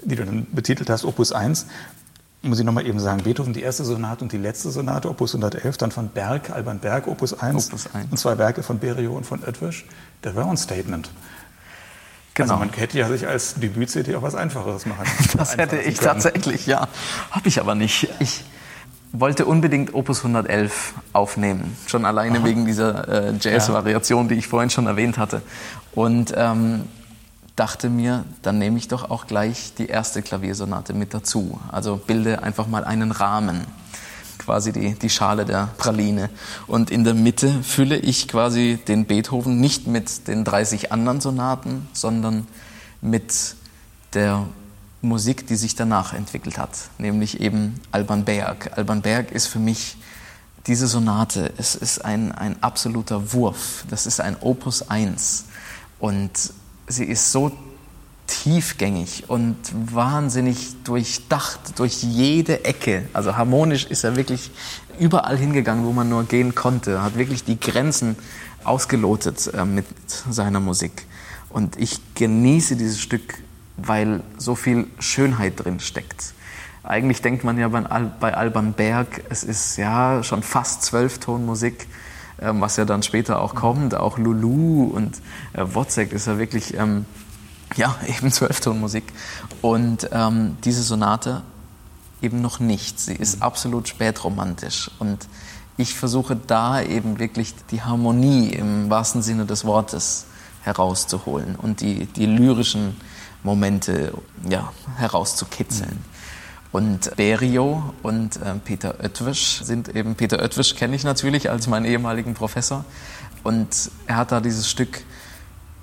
die 0.01 0.15
du 0.15 0.25
dann 0.25 0.47
betitelt 0.51 0.89
hast, 0.89 1.03
Opus 1.03 1.33
1. 1.33 1.67
Muss 2.43 2.59
ich 2.59 2.65
nochmal 2.65 2.85
eben 2.85 2.99
sagen, 2.99 3.23
Beethoven 3.23 3.53
die 3.53 3.61
erste 3.61 3.85
Sonate 3.85 4.23
und 4.23 4.31
die 4.31 4.37
letzte 4.37 4.69
Sonate, 4.71 5.09
Opus 5.09 5.35
111, 5.35 5.77
dann 5.77 5.91
von 5.91 6.09
Berg, 6.09 6.49
Alban 6.49 6.79
Berg, 6.79 7.07
Opus 7.07 7.37
1, 7.37 7.67
Opus 7.67 7.87
1. 7.93 8.07
und 8.11 8.17
zwei 8.17 8.37
Werke 8.37 8.63
von 8.63 8.79
Berio 8.79 9.13
und 9.15 9.25
von 9.25 9.43
Oetwisch. 9.43 9.85
Das 10.21 10.35
war 10.35 10.47
ein 10.47 10.57
Statement. 10.57 11.09
Genau. 12.35 12.53
Also 12.53 12.65
man 12.65 12.73
hätte 12.73 12.97
ja 12.97 13.07
sich 13.09 13.27
als 13.27 13.55
Debüt-CD 13.55 14.15
auch 14.15 14.23
was 14.23 14.33
Einfacheres 14.33 14.85
machen 14.85 15.05
Das 15.37 15.55
hätte 15.55 15.77
ich 15.77 15.97
können. 15.97 16.07
tatsächlich, 16.07 16.65
ja. 16.65 16.87
Habe 17.31 17.47
ich 17.47 17.59
aber 17.59 17.75
nicht. 17.75 18.09
Ich 18.19 18.43
wollte 19.13 19.45
unbedingt 19.45 19.93
Opus 19.93 20.19
111 20.19 20.95
aufnehmen, 21.13 21.77
schon 21.85 22.03
alleine 22.03 22.39
Aha. 22.39 22.45
wegen 22.45 22.65
dieser 22.65 23.29
äh, 23.29 23.33
Jazz-Variation, 23.39 24.27
die 24.27 24.35
ich 24.35 24.47
vorhin 24.47 24.71
schon 24.71 24.87
erwähnt 24.87 25.19
hatte. 25.19 25.43
Und 25.93 26.33
ähm, 26.35 26.81
dachte 27.55 27.89
mir, 27.89 28.25
dann 28.41 28.57
nehme 28.57 28.77
ich 28.79 28.87
doch 28.87 29.11
auch 29.11 29.27
gleich 29.27 29.75
die 29.77 29.85
erste 29.85 30.23
Klaviersonate 30.23 30.93
mit 30.95 31.13
dazu. 31.13 31.59
Also 31.71 31.97
bilde 31.97 32.41
einfach 32.41 32.65
mal 32.67 32.83
einen 32.83 33.11
Rahmen, 33.11 33.61
quasi 34.39 34.73
die, 34.73 34.95
die 34.95 35.11
Schale 35.11 35.45
der 35.45 35.69
Praline. 35.77 36.31
Und 36.65 36.89
in 36.89 37.03
der 37.03 37.13
Mitte 37.13 37.61
fülle 37.61 37.97
ich 37.97 38.27
quasi 38.27 38.79
den 38.87 39.05
Beethoven 39.05 39.59
nicht 39.59 39.85
mit 39.85 40.27
den 40.27 40.43
30 40.43 40.91
anderen 40.91 41.21
Sonaten, 41.21 41.87
sondern 41.93 42.47
mit 42.99 43.55
der 44.15 44.47
Musik, 45.03 45.45
die 45.47 45.57
sich 45.57 45.75
danach 45.75 46.13
entwickelt 46.13 46.57
hat, 46.57 46.89
nämlich 46.97 47.41
eben 47.41 47.79
Alban 47.91 48.23
Berg. 48.23 48.71
Alban 48.77 49.01
Berg 49.01 49.31
ist 49.31 49.47
für 49.47 49.59
mich 49.59 49.97
diese 50.65 50.87
Sonate, 50.87 51.51
es 51.57 51.75
ist 51.75 52.05
ein, 52.05 52.31
ein 52.31 52.55
absoluter 52.63 53.33
Wurf, 53.33 53.83
das 53.89 54.05
ist 54.05 54.21
ein 54.21 54.37
Opus 54.39 54.89
1 54.89 55.45
und 55.99 56.31
sie 56.87 57.03
ist 57.03 57.33
so 57.33 57.51
tiefgängig 58.27 59.25
und 59.27 59.57
wahnsinnig 59.93 60.81
durchdacht 60.85 61.77
durch 61.77 62.01
jede 62.01 62.63
Ecke. 62.63 63.09
Also 63.11 63.35
harmonisch 63.35 63.85
ist 63.85 64.05
er 64.05 64.15
wirklich 64.15 64.51
überall 64.99 65.37
hingegangen, 65.37 65.85
wo 65.85 65.91
man 65.91 66.07
nur 66.07 66.23
gehen 66.23 66.55
konnte, 66.55 67.01
hat 67.01 67.17
wirklich 67.17 67.43
die 67.43 67.59
Grenzen 67.59 68.15
ausgelotet 68.63 69.53
äh, 69.53 69.65
mit 69.65 69.85
seiner 70.29 70.61
Musik. 70.61 71.05
Und 71.49 71.77
ich 71.77 71.99
genieße 72.15 72.77
dieses 72.77 73.01
Stück 73.01 73.43
weil 73.77 74.21
so 74.37 74.55
viel 74.55 74.87
Schönheit 74.99 75.63
drin 75.63 75.79
steckt. 75.79 76.33
Eigentlich 76.83 77.21
denkt 77.21 77.43
man 77.43 77.57
ja 77.57 77.69
bei 77.69 78.33
Alban 78.33 78.73
Berg, 78.73 79.23
es 79.29 79.43
ist 79.43 79.77
ja 79.77 80.21
schon 80.21 80.43
fast 80.43 80.83
Zwölftonmusik, 80.83 81.87
ähm, 82.41 82.59
was 82.59 82.75
ja 82.75 82.83
dann 82.85 83.03
später 83.03 83.41
auch 83.41 83.55
kommt. 83.55 83.95
Auch 83.95 84.17
Lulu 84.17 84.85
und 84.85 85.21
äh, 85.53 85.63
Wozzeck 85.63 86.11
ist 86.11 86.27
ja 86.27 86.37
wirklich, 86.37 86.73
ähm, 86.73 87.05
ja, 87.77 87.95
eben 88.07 88.31
Zwölftonmusik. 88.31 89.05
Und 89.61 90.09
ähm, 90.11 90.57
diese 90.65 90.83
Sonate 90.83 91.41
eben 92.21 92.41
noch 92.41 92.59
nicht. 92.59 92.99
Sie 92.99 93.15
ist 93.15 93.41
absolut 93.41 93.87
spätromantisch. 93.87 94.91
Und 94.99 95.27
ich 95.77 95.95
versuche 95.95 96.35
da 96.35 96.81
eben 96.81 97.19
wirklich 97.19 97.53
die 97.71 97.81
Harmonie 97.81 98.49
im 98.49 98.89
wahrsten 98.89 99.21
Sinne 99.21 99.45
des 99.45 99.65
Wortes 99.65 100.25
herauszuholen 100.63 101.55
und 101.55 101.81
die, 101.81 102.05
die 102.05 102.25
lyrischen 102.25 102.95
Momente 103.43 104.13
ja, 104.47 104.71
herauszukitzeln. 104.97 106.03
Und 106.71 107.15
Berio 107.15 107.93
und 108.01 108.37
äh, 108.37 108.55
Peter 108.65 108.95
Oetwisch 108.99 109.61
sind 109.63 109.95
eben, 109.95 110.15
Peter 110.15 110.41
Oetwisch 110.41 110.75
kenne 110.75 110.95
ich 110.95 111.03
natürlich 111.03 111.51
als 111.51 111.67
meinen 111.67 111.85
ehemaligen 111.85 112.33
Professor. 112.33 112.83
Und 113.43 113.91
er 114.07 114.15
hat 114.15 114.31
da 114.31 114.41
dieses 114.41 114.69
Stück 114.69 115.03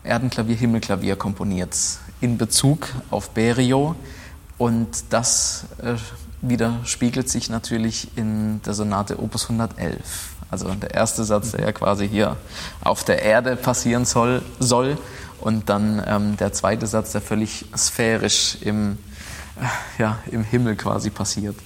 Erdenklavier, 0.02 0.56
Himmelklavier 0.56 1.14
komponiert 1.14 1.76
in 2.20 2.38
Bezug 2.38 2.88
auf 3.11 3.30
Berio. 3.30 3.94
Und 4.58 5.04
das 5.11 5.66
äh, 5.82 5.94
widerspiegelt 6.42 7.28
sich 7.28 7.50
natürlich 7.50 8.08
in 8.16 8.61
der 8.62 8.74
Sonate 8.74 9.22
Opus 9.22 9.44
111. 9.44 9.96
Also 10.50 10.74
der 10.74 10.94
erste 10.94 11.22
Satz, 11.22 11.52
der 11.52 11.66
ja 11.66 11.72
quasi 11.72 12.08
hier 12.08 12.36
auf 12.82 13.04
der 13.04 13.22
Erde 13.22 13.54
passieren 13.54 14.04
soll, 14.04 14.42
soll 14.58 14.98
und 15.41 15.68
dann 15.68 16.03
ähm, 16.07 16.36
der 16.36 16.53
zweite 16.53 16.86
Satz, 16.86 17.12
der 17.12 17.20
völlig 17.20 17.64
sphärisch 17.76 18.59
im, 18.61 18.99
äh, 19.61 20.03
ja, 20.03 20.18
im 20.30 20.45
Himmel 20.45 20.76
quasi 20.76 21.11
passiert. 21.11 21.57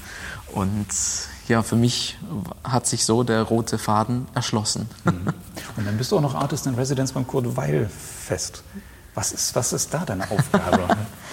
Und 0.53 0.87
ja, 1.49 1.63
für 1.63 1.77
mich 1.77 2.17
hat 2.63 2.87
sich 2.87 3.05
so 3.05 3.23
der 3.23 3.43
rote 3.43 3.79
Faden 3.79 4.27
erschlossen. 4.35 4.89
Mhm. 5.05 5.33
Und 5.77 5.87
dann 5.87 5.99
bist 5.99 6.13
du 6.13 6.17
auch 6.17 6.23
noch 6.23 6.35
Artist 6.35 6.67
in 6.67 6.75
Residence 6.75 7.13
beim 7.13 7.27
Kurt 7.27 7.57
Weil 7.57 7.89
Fest. 7.89 8.63
Was 9.15 9.33
ist, 9.33 9.55
was 9.55 9.73
ist 9.73 9.93
da 9.93 10.05
deine 10.05 10.31
Aufgabe? 10.31 10.89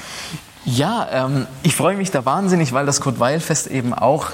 ja, 0.65 1.07
ähm, 1.11 1.47
ich 1.63 1.75
freue 1.75 1.95
mich 1.95 2.11
da 2.11 2.25
wahnsinnig, 2.25 2.73
weil 2.73 2.85
das 2.85 3.01
Kurt 3.01 3.19
Weil 3.19 3.39
Fest 3.39 3.67
eben 3.67 3.93
auch 3.93 4.31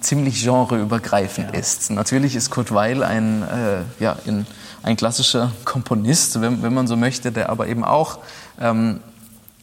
ziemlich 0.00 0.44
genreübergreifend 0.44 1.52
ja. 1.52 1.58
ist. 1.58 1.90
Natürlich 1.90 2.36
ist 2.36 2.50
Kurt 2.50 2.72
Weil 2.72 3.02
ein, 3.02 3.42
äh, 3.42 4.02
ja, 4.02 4.16
in 4.24 4.46
ein 4.86 4.96
klassischer 4.96 5.52
Komponist, 5.64 6.40
wenn, 6.40 6.62
wenn, 6.62 6.72
man 6.72 6.86
so 6.86 6.96
möchte, 6.96 7.32
der 7.32 7.50
aber 7.50 7.66
eben 7.66 7.84
auch 7.84 8.18
ähm, 8.60 9.00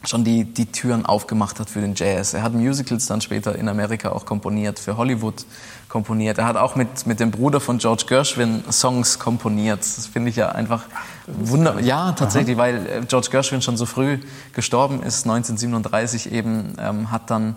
schon 0.04 0.22
die, 0.22 0.44
die 0.44 0.66
Türen 0.66 1.06
aufgemacht 1.06 1.58
hat 1.58 1.70
für 1.70 1.80
den 1.80 1.94
Jazz. 1.94 2.34
Er 2.34 2.42
hat 2.42 2.52
Musicals 2.52 3.06
dann 3.06 3.22
später 3.22 3.56
in 3.56 3.68
Amerika 3.68 4.10
auch 4.10 4.26
komponiert, 4.26 4.78
für 4.78 4.98
Hollywood 4.98 5.46
komponiert. 5.88 6.36
Er 6.36 6.46
hat 6.46 6.56
auch 6.56 6.76
mit, 6.76 7.06
mit 7.06 7.20
dem 7.20 7.30
Bruder 7.30 7.58
von 7.60 7.78
George 7.78 8.04
Gershwin 8.06 8.64
Songs 8.70 9.18
komponiert. 9.18 9.80
Das 9.80 10.06
finde 10.06 10.28
ich 10.28 10.36
ja 10.36 10.50
einfach 10.50 10.82
wunderbar. 11.26 11.80
Ja, 11.82 12.12
tatsächlich, 12.12 12.56
Aha. 12.56 12.62
weil 12.62 12.86
äh, 12.86 13.00
George 13.08 13.28
Gershwin 13.30 13.62
schon 13.62 13.78
so 13.78 13.86
früh 13.86 14.18
gestorben 14.52 15.02
ist, 15.02 15.24
1937 15.24 16.32
eben, 16.32 16.74
ähm, 16.78 17.10
hat 17.10 17.30
dann 17.30 17.56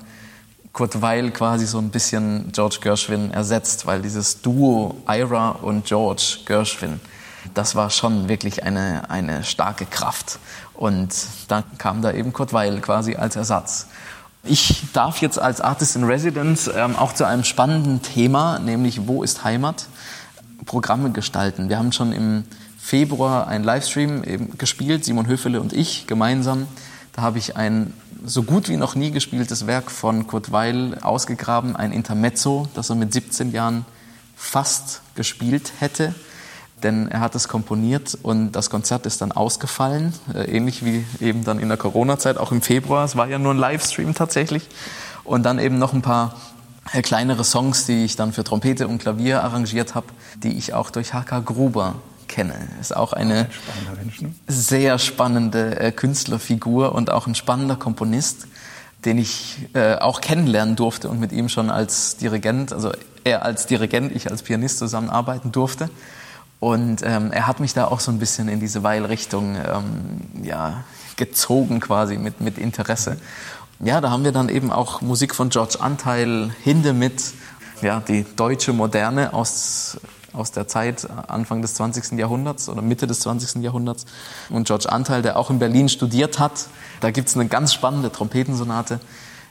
Kurt 0.71 1.01
Weil 1.01 1.31
quasi 1.31 1.65
so 1.65 1.79
ein 1.79 1.89
bisschen 1.89 2.51
George 2.53 2.77
Gershwin 2.81 3.31
ersetzt, 3.31 3.87
weil 3.87 4.01
dieses 4.01 4.41
Duo 4.41 4.95
Ira 5.07 5.49
und 5.49 5.85
George 5.85 6.37
Gershwin, 6.45 7.01
das 7.53 7.75
war 7.75 7.89
schon 7.89 8.29
wirklich 8.29 8.63
eine, 8.63 9.09
eine 9.09 9.43
starke 9.43 9.85
Kraft. 9.85 10.39
Und 10.73 11.09
dann 11.47 11.63
kam 11.77 12.01
da 12.01 12.11
eben 12.11 12.33
Kurt 12.33 12.53
Weil 12.53 12.79
quasi 12.81 13.15
als 13.15 13.35
Ersatz. 13.35 13.87
Ich 14.43 14.83
darf 14.93 15.21
jetzt 15.21 15.39
als 15.39 15.59
Artist 15.59 15.95
in 15.95 16.03
Residence 16.03 16.69
ähm, 16.73 16.95
auch 16.95 17.13
zu 17.13 17.25
einem 17.25 17.43
spannenden 17.43 18.01
Thema, 18.01 18.59
nämlich 18.59 19.07
Wo 19.07 19.23
ist 19.23 19.43
Heimat, 19.43 19.87
Programme 20.65 21.11
gestalten. 21.11 21.69
Wir 21.69 21.77
haben 21.77 21.91
schon 21.91 22.13
im 22.13 22.43
Februar 22.79 23.47
einen 23.47 23.63
Livestream 23.63 24.23
eben 24.23 24.57
gespielt, 24.57 25.03
Simon 25.03 25.27
Höfele 25.27 25.59
und 25.59 25.73
ich 25.73 26.07
gemeinsam. 26.07 26.67
Da 27.13 27.23
habe 27.23 27.37
ich 27.39 27.57
ein 27.57 27.93
so 28.23 28.43
gut 28.43 28.69
wie 28.69 28.77
noch 28.77 28.95
nie 28.95 29.11
gespieltes 29.11 29.67
Werk 29.67 29.91
von 29.91 30.27
Kurt 30.27 30.51
Weil 30.51 30.97
ausgegraben, 31.01 31.75
ein 31.75 31.91
Intermezzo, 31.91 32.67
das 32.73 32.89
er 32.89 32.95
mit 32.95 33.11
17 33.11 33.51
Jahren 33.51 33.85
fast 34.35 35.01
gespielt 35.15 35.73
hätte 35.79 36.13
denn 36.83 37.07
er 37.07 37.21
hat 37.21 37.33
es 37.35 37.47
komponiert 37.47 38.17
und 38.21 38.51
das 38.51 38.69
Konzert 38.69 39.05
ist 39.05 39.21
dann 39.21 39.31
ausgefallen, 39.31 40.13
äh, 40.33 40.43
ähnlich 40.43 40.85
wie 40.85 41.05
eben 41.19 41.43
dann 41.43 41.59
in 41.59 41.69
der 41.69 41.77
Corona-Zeit, 41.77 42.37
auch 42.37 42.51
im 42.51 42.61
Februar. 42.61 43.03
Es 43.03 43.15
war 43.15 43.27
ja 43.27 43.39
nur 43.39 43.53
ein 43.53 43.57
Livestream 43.57 44.13
tatsächlich. 44.13 44.67
Und 45.23 45.43
dann 45.43 45.59
eben 45.59 45.79
noch 45.79 45.93
ein 45.93 46.01
paar 46.01 46.35
äh, 46.93 47.01
kleinere 47.01 47.43
Songs, 47.43 47.85
die 47.85 48.05
ich 48.05 48.15
dann 48.15 48.31
für 48.31 48.43
Trompete 48.43 48.87
und 48.87 48.99
Klavier 48.99 49.43
arrangiert 49.43 49.95
habe, 49.95 50.07
die 50.35 50.57
ich 50.57 50.73
auch 50.73 50.91
durch 50.91 51.13
H.K. 51.13 51.39
Gruber 51.39 51.95
kenne. 52.27 52.53
Ist 52.79 52.95
auch 52.95 53.13
eine 53.13 53.49
ne? 54.21 54.33
sehr 54.47 54.99
spannende 54.99 55.79
äh, 55.79 55.91
Künstlerfigur 55.91 56.93
und 56.93 57.09
auch 57.09 57.25
ein 57.25 57.35
spannender 57.35 57.75
Komponist, 57.75 58.47
den 59.05 59.19
ich 59.19 59.69
auch 59.99 60.21
kennenlernen 60.21 60.75
durfte 60.75 61.07
und 61.07 61.19
mit 61.19 61.31
ihm 61.31 61.49
schon 61.49 61.69
als 61.69 62.17
Dirigent, 62.17 62.73
also 62.73 62.91
er 63.23 63.45
als 63.45 63.67
Dirigent, 63.67 64.11
ich 64.13 64.29
als 64.31 64.41
Pianist 64.41 64.79
zusammenarbeiten 64.79 65.51
durfte. 65.51 65.89
Und 66.59 67.03
ähm, 67.03 67.31
er 67.31 67.45
hat 67.45 67.59
mich 67.59 67.73
da 67.73 67.85
auch 67.85 67.99
so 67.99 68.11
ein 68.11 68.19
bisschen 68.19 68.49
in 68.49 68.59
diese 68.59 68.81
Weilrichtung 68.83 69.55
ähm, 69.55 70.43
ja, 70.43 70.83
gezogen 71.15 71.79
quasi 71.79 72.17
mit, 72.17 72.41
mit 72.41 72.57
Interesse. 72.57 73.17
Ja, 73.79 74.01
da 74.01 74.09
haben 74.09 74.23
wir 74.23 74.31
dann 74.31 74.49
eben 74.49 74.71
auch 74.71 75.01
Musik 75.01 75.35
von 75.35 75.49
George 75.49 75.77
Anteil, 75.79 76.49
Hinde 76.63 76.93
mit, 76.93 77.33
ja, 77.83 77.99
die 77.99 78.25
deutsche 78.35 78.73
Moderne 78.73 79.33
aus, 79.33 79.99
aus 80.33 80.51
der 80.51 80.67
Zeit 80.67 81.07
Anfang 81.27 81.61
des 81.61 81.75
20. 81.75 82.17
Jahrhunderts 82.17 82.69
oder 82.69 82.81
Mitte 82.81 83.05
des 83.05 83.19
20. 83.19 83.61
Jahrhunderts. 83.61 84.07
Und 84.49 84.65
George 84.65 84.91
Anteil, 84.91 85.21
der 85.21 85.37
auch 85.37 85.51
in 85.51 85.59
Berlin 85.59 85.89
studiert 85.89 86.39
hat, 86.39 86.67
da 87.01 87.11
gibt's 87.11 87.35
eine 87.35 87.47
ganz 87.47 87.71
spannende 87.71 88.11
Trompetensonate. 88.11 88.99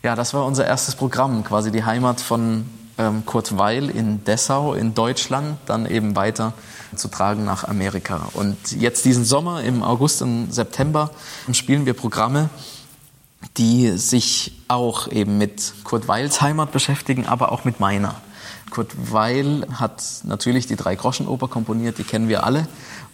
Ja, 0.02 0.16
das 0.16 0.34
war 0.34 0.44
unser 0.44 0.66
erstes 0.66 0.96
Programm, 0.96 1.44
quasi 1.44 1.70
die 1.70 1.84
Heimat 1.84 2.20
von 2.20 2.66
ähm, 2.98 3.24
Kurt 3.26 3.56
Weil 3.58 3.90
in 3.90 4.24
Dessau 4.24 4.74
in 4.74 4.94
Deutschland, 4.94 5.58
dann 5.66 5.86
eben 5.86 6.16
weiter 6.16 6.52
zu 6.94 7.08
tragen 7.08 7.44
nach 7.44 7.64
Amerika. 7.64 8.28
Und 8.34 8.72
jetzt 8.72 9.04
diesen 9.04 9.24
Sommer, 9.24 9.62
im 9.62 9.82
August 9.82 10.22
und 10.22 10.52
September, 10.52 11.10
spielen 11.52 11.86
wir 11.86 11.94
Programme, 11.94 12.48
die 13.56 13.90
sich 13.96 14.52
auch 14.68 15.08
eben 15.08 15.38
mit 15.38 15.74
Kurt 15.84 16.08
Weils 16.08 16.40
Heimat 16.40 16.72
beschäftigen, 16.72 17.26
aber 17.26 17.52
auch 17.52 17.64
mit 17.64 17.80
meiner. 17.80 18.14
Kurt 18.70 18.92
Weil 19.12 19.66
hat 19.72 20.02
natürlich 20.24 20.66
die 20.66 20.76
Drei-Groschen-Oper 20.76 21.48
komponiert, 21.48 21.98
die 21.98 22.04
kennen 22.04 22.28
wir 22.28 22.44
alle. 22.44 22.66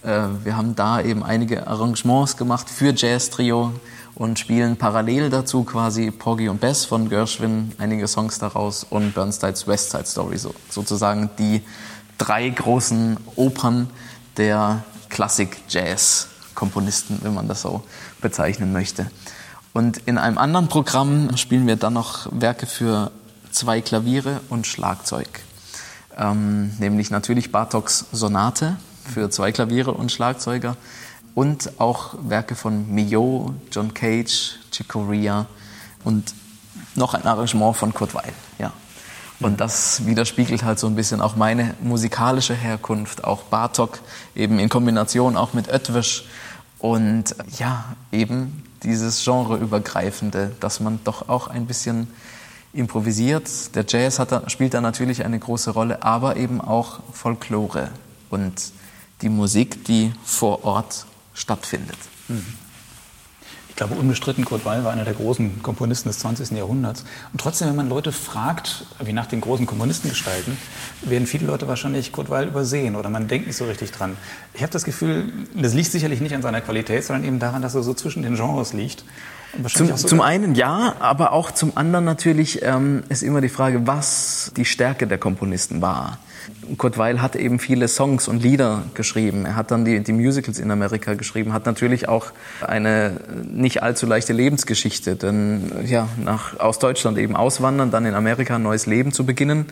Äh, 0.02 0.22
wir 0.44 0.56
haben 0.56 0.74
da 0.74 1.00
eben 1.00 1.22
einige 1.22 1.66
Arrangements 1.66 2.36
gemacht 2.36 2.70
für 2.70 2.92
Jazz-Trio 2.94 3.72
und 4.14 4.38
spielen 4.38 4.76
parallel 4.76 5.30
dazu 5.30 5.64
quasi 5.64 6.10
Porgy 6.10 6.48
und 6.48 6.60
Bess 6.60 6.84
von 6.84 7.08
Gershwin, 7.08 7.72
einige 7.78 8.06
Songs 8.06 8.38
daraus 8.38 8.84
und 8.84 9.14
Bernsteins 9.14 9.66
West 9.66 9.90
Side 9.90 10.06
Story, 10.06 10.38
so, 10.38 10.54
sozusagen 10.68 11.30
die 11.38 11.62
drei 12.18 12.48
großen 12.48 13.16
Opern 13.36 13.90
der 14.36 14.84
Klassik-Jazz-Komponisten, 15.08 17.20
wenn 17.22 17.34
man 17.34 17.48
das 17.48 17.62
so 17.62 17.82
bezeichnen 18.20 18.72
möchte. 18.72 19.10
Und 19.72 19.98
in 20.06 20.18
einem 20.18 20.38
anderen 20.38 20.68
Programm 20.68 21.36
spielen 21.36 21.66
wir 21.66 21.76
dann 21.76 21.94
noch 21.94 22.28
Werke 22.30 22.66
für 22.66 23.10
zwei 23.50 23.80
Klaviere 23.80 24.40
und 24.50 24.66
Schlagzeug. 24.66 25.40
Ähm, 26.16 26.72
nämlich 26.78 27.10
natürlich 27.10 27.52
Bartoks 27.52 28.04
Sonate 28.12 28.76
für 29.12 29.30
zwei 29.30 29.52
Klaviere 29.52 29.92
und 29.92 30.12
Schlagzeuger 30.12 30.76
und 31.34 31.80
auch 31.80 32.14
Werke 32.22 32.54
von 32.54 32.92
Mio, 32.92 33.54
John 33.70 33.94
Cage, 33.94 34.58
Chick 34.70 34.88
Corea 34.88 35.46
und 36.04 36.34
noch 36.94 37.14
ein 37.14 37.24
Arrangement 37.24 37.76
von 37.76 37.94
Kurt 37.94 38.14
Weil. 38.14 38.32
Ja. 38.58 38.72
Und 39.40 39.60
das 39.60 40.06
widerspiegelt 40.06 40.62
halt 40.62 40.78
so 40.78 40.86
ein 40.86 40.94
bisschen 40.94 41.20
auch 41.20 41.34
meine 41.34 41.74
musikalische 41.82 42.54
Herkunft, 42.54 43.24
auch 43.24 43.42
Bartok 43.42 43.98
eben 44.36 44.58
in 44.58 44.68
Kombination 44.68 45.36
auch 45.36 45.52
mit 45.52 45.68
Ötwisch 45.68 46.24
und 46.78 47.34
ja, 47.58 47.84
eben 48.12 48.62
dieses 48.82 49.24
genreübergreifende, 49.24 50.52
dass 50.60 50.80
man 50.80 51.00
doch 51.04 51.28
auch 51.28 51.48
ein 51.48 51.66
bisschen 51.66 52.08
improvisiert. 52.72 53.74
Der 53.74 53.84
Jazz 53.86 54.18
hat, 54.18 54.50
spielt 54.50 54.74
da 54.74 54.80
natürlich 54.80 55.24
eine 55.24 55.38
große 55.38 55.70
Rolle, 55.70 56.02
aber 56.02 56.36
eben 56.36 56.60
auch 56.60 57.00
Folklore 57.12 57.90
und 58.30 58.72
die 59.22 59.28
Musik, 59.28 59.84
die 59.84 60.12
vor 60.24 60.64
Ort 60.64 61.06
stattfindet. 61.34 61.98
Mhm. 62.28 62.44
Ich 63.72 63.76
glaube, 63.76 63.94
unbestritten, 63.94 64.44
Kurt 64.44 64.66
Weil 64.66 64.84
war 64.84 64.92
einer 64.92 65.06
der 65.06 65.14
großen 65.14 65.62
Komponisten 65.62 66.10
des 66.10 66.18
20. 66.18 66.50
Jahrhunderts. 66.50 67.04
Und 67.32 67.40
trotzdem, 67.40 67.68
wenn 67.68 67.76
man 67.76 67.88
Leute 67.88 68.12
fragt, 68.12 68.84
wie 69.02 69.14
nach 69.14 69.24
den 69.24 69.40
großen 69.40 69.64
Komponisten 69.64 70.10
gestalten, 70.10 70.58
werden 71.00 71.26
viele 71.26 71.46
Leute 71.46 71.66
wahrscheinlich 71.68 72.12
Kurt 72.12 72.28
Weil 72.28 72.48
übersehen 72.48 72.96
oder 72.96 73.08
man 73.08 73.28
denkt 73.28 73.46
nicht 73.46 73.56
so 73.56 73.64
richtig 73.64 73.90
dran. 73.90 74.18
Ich 74.52 74.60
habe 74.60 74.70
das 74.70 74.84
Gefühl, 74.84 75.32
das 75.54 75.72
liegt 75.72 75.90
sicherlich 75.90 76.20
nicht 76.20 76.34
an 76.34 76.42
seiner 76.42 76.60
Qualität, 76.60 77.02
sondern 77.02 77.24
eben 77.24 77.38
daran, 77.38 77.62
dass 77.62 77.74
er 77.74 77.82
so 77.82 77.94
zwischen 77.94 78.22
den 78.22 78.36
Genres 78.36 78.74
liegt. 78.74 79.04
Zum, 79.68 79.96
zum, 79.96 80.20
einen 80.22 80.54
ja, 80.54 80.96
aber 80.98 81.32
auch 81.32 81.50
zum 81.50 81.76
anderen 81.76 82.06
natürlich 82.06 82.62
ähm, 82.62 83.02
ist 83.10 83.22
immer 83.22 83.42
die 83.42 83.50
Frage, 83.50 83.86
was 83.86 84.50
die 84.56 84.64
Stärke 84.64 85.06
der 85.06 85.18
Komponisten 85.18 85.82
war. 85.82 86.18
Kurt 86.78 86.96
Weil 86.96 87.20
hat 87.20 87.36
eben 87.36 87.58
viele 87.58 87.86
Songs 87.86 88.28
und 88.28 88.42
Lieder 88.42 88.84
geschrieben. 88.94 89.44
Er 89.44 89.54
hat 89.56 89.70
dann 89.70 89.84
die, 89.84 90.00
die, 90.00 90.12
Musicals 90.12 90.58
in 90.58 90.70
Amerika 90.70 91.14
geschrieben, 91.14 91.52
hat 91.52 91.66
natürlich 91.66 92.08
auch 92.08 92.32
eine 92.66 93.20
nicht 93.44 93.82
allzu 93.82 94.06
leichte 94.06 94.32
Lebensgeschichte, 94.32 95.16
denn 95.16 95.70
ja, 95.84 96.08
nach, 96.24 96.58
aus 96.58 96.78
Deutschland 96.78 97.18
eben 97.18 97.36
auswandern, 97.36 97.90
dann 97.90 98.06
in 98.06 98.14
Amerika 98.14 98.56
ein 98.56 98.62
neues 98.62 98.86
Leben 98.86 99.12
zu 99.12 99.26
beginnen, 99.26 99.66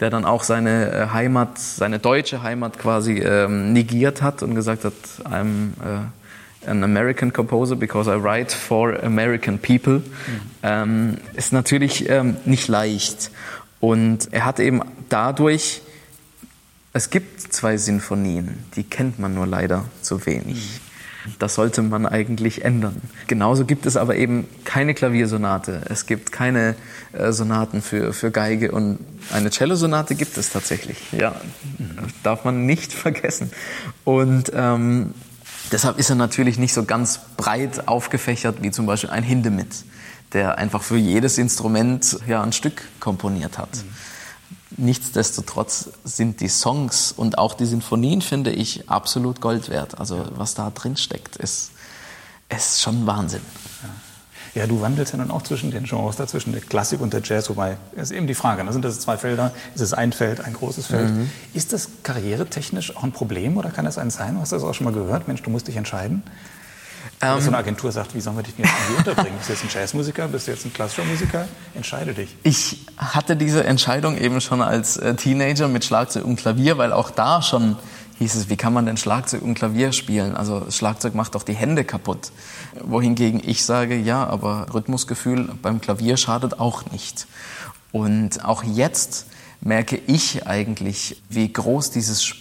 der 0.00 0.10
dann 0.10 0.24
auch 0.24 0.44
seine 0.44 0.92
äh, 0.92 1.06
Heimat, 1.12 1.58
seine 1.58 1.98
deutsche 1.98 2.42
Heimat 2.42 2.78
quasi 2.78 3.18
ähm, 3.18 3.72
negiert 3.72 4.22
hat 4.22 4.42
und 4.42 4.54
gesagt 4.54 4.84
hat, 4.84 4.94
I'm 5.24 5.70
äh, 5.82 6.06
an 6.66 6.84
American 6.84 7.32
composer 7.32 7.76
because 7.76 8.10
I 8.10 8.16
write 8.16 8.54
for 8.54 9.02
American 9.02 9.58
people, 9.58 9.98
mhm. 9.98 10.04
ähm, 10.62 11.16
ist 11.34 11.52
natürlich 11.52 12.08
ähm, 12.08 12.36
nicht 12.44 12.68
leicht. 12.68 13.30
Und 13.80 14.32
er 14.32 14.44
hat 14.44 14.58
eben 14.60 14.80
dadurch 15.08 15.82
es 16.96 17.10
gibt 17.10 17.52
zwei 17.52 17.76
Sinfonien, 17.76 18.64
die 18.74 18.82
kennt 18.82 19.18
man 19.18 19.34
nur 19.34 19.46
leider 19.46 19.84
zu 20.00 20.24
wenig. 20.24 20.80
Das 21.38 21.54
sollte 21.54 21.82
man 21.82 22.06
eigentlich 22.06 22.64
ändern. 22.64 23.02
Genauso 23.26 23.66
gibt 23.66 23.84
es 23.84 23.98
aber 23.98 24.16
eben 24.16 24.48
keine 24.64 24.94
Klaviersonate. 24.94 25.82
Es 25.90 26.06
gibt 26.06 26.32
keine 26.32 26.74
äh, 27.12 27.32
Sonaten 27.32 27.82
für, 27.82 28.14
für 28.14 28.30
Geige 28.30 28.72
und 28.72 28.98
eine 29.30 29.50
Cellosonate 29.50 30.14
gibt 30.14 30.38
es 30.38 30.48
tatsächlich. 30.48 30.96
Ja, 31.12 31.38
darf 32.22 32.44
man 32.44 32.64
nicht 32.64 32.92
vergessen. 32.94 33.50
Und 34.04 34.52
ähm, 34.54 35.12
deshalb 35.72 35.98
ist 35.98 36.10
er 36.10 36.16
natürlich 36.16 36.58
nicht 36.58 36.72
so 36.72 36.84
ganz 36.84 37.20
breit 37.36 37.88
aufgefächert 37.88 38.62
wie 38.62 38.70
zum 38.70 38.86
Beispiel 38.86 39.10
ein 39.10 39.22
Hindemith, 39.22 39.84
der 40.32 40.58
einfach 40.58 40.82
für 40.82 40.96
jedes 40.96 41.38
Instrument 41.38 42.18
ja 42.26 42.42
ein 42.42 42.52
Stück 42.52 42.82
komponiert 43.00 43.58
hat. 43.58 43.76
Mhm. 43.76 44.84
Nichtsdestotrotz 44.84 45.90
sind 46.04 46.40
die 46.40 46.48
Songs 46.48 47.12
und 47.12 47.38
auch 47.38 47.54
die 47.54 47.64
Sinfonien, 47.64 48.20
finde 48.20 48.50
ich, 48.50 48.90
absolut 48.90 49.40
Gold 49.40 49.70
wert. 49.70 49.98
Also 49.98 50.26
was 50.32 50.54
da 50.54 50.70
drin 50.70 50.96
steckt, 50.96 51.36
ist, 51.36 51.70
ist 52.48 52.82
schon 52.82 53.06
Wahnsinn. 53.06 53.40
Ja. 54.56 54.66
du 54.66 54.80
wandelst 54.80 55.12
ja 55.12 55.18
dann 55.18 55.30
auch 55.30 55.42
zwischen 55.42 55.70
den 55.70 55.84
Genres, 55.84 56.16
zwischen 56.16 56.52
der 56.52 56.60
Klassik 56.60 57.00
und 57.00 57.12
der 57.12 57.20
Jazz, 57.22 57.48
wobei 57.48 57.76
ist 57.94 58.10
eben 58.10 58.26
die 58.26 58.34
Frage, 58.34 58.58
da 58.58 58.64
ne? 58.64 58.72
sind 58.72 58.84
das 58.84 58.98
zwei 59.00 59.16
Felder, 59.16 59.52
ist 59.74 59.80
es 59.80 59.92
ein 59.92 60.12
Feld, 60.12 60.40
ein 60.40 60.54
großes 60.54 60.86
Feld. 60.86 61.10
Mhm. 61.10 61.30
Ist 61.54 61.72
das 61.72 61.88
karrieretechnisch 62.02 62.96
auch 62.96 63.04
ein 63.04 63.12
Problem 63.12 63.56
oder 63.56 63.70
kann 63.70 63.84
das 63.84 63.98
eins 63.98 64.14
sein? 64.14 64.38
Hast 64.40 64.52
du 64.52 64.56
das 64.56 64.64
auch 64.64 64.74
schon 64.74 64.84
mal 64.84 64.92
gehört? 64.92 65.28
Mensch, 65.28 65.42
du 65.42 65.50
musst 65.50 65.68
dich 65.68 65.76
entscheiden. 65.76 66.22
Ähm, 67.22 67.40
so 67.40 67.48
eine 67.48 67.56
Agentur 67.56 67.90
sagt, 67.92 68.14
wie 68.14 68.20
sollen 68.20 68.36
wir 68.36 68.42
dich 68.42 68.54
jetzt 68.58 68.68
irgendwie 68.68 68.98
unterbringen? 69.10 69.38
Bist 69.38 69.48
du 69.48 69.52
jetzt 69.54 69.64
ein 69.64 69.80
Jazzmusiker? 69.80 70.28
Bist 70.28 70.46
du 70.46 70.50
jetzt 70.50 70.66
ein 70.66 70.72
klassischer 70.72 71.04
Musiker? 71.04 71.48
Entscheide 71.74 72.12
dich. 72.12 72.36
Ich 72.42 72.84
hatte 72.98 73.36
diese 73.36 73.64
Entscheidung 73.64 74.18
eben 74.18 74.40
schon 74.40 74.60
als 74.60 74.96
äh, 74.98 75.14
Teenager 75.14 75.68
mit 75.68 75.84
Schlagzeug 75.84 76.24
und 76.24 76.36
Klavier, 76.36 76.76
weil 76.76 76.92
auch 76.92 77.10
da 77.10 77.40
schon 77.40 77.76
hieß 78.18 78.34
es, 78.34 78.48
wie 78.48 78.56
kann 78.56 78.72
man 78.72 78.86
denn 78.86 78.96
Schlagzeug 78.96 79.42
und 79.42 79.54
Klavier 79.54 79.92
spielen? 79.92 80.34
Also 80.34 80.66
Schlagzeug 80.70 81.14
macht 81.14 81.34
doch 81.34 81.42
die 81.42 81.54
Hände 81.54 81.84
kaputt. 81.84 82.32
Wohingegen 82.82 83.40
ich 83.44 83.64
sage, 83.64 83.96
ja, 83.96 84.26
aber 84.26 84.74
Rhythmusgefühl 84.74 85.50
beim 85.62 85.80
Klavier 85.80 86.16
schadet 86.16 86.58
auch 86.58 86.90
nicht. 86.90 87.26
Und 87.92 88.44
auch 88.44 88.62
jetzt 88.62 89.26
merke 89.60 90.00
ich 90.06 90.46
eigentlich, 90.46 91.22
wie 91.28 91.52
groß 91.52 91.90
dieses 91.90 92.34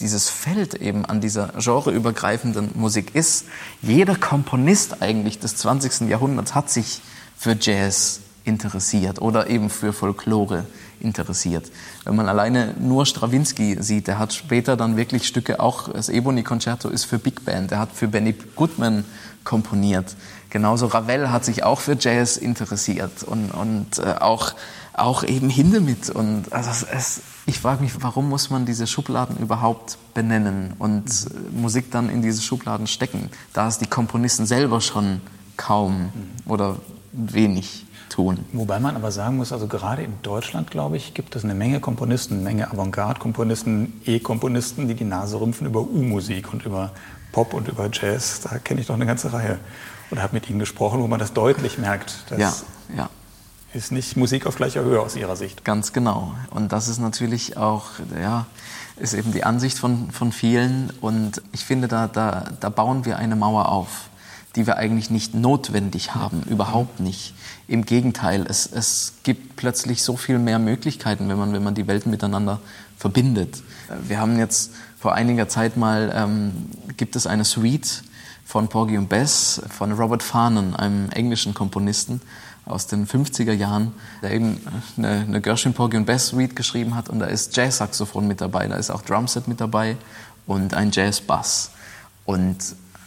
dieses 0.00 0.28
Feld 0.30 0.74
eben 0.74 1.04
an 1.04 1.20
dieser 1.20 1.48
genreübergreifenden 1.58 2.70
Musik 2.74 3.14
ist. 3.14 3.46
Jeder 3.82 4.16
Komponist 4.16 5.02
eigentlich 5.02 5.38
des 5.38 5.56
20. 5.56 6.08
Jahrhunderts 6.08 6.54
hat 6.54 6.70
sich 6.70 7.00
für 7.36 7.56
Jazz 7.60 8.20
interessiert 8.44 9.20
oder 9.20 9.50
eben 9.50 9.68
für 9.68 9.92
Folklore 9.92 10.64
interessiert. 11.00 11.70
Wenn 12.04 12.16
man 12.16 12.28
alleine 12.28 12.74
nur 12.78 13.06
Stravinsky 13.06 13.76
sieht, 13.80 14.06
der 14.06 14.18
hat 14.18 14.32
später 14.32 14.76
dann 14.76 14.96
wirklich 14.96 15.26
Stücke, 15.26 15.60
auch 15.60 15.88
das 15.92 16.08
Ebony-Konzerto 16.08 16.88
ist 16.88 17.04
für 17.04 17.18
Big 17.18 17.44
Band, 17.44 17.70
der 17.70 17.78
hat 17.78 17.90
für 17.92 18.08
Benny 18.08 18.34
Goodman 18.56 19.04
komponiert. 19.44 20.14
Genauso 20.50 20.86
Ravel 20.86 21.30
hat 21.30 21.44
sich 21.44 21.64
auch 21.64 21.80
für 21.80 21.96
Jazz 21.98 22.36
interessiert 22.36 23.22
und, 23.22 23.50
und 23.50 23.98
äh, 23.98 24.14
auch, 24.20 24.54
auch 24.94 25.22
eben 25.22 25.50
Hindemith. 25.50 26.10
Und 26.10 26.52
also 26.52 26.70
es, 26.70 26.82
es, 26.82 27.20
ich 27.46 27.60
frage 27.60 27.82
mich, 27.82 27.92
warum 28.02 28.28
muss 28.28 28.50
man 28.50 28.66
diese 28.66 28.86
Schubladen 28.86 29.36
überhaupt 29.38 29.98
benennen 30.14 30.74
und 30.78 31.04
mhm. 31.04 31.60
Musik 31.60 31.90
dann 31.90 32.08
in 32.08 32.22
diese 32.22 32.42
Schubladen 32.42 32.86
stecken, 32.86 33.30
da 33.52 33.68
es 33.68 33.78
die 33.78 33.86
Komponisten 33.86 34.46
selber 34.46 34.80
schon 34.80 35.20
kaum 35.56 36.12
oder 36.46 36.76
wenig 37.12 37.86
tun. 38.08 38.44
Wobei 38.52 38.80
man 38.80 38.96
aber 38.96 39.10
sagen 39.10 39.36
muss, 39.36 39.52
also 39.52 39.66
gerade 39.66 40.02
in 40.02 40.14
Deutschland, 40.22 40.70
glaube 40.70 40.96
ich, 40.96 41.14
gibt 41.14 41.36
es 41.36 41.44
eine 41.44 41.54
Menge 41.54 41.80
Komponisten, 41.80 42.34
eine 42.34 42.42
Menge 42.42 42.70
Avantgarde-Komponisten, 42.70 44.00
E-Komponisten, 44.04 44.88
die 44.88 44.94
die 44.94 45.04
Nase 45.04 45.40
rümpfen 45.40 45.66
über 45.66 45.80
U-Musik 45.80 46.52
und 46.52 46.64
über 46.64 46.92
Pop 47.32 47.54
und 47.54 47.68
über 47.68 47.88
Jazz. 47.92 48.40
Da 48.40 48.58
kenne 48.58 48.80
ich 48.80 48.86
doch 48.86 48.94
eine 48.94 49.06
ganze 49.06 49.32
Reihe. 49.32 49.58
Oder 50.10 50.22
habe 50.22 50.34
mit 50.34 50.48
ihnen 50.48 50.58
gesprochen, 50.58 51.00
wo 51.00 51.06
man 51.06 51.18
das 51.18 51.32
deutlich 51.32 51.78
merkt. 51.78 52.24
Ja, 52.36 52.54
ja. 52.96 53.10
ist 53.74 53.92
nicht 53.92 54.16
Musik 54.16 54.46
auf 54.46 54.56
gleicher 54.56 54.82
Höhe 54.82 55.00
aus 55.00 55.16
ihrer 55.16 55.36
Sicht. 55.36 55.64
Ganz 55.64 55.92
genau. 55.92 56.34
Und 56.50 56.72
das 56.72 56.88
ist 56.88 56.98
natürlich 56.98 57.58
auch, 57.58 57.84
ja, 58.20 58.46
ist 58.96 59.12
eben 59.12 59.32
die 59.32 59.44
Ansicht 59.44 59.78
von, 59.78 60.10
von 60.10 60.32
vielen. 60.32 60.90
Und 61.02 61.42
ich 61.52 61.64
finde, 61.64 61.88
da, 61.88 62.06
da, 62.06 62.48
da 62.58 62.68
bauen 62.70 63.04
wir 63.04 63.18
eine 63.18 63.36
Mauer 63.36 63.68
auf 63.68 64.08
die 64.56 64.66
wir 64.66 64.76
eigentlich 64.76 65.08
nicht 65.08 65.34
notwendig 65.34 66.14
haben, 66.14 66.42
überhaupt 66.42 67.00
nicht. 67.00 67.32
Im 67.68 67.84
Gegenteil, 67.84 68.46
es, 68.48 68.66
es 68.66 69.12
gibt 69.22 69.56
plötzlich 69.56 70.02
so 70.02 70.16
viel 70.16 70.38
mehr 70.38 70.58
Möglichkeiten, 70.58 71.28
wenn 71.28 71.38
man, 71.38 71.52
wenn 71.52 71.62
man 71.62 71.74
die 71.74 71.86
Welten 71.86 72.10
miteinander 72.10 72.60
verbindet. 72.96 73.62
Wir 74.06 74.18
haben 74.18 74.38
jetzt 74.38 74.72
vor 74.98 75.14
einiger 75.14 75.48
Zeit 75.48 75.76
mal, 75.76 76.10
ähm, 76.14 76.52
gibt 76.96 77.14
es 77.14 77.26
eine 77.26 77.44
Suite 77.44 78.02
von 78.44 78.68
Porgy 78.68 78.96
und 78.96 79.10
Bess, 79.10 79.60
von 79.68 79.92
Robert 79.92 80.22
Farnon, 80.22 80.74
einem 80.74 81.10
englischen 81.10 81.52
Komponisten 81.52 82.22
aus 82.64 82.86
den 82.86 83.06
50er 83.06 83.52
Jahren, 83.52 83.92
der 84.22 84.32
eben 84.32 84.60
eine, 84.96 85.26
eine 85.28 85.40
Gershwin 85.42 85.74
Porgy 85.74 85.98
und 85.98 86.06
Bess 86.06 86.28
Suite 86.28 86.56
geschrieben 86.56 86.94
hat 86.94 87.10
und 87.10 87.18
da 87.18 87.26
ist 87.26 87.54
Jazz-Saxophon 87.54 88.26
mit 88.26 88.40
dabei, 88.40 88.66
da 88.66 88.76
ist 88.76 88.90
auch 88.90 89.02
Drumset 89.02 89.46
mit 89.46 89.60
dabei 89.60 89.96
und 90.46 90.72
ein 90.72 90.90
Jazz-Bass. 90.90 91.70
Und 92.24 92.56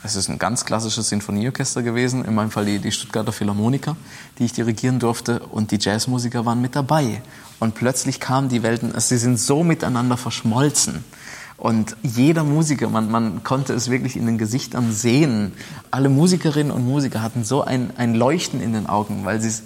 es 0.04 0.16
ist 0.16 0.30
ein 0.30 0.39
ganz 0.39 0.66
klassisches 0.66 1.10
Sinfonieorchester 1.10 1.84
gewesen, 1.84 2.26
in 2.26 2.34
meinem 2.34 2.49
Fall 2.49 2.66
die, 2.66 2.80
die 2.80 2.91
Stuttgarter 2.91 3.32
Philharmoniker, 3.32 3.95
die 4.39 4.45
ich 4.45 4.54
dirigieren 4.54 4.99
durfte 4.99 5.39
und 5.39 5.72
die 5.72 5.78
Jazzmusiker 5.80 6.45
waren 6.45 6.62
mit 6.62 6.76
dabei. 6.76 7.22
Und 7.60 7.76
plötzlich 7.76 8.20
kamen 8.20 8.49
die 8.49 8.64
Welten, 8.64 8.99
sie 8.99 9.18
sind 9.18 9.39
so 9.39 9.64
miteinander 9.64 10.18
verschmolzen. 10.18 11.04
Und 11.58 11.95
jeder 12.02 12.43
Musiker, 12.43 12.89
man, 12.89 13.12
man 13.12 13.43
konnte 13.43 13.74
es 13.74 13.91
wirklich 13.91 14.18
in 14.18 14.26
den 14.26 14.39
Gesichtern 14.39 14.91
sehen. 14.91 15.54
Alle 15.91 16.10
Musikerinnen 16.10 16.72
und 16.72 16.84
Musiker 16.84 17.22
hatten 17.22 17.43
so 17.43 17.62
ein, 17.62 17.91
ein 17.97 18.16
Leuchten 18.16 18.62
in 18.62 18.74
den 18.74 18.88
Augen, 18.88 19.26
weil 19.26 19.39
sie 19.39 19.49
es 19.49 19.64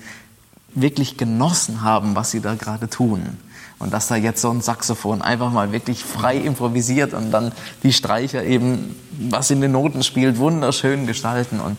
wirklich 0.74 1.16
genossen 1.16 1.82
haben, 1.82 2.16
was 2.16 2.32
sie 2.32 2.42
da 2.42 2.56
gerade 2.56 2.90
tun. 2.90 3.38
Und 3.78 3.94
dass 3.94 4.08
da 4.08 4.16
jetzt 4.16 4.42
so 4.42 4.50
ein 4.50 4.62
Saxophon 4.62 5.22
einfach 5.22 5.52
mal 5.52 5.72
wirklich 5.72 6.04
frei 6.04 6.38
improvisiert 6.38 7.14
und 7.14 7.32
dann 7.32 7.52
die 7.84 7.92
Streicher 7.92 8.44
eben, 8.44 8.96
was 9.30 9.52
in 9.52 9.62
den 9.62 9.74
Noten 9.74 10.04
spielt, 10.04 10.38
wunderschön 10.38 11.08
gestalten. 11.08 11.60
Und, 11.60 11.78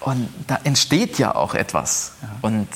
und 0.00 0.28
da 0.48 0.58
entsteht 0.64 1.18
ja 1.18 1.34
auch 1.34 1.54
etwas. 1.54 2.12
Ja. 2.22 2.28
Und 2.42 2.68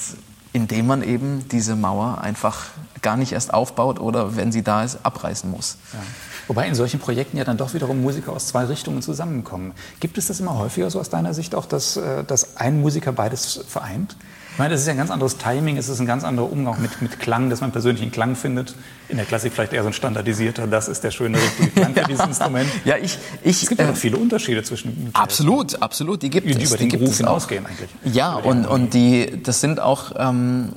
indem 0.53 0.87
man 0.87 1.03
eben 1.03 1.49
diese 1.49 1.75
Mauer 1.75 2.19
einfach 2.21 2.67
gar 3.05 3.17
nicht 3.17 3.31
erst 3.31 3.55
aufbaut 3.55 4.01
oder, 4.01 4.35
wenn 4.35 4.51
sie 4.51 4.63
da 4.63 4.83
ist, 4.83 4.99
abreißen 5.05 5.49
muss. 5.49 5.77
Ja. 5.93 6.01
Wobei 6.49 6.67
in 6.67 6.75
solchen 6.75 6.99
Projekten 6.99 7.37
ja 7.37 7.45
dann 7.45 7.57
doch 7.57 7.73
wiederum 7.73 8.03
Musiker 8.03 8.33
aus 8.33 8.49
zwei 8.49 8.65
Richtungen 8.65 9.01
zusammenkommen. 9.01 9.73
Gibt 10.01 10.19
es 10.19 10.27
das 10.27 10.41
immer 10.41 10.59
häufiger 10.59 10.91
so 10.91 10.99
aus 10.99 11.09
deiner 11.09 11.33
Sicht 11.33 11.55
auch, 11.55 11.67
dass, 11.67 11.97
äh, 11.97 12.25
dass 12.25 12.57
ein 12.57 12.81
Musiker 12.81 13.13
beides 13.13 13.65
vereint? 13.69 14.17
Ich 14.55 14.59
meine, 14.59 14.71
das 14.71 14.83
ist 14.83 14.87
ja 14.87 14.93
ein 14.93 14.99
ganz 14.99 15.11
anderes 15.11 15.37
Timing, 15.37 15.79
es 15.79 15.89
ist 15.89 15.99
ein 15.99 16.07
ganz 16.07 16.23
anderer 16.23 16.51
Umgang 16.51 16.81
mit, 16.81 17.03
mit 17.03 17.19
Klang, 17.19 17.51
dass 17.51 17.61
man 17.61 17.73
persönlichen 17.73 18.13
Klang 18.13 18.37
findet. 18.37 18.77
In 19.09 19.17
der 19.17 19.27
Klassik 19.27 19.53
vielleicht 19.53 19.73
eher 19.73 19.83
so 19.83 19.89
ein 19.89 19.93
standardisierter, 19.93 20.69
das 20.69 20.87
ist 20.87 21.03
der 21.03 21.11
schöne 21.11 21.39
richtige 21.39 21.71
Klang 21.71 21.93
für 21.93 22.05
dieses 22.09 22.25
Instrument. 22.25 22.71
Ja, 22.85 22.97
ich, 22.97 23.19
ich, 23.43 23.65
es 23.65 23.69
gibt 23.69 23.81
ja 23.81 23.89
äh, 23.89 23.95
viele 23.97 24.17
Unterschiede 24.17 24.63
zwischen. 24.63 25.11
Absolut, 25.13 25.83
absolut, 25.83 26.23
die 26.23 26.31
gibt 26.31 26.47
die, 26.47 26.53
es. 26.53 26.59
Die 26.59 26.67
über 26.67 26.77
den 26.77 26.89
Beruf 26.89 27.17
hinausgehen 27.17 27.67
eigentlich. 27.67 27.91
Ja, 28.05 28.35
und, 28.35 28.65
und 28.65 28.95
die, 28.95 29.43
das 29.43 29.61
sind 29.61 29.81
auch 29.81 30.13
ähm, 30.17 30.69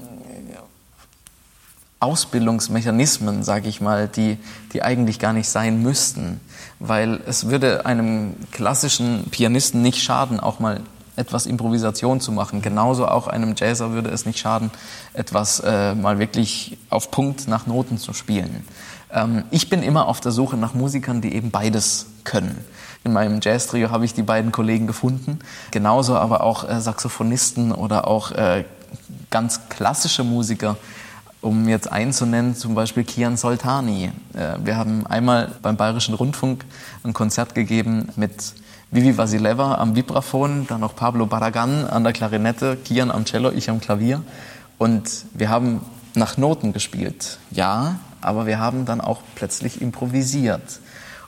Ausbildungsmechanismen, 2.00 3.44
sage 3.44 3.70
ich 3.70 3.82
mal, 3.82 4.08
die, 4.08 4.38
die 4.74 4.84
eigentlich 4.84 5.20
gar 5.20 5.34
nicht 5.34 5.50
sein 5.50 5.82
müssten. 5.82 6.40
Weil 6.80 7.22
es 7.26 7.50
würde 7.50 7.86
einem 7.86 8.36
klassischen 8.52 9.26
Pianisten 9.32 9.82
nicht 9.82 10.04
schaden, 10.04 10.40
auch 10.40 10.60
mal 10.60 10.82
etwas 11.16 11.48
Improvisation 11.48 12.22
zu 12.22 12.32
machen. 12.32 12.62
Genauso 12.62 13.08
auch 13.08 13.28
einem 13.28 13.56
Jazzer 13.58 13.92
würde 13.92 14.10
es 14.10 14.26
nicht 14.26 14.40
schaden, 14.40 14.70
etwas 15.14 15.60
äh, 15.60 15.96
mal 15.96 16.20
wirklich 16.20 16.78
auf 16.90 17.10
Punkt 17.10 17.48
nach 17.48 17.66
Noten 17.66 17.98
zu 17.98 18.14
spielen. 18.14 18.64
Ähm, 19.12 19.44
ich 19.50 19.70
bin 19.70 19.82
immer 19.84 20.08
auf 20.08 20.22
der 20.22 20.32
Suche 20.32 20.58
nach 20.58 20.76
Musikern, 20.76 21.22
die 21.22 21.34
eben 21.34 21.50
beides 21.50 22.06
können. 22.24 22.64
In 23.04 23.14
meinem 23.14 23.40
Jazz-Trio 23.42 23.90
habe 23.90 24.06
ich 24.06 24.14
die 24.14 24.22
beiden 24.22 24.52
Kollegen 24.52 24.86
gefunden. 24.86 25.40
Genauso 25.72 26.16
aber 26.16 26.42
auch 26.42 26.70
äh, 26.70 26.80
Saxophonisten 26.80 27.72
oder 27.72 28.08
auch 28.08 28.32
äh, 28.32 28.66
ganz 29.32 29.70
klassische 29.70 30.24
Musiker, 30.24 30.78
um 31.42 31.68
jetzt 31.68 31.92
einen 31.92 32.14
zu 32.14 32.26
nennen, 32.26 32.56
zum 32.56 32.76
Beispiel 32.76 33.04
Kian 33.04 33.38
Soltani. 33.38 34.12
Äh, 34.34 34.58
wir 34.64 34.76
haben 34.76 35.06
einmal 35.08 35.52
beim 35.62 35.78
Bayerischen 35.78 36.16
Rundfunk 36.16 36.66
ein 37.04 37.14
Konzert 37.14 37.56
gegeben 37.56 38.10
mit 38.16 38.54
Vivi 38.90 39.18
Vasileva 39.18 39.76
am 39.76 39.96
Vibraphon, 39.96 40.66
dann 40.68 40.82
noch 40.82 40.96
Pablo 40.96 41.26
Barragan 41.26 41.86
an 41.86 42.04
der 42.04 42.14
Klarinette, 42.14 42.78
Kian 42.78 43.12
am 43.12 43.26
Cello, 43.26 43.52
ich 43.52 43.70
am 43.70 43.82
Klavier. 43.82 44.24
Und 44.78 45.26
wir 45.34 45.50
haben 45.50 45.82
nach 46.16 46.38
Noten 46.38 46.74
gespielt, 46.74 47.38
ja, 47.52 48.00
aber 48.22 48.46
wir 48.46 48.60
haben 48.60 48.86
dann 48.86 49.02
auch 49.02 49.22
plötzlich 49.36 49.82
improvisiert. 49.82 50.80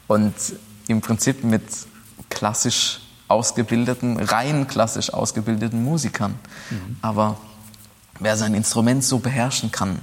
Und 0.08 0.34
im 0.88 1.02
Prinzip 1.02 1.44
mit 1.44 1.64
klassisch 2.30 3.02
ausgebildeten, 3.28 4.20
rein 4.20 4.68
klassisch 4.68 5.14
ausgebildeten 5.14 5.84
Musikern. 5.84 6.36
Mhm. 6.70 6.98
Aber 7.02 7.38
wer 8.20 8.38
sein 8.38 8.54
Instrument 8.54 9.04
so 9.04 9.20
beherrschen 9.20 9.72
kann, 9.72 10.00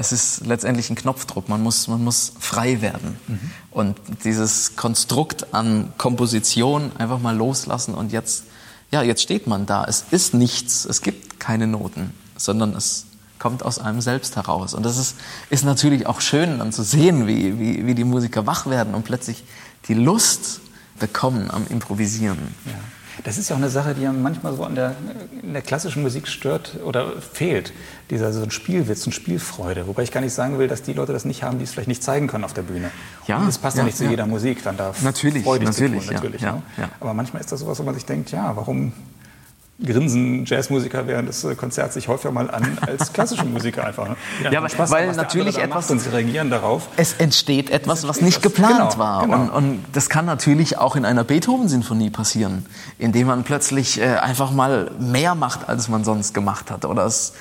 es 0.00 0.12
ist 0.12 0.46
letztendlich 0.46 0.88
ein 0.88 0.96
Knopfdruck. 0.96 1.50
Man 1.50 1.62
muss, 1.62 1.86
man 1.86 2.02
muss 2.02 2.32
frei 2.40 2.80
werden. 2.80 3.18
Mhm. 3.26 3.50
Und 3.70 3.98
dieses 4.24 4.74
Konstrukt 4.74 5.52
an 5.52 5.92
Komposition 5.98 6.92
einfach 6.96 7.18
mal 7.18 7.36
loslassen 7.36 7.94
und 7.94 8.10
jetzt, 8.10 8.44
ja, 8.90 9.02
jetzt 9.02 9.20
steht 9.20 9.46
man 9.46 9.66
da. 9.66 9.84
Es 9.84 10.06
ist 10.10 10.32
nichts. 10.32 10.86
Es 10.86 11.02
gibt 11.02 11.38
keine 11.38 11.66
Noten, 11.66 12.14
sondern 12.38 12.74
es 12.74 13.04
kommt 13.38 13.62
aus 13.62 13.78
einem 13.78 14.00
selbst 14.00 14.36
heraus. 14.36 14.72
Und 14.72 14.84
das 14.84 14.96
ist, 14.96 15.16
ist 15.50 15.64
natürlich 15.64 16.06
auch 16.06 16.22
schön 16.22 16.60
dann 16.60 16.72
zu 16.72 16.82
sehen, 16.82 17.26
wie, 17.26 17.58
wie, 17.58 17.86
wie 17.86 17.94
die 17.94 18.04
Musiker 18.04 18.46
wach 18.46 18.66
werden 18.66 18.94
und 18.94 19.04
plötzlich 19.04 19.44
die 19.88 19.94
Lust 19.94 20.60
bekommen 20.98 21.50
am 21.50 21.66
Improvisieren. 21.68 22.38
Ja. 22.64 22.72
Das 23.24 23.38
ist 23.38 23.48
ja 23.50 23.56
auch 23.56 23.60
eine 23.60 23.68
Sache, 23.68 23.94
die 23.94 24.02
ja 24.02 24.12
manchmal 24.12 24.54
so 24.54 24.64
an 24.64 24.74
der, 24.74 24.94
in 25.42 25.52
der 25.52 25.62
klassischen 25.62 26.02
Musik 26.02 26.28
stört 26.28 26.76
oder 26.84 27.12
fehlt. 27.20 27.72
Dieser 28.10 28.32
so 28.32 28.42
ein 28.42 28.50
Spielwitz, 28.50 29.04
eine 29.04 29.12
Spielfreude. 29.12 29.86
Wobei 29.86 30.02
ich 30.02 30.12
gar 30.12 30.20
nicht 30.20 30.32
sagen 30.32 30.58
will, 30.58 30.68
dass 30.68 30.82
die 30.82 30.92
Leute 30.92 31.12
das 31.12 31.24
nicht 31.24 31.42
haben, 31.42 31.58
die 31.58 31.64
es 31.64 31.72
vielleicht 31.72 31.88
nicht 31.88 32.02
zeigen 32.02 32.26
können 32.26 32.44
auf 32.44 32.54
der 32.54 32.62
Bühne. 32.62 32.90
Ja, 33.26 33.38
und 33.38 33.46
das 33.46 33.58
passt 33.58 33.76
ja, 33.76 33.82
ja 33.82 33.86
nicht 33.86 33.98
zu 33.98 34.04
jeder 34.04 34.26
Musik, 34.26 34.62
dann 34.62 34.76
darf 34.76 35.02
natürlich, 35.02 35.44
freudig 35.44 35.68
natürlich, 35.68 36.00
zu 36.00 36.06
tun, 36.06 36.14
natürlich. 36.14 36.40
Ja, 36.42 36.52
ne? 36.52 36.62
Aber 37.00 37.14
manchmal 37.14 37.40
ist 37.40 37.52
das 37.52 37.60
sowas, 37.60 37.78
wo 37.78 37.82
man 37.82 37.94
sich 37.94 38.04
denkt, 38.04 38.30
ja, 38.32 38.54
warum 38.56 38.92
grinsen 39.84 40.44
Jazzmusiker 40.44 41.06
während 41.06 41.28
des 41.28 41.44
äh, 41.44 41.54
Konzerts 41.54 41.94
sich 41.94 42.08
häufiger 42.08 42.32
mal 42.32 42.50
an 42.50 42.78
als 42.80 43.12
klassische 43.12 43.44
Musiker 43.44 43.86
einfach. 43.86 44.08
Ne? 44.08 44.16
Ja, 44.50 44.58
aber 44.58 44.68
Spaß 44.68 44.90
weil 44.90 45.12
natürlich 45.12 45.58
etwas 45.58 45.90
und 45.90 46.00
sie 46.00 46.10
reagieren 46.10 46.50
darauf. 46.50 46.88
Es 46.96 47.14
entsteht 47.14 47.70
etwas, 47.70 48.06
was 48.06 48.20
nicht 48.20 48.42
geplant 48.42 48.90
genau, 48.90 48.98
war 48.98 49.22
genau. 49.22 49.36
Und, 49.36 49.50
und, 49.50 49.84
das 49.92 50.08
kann 50.08 50.26
natürlich 50.26 50.78
auch 50.78 50.96
in 50.96 51.04
einer 51.04 51.24
Beethoven-Sinfonie 51.24 52.10
passieren, 52.10 52.66
indem 52.98 53.28
man 53.28 53.44
plötzlich 53.44 54.00
äh, 54.00 54.16
einfach 54.16 54.50
mal 54.50 54.90
mehr 54.98 55.34
macht, 55.34 55.68
als 55.68 55.88
man 55.88 56.04
sonst 56.04 56.34
gemacht 56.34 56.70
hat 56.70 56.84
oder 56.84 57.06
es 57.06 57.32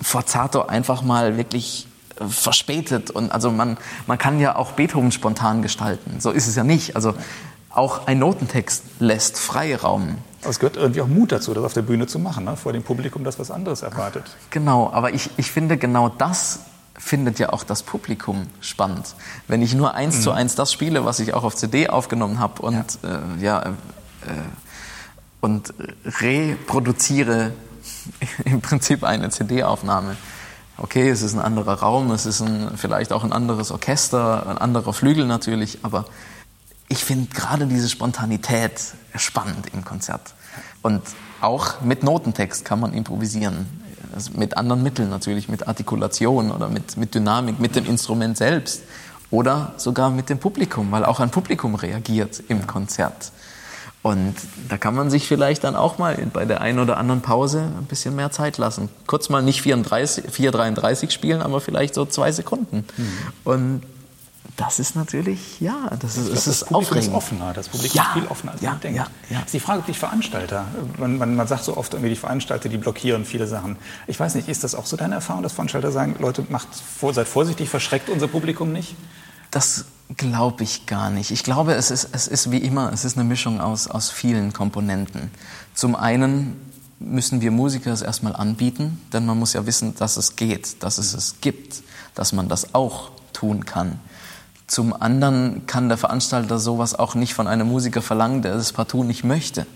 Forzato 0.00 0.62
einfach 0.62 1.02
mal 1.02 1.36
wirklich 1.36 1.86
äh, 2.20 2.24
verspätet 2.24 3.10
und 3.10 3.32
also 3.32 3.50
man 3.50 3.78
man 4.06 4.18
kann 4.18 4.38
ja 4.38 4.56
auch 4.56 4.72
Beethoven 4.72 5.12
spontan 5.12 5.62
gestalten. 5.62 6.20
So 6.20 6.30
ist 6.30 6.46
es 6.46 6.54
ja 6.54 6.64
nicht. 6.64 6.96
Also 6.96 7.14
auch 7.74 8.06
ein 8.06 8.18
Notentext 8.18 8.84
lässt 9.00 9.38
Freiraum. 9.38 10.18
Aber 10.42 10.50
es 10.50 10.58
gehört 10.58 10.76
irgendwie 10.76 11.00
auch 11.00 11.08
Mut 11.08 11.32
dazu, 11.32 11.54
das 11.54 11.64
auf 11.64 11.72
der 11.72 11.82
Bühne 11.82 12.06
zu 12.06 12.18
machen, 12.18 12.44
ne? 12.44 12.56
vor 12.56 12.72
dem 12.72 12.82
Publikum, 12.82 13.24
das 13.24 13.38
was 13.38 13.50
anderes 13.50 13.82
erwartet. 13.82 14.24
Genau, 14.50 14.90
aber 14.92 15.14
ich, 15.14 15.30
ich 15.36 15.50
finde 15.50 15.76
genau 15.76 16.08
das 16.08 16.60
findet 16.96 17.38
ja 17.38 17.52
auch 17.52 17.64
das 17.64 17.82
Publikum 17.82 18.46
spannend. 18.60 19.16
Wenn 19.48 19.62
ich 19.62 19.74
nur 19.74 19.94
eins 19.94 20.18
mhm. 20.18 20.20
zu 20.20 20.30
eins 20.30 20.54
das 20.54 20.72
spiele, 20.72 21.04
was 21.04 21.18
ich 21.18 21.34
auch 21.34 21.42
auf 21.42 21.56
CD 21.56 21.88
aufgenommen 21.88 22.38
habe 22.38 22.62
und 22.62 22.98
ja, 23.02 23.08
äh, 23.08 23.42
ja 23.42 23.62
äh, 23.62 23.72
und 25.40 25.74
reproduziere 26.20 27.52
im 28.44 28.60
Prinzip 28.60 29.02
eine 29.02 29.30
CD-Aufnahme. 29.30 30.16
Okay, 30.76 31.08
es 31.08 31.22
ist 31.22 31.34
ein 31.34 31.40
anderer 31.40 31.74
Raum, 31.74 32.10
es 32.10 32.26
ist 32.26 32.40
ein, 32.40 32.70
vielleicht 32.76 33.12
auch 33.12 33.24
ein 33.24 33.32
anderes 33.32 33.70
Orchester, 33.70 34.46
ein 34.48 34.58
anderer 34.58 34.92
Flügel 34.92 35.26
natürlich, 35.26 35.78
aber 35.82 36.06
ich 36.88 37.04
finde 37.04 37.34
gerade 37.34 37.66
diese 37.66 37.88
Spontanität 37.88 38.80
spannend 39.16 39.66
im 39.72 39.84
Konzert. 39.84 40.34
Und 40.82 41.02
auch 41.40 41.80
mit 41.80 42.02
Notentext 42.02 42.64
kann 42.64 42.80
man 42.80 42.92
improvisieren. 42.92 43.66
Also 44.14 44.32
mit 44.34 44.56
anderen 44.56 44.82
Mitteln 44.82 45.10
natürlich, 45.10 45.48
mit 45.48 45.66
Artikulation 45.66 46.50
oder 46.50 46.68
mit, 46.68 46.96
mit 46.96 47.14
Dynamik, 47.14 47.58
mit 47.58 47.74
dem 47.74 47.86
Instrument 47.86 48.36
selbst 48.36 48.82
oder 49.30 49.74
sogar 49.76 50.10
mit 50.10 50.30
dem 50.30 50.38
Publikum, 50.38 50.92
weil 50.92 51.04
auch 51.04 51.20
ein 51.20 51.30
Publikum 51.30 51.74
reagiert 51.74 52.42
im 52.48 52.66
Konzert. 52.66 53.32
Und 54.02 54.34
da 54.68 54.76
kann 54.76 54.94
man 54.94 55.08
sich 55.10 55.26
vielleicht 55.26 55.64
dann 55.64 55.74
auch 55.74 55.96
mal 55.96 56.14
bei 56.32 56.44
der 56.44 56.60
einen 56.60 56.78
oder 56.78 56.98
anderen 56.98 57.22
Pause 57.22 57.62
ein 57.78 57.86
bisschen 57.86 58.14
mehr 58.14 58.30
Zeit 58.30 58.58
lassen. 58.58 58.90
Kurz 59.06 59.30
mal 59.30 59.42
nicht 59.42 59.64
4,33 59.64 61.10
spielen, 61.10 61.40
aber 61.40 61.60
vielleicht 61.62 61.94
so 61.94 62.04
zwei 62.04 62.30
Sekunden. 62.30 62.84
Mhm. 62.98 63.12
Und 63.44 63.82
das 64.56 64.78
ist 64.78 64.94
natürlich, 64.94 65.60
ja, 65.60 65.90
das 65.98 66.16
ist, 66.16 66.30
das, 66.30 66.46
ist 66.46 66.46
das 66.46 66.68
Publikum 66.68 66.76
aufregend. 66.76 67.08
ist 67.08 67.14
offener, 67.14 67.52
das 67.52 67.68
Publikum 67.68 67.96
ja, 67.96 68.02
ist 68.02 68.12
viel 68.12 68.26
offener, 68.26 68.52
als 68.52 68.60
ja, 68.60 68.70
man 68.70 68.80
denkt. 68.80 68.96
Ja, 68.96 69.06
ja. 69.30 69.38
Das 69.38 69.46
ist 69.46 69.54
die 69.54 69.60
Frage, 69.60 69.80
ob 69.80 69.86
die 69.86 69.94
Veranstalter, 69.94 70.66
man, 70.98 71.18
man, 71.18 71.34
man, 71.34 71.46
sagt 71.48 71.64
so 71.64 71.76
oft 71.76 71.92
irgendwie, 71.92 72.10
die 72.10 72.16
Veranstalter, 72.16 72.68
die 72.68 72.76
blockieren 72.76 73.24
viele 73.24 73.46
Sachen. 73.46 73.76
Ich 74.06 74.20
weiß 74.20 74.34
nicht, 74.36 74.48
ist 74.48 74.62
das 74.62 74.74
auch 74.74 74.86
so 74.86 74.96
deine 74.96 75.16
Erfahrung, 75.16 75.42
dass 75.42 75.52
Veranstalter 75.52 75.90
sagen, 75.90 76.16
Leute, 76.20 76.46
macht, 76.50 76.68
seid 77.12 77.26
vorsichtig, 77.26 77.68
verschreckt 77.68 78.08
unser 78.08 78.28
Publikum 78.28 78.72
nicht? 78.72 78.94
Das 79.50 79.86
glaube 80.16 80.62
ich 80.62 80.86
gar 80.86 81.10
nicht. 81.10 81.30
Ich 81.30 81.42
glaube, 81.42 81.74
es 81.74 81.90
ist, 81.90 82.08
es 82.12 82.28
ist 82.28 82.50
wie 82.50 82.58
immer, 82.58 82.92
es 82.92 83.04
ist 83.04 83.16
eine 83.16 83.24
Mischung 83.24 83.60
aus, 83.60 83.88
aus 83.88 84.10
vielen 84.10 84.52
Komponenten. 84.52 85.30
Zum 85.74 85.96
einen 85.96 86.56
müssen 87.00 87.40
wir 87.40 87.50
Musiker 87.50 87.92
es 87.92 88.02
erstmal 88.02 88.36
anbieten, 88.36 89.00
denn 89.12 89.26
man 89.26 89.38
muss 89.38 89.52
ja 89.52 89.66
wissen, 89.66 89.94
dass 89.96 90.16
es 90.16 90.36
geht, 90.36 90.82
dass 90.82 90.98
es 90.98 91.14
es 91.14 91.40
gibt, 91.40 91.82
dass 92.14 92.32
man 92.32 92.48
das 92.48 92.74
auch 92.74 93.10
tun 93.32 93.64
kann. 93.64 93.98
Zum 94.74 94.92
anderen 94.92 95.66
kann 95.68 95.88
der 95.88 95.96
Veranstalter 95.96 96.58
sowas 96.58 96.96
auch 96.96 97.14
nicht 97.14 97.32
von 97.32 97.46
einem 97.46 97.68
Musiker 97.68 98.02
verlangen, 98.02 98.42
der 98.42 98.56
es 98.56 98.72
partout 98.72 99.04
nicht 99.04 99.22
möchte. 99.22 99.68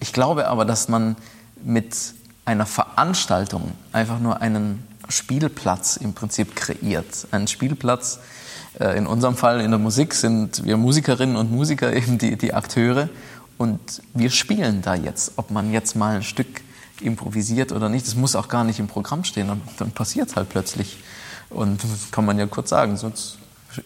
Ich 0.00 0.12
glaube 0.12 0.48
aber, 0.48 0.64
dass 0.64 0.88
man 0.88 1.14
mit 1.62 1.94
einer 2.44 2.66
Veranstaltung 2.66 3.70
einfach 3.92 4.18
nur 4.18 4.40
einen 4.40 4.84
Spielplatz 5.08 5.96
im 5.96 6.14
Prinzip 6.14 6.56
kreiert. 6.56 7.28
Einen 7.30 7.46
Spielplatz, 7.46 8.18
äh, 8.80 8.98
in 8.98 9.06
unserem 9.06 9.36
Fall 9.36 9.60
in 9.60 9.70
der 9.70 9.78
Musik 9.78 10.12
sind 10.12 10.64
wir 10.64 10.76
Musikerinnen 10.76 11.36
und 11.36 11.52
Musiker 11.52 11.92
eben 11.96 12.18
die, 12.18 12.36
die 12.36 12.52
Akteure 12.52 13.10
und 13.58 14.02
wir 14.12 14.30
spielen 14.30 14.82
da 14.82 14.96
jetzt. 14.96 15.34
Ob 15.36 15.52
man 15.52 15.70
jetzt 15.70 15.94
mal 15.94 16.16
ein 16.16 16.24
Stück 16.24 16.62
improvisiert 17.00 17.70
oder 17.70 17.88
nicht, 17.88 18.08
das 18.08 18.16
muss 18.16 18.34
auch 18.34 18.48
gar 18.48 18.64
nicht 18.64 18.80
im 18.80 18.88
Programm 18.88 19.22
stehen, 19.22 19.46
dann, 19.46 19.60
dann 19.78 19.92
passiert 19.92 20.30
es 20.30 20.34
halt 20.34 20.48
plötzlich. 20.48 20.98
Und 21.48 21.84
das 21.84 22.10
kann 22.10 22.24
man 22.24 22.40
ja 22.40 22.46
kurz 22.46 22.70
sagen, 22.70 22.96
sonst 22.96 23.38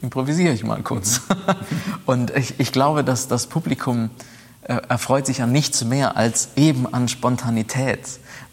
improvisiere 0.03 0.53
ich 0.53 0.64
mal 0.64 0.82
kurz. 0.82 1.22
Und 2.07 2.30
ich, 2.37 2.59
ich 2.59 2.72
glaube, 2.72 3.05
dass 3.05 3.28
das 3.28 3.47
Publikum 3.47 4.11
äh, 4.62 4.74
erfreut 4.89 5.26
sich 5.26 5.43
an 5.43 5.53
nichts 5.53 5.84
mehr 5.84 6.16
als 6.16 6.51
eben 6.57 6.93
an 6.93 7.09
Spontanität, 7.09 8.01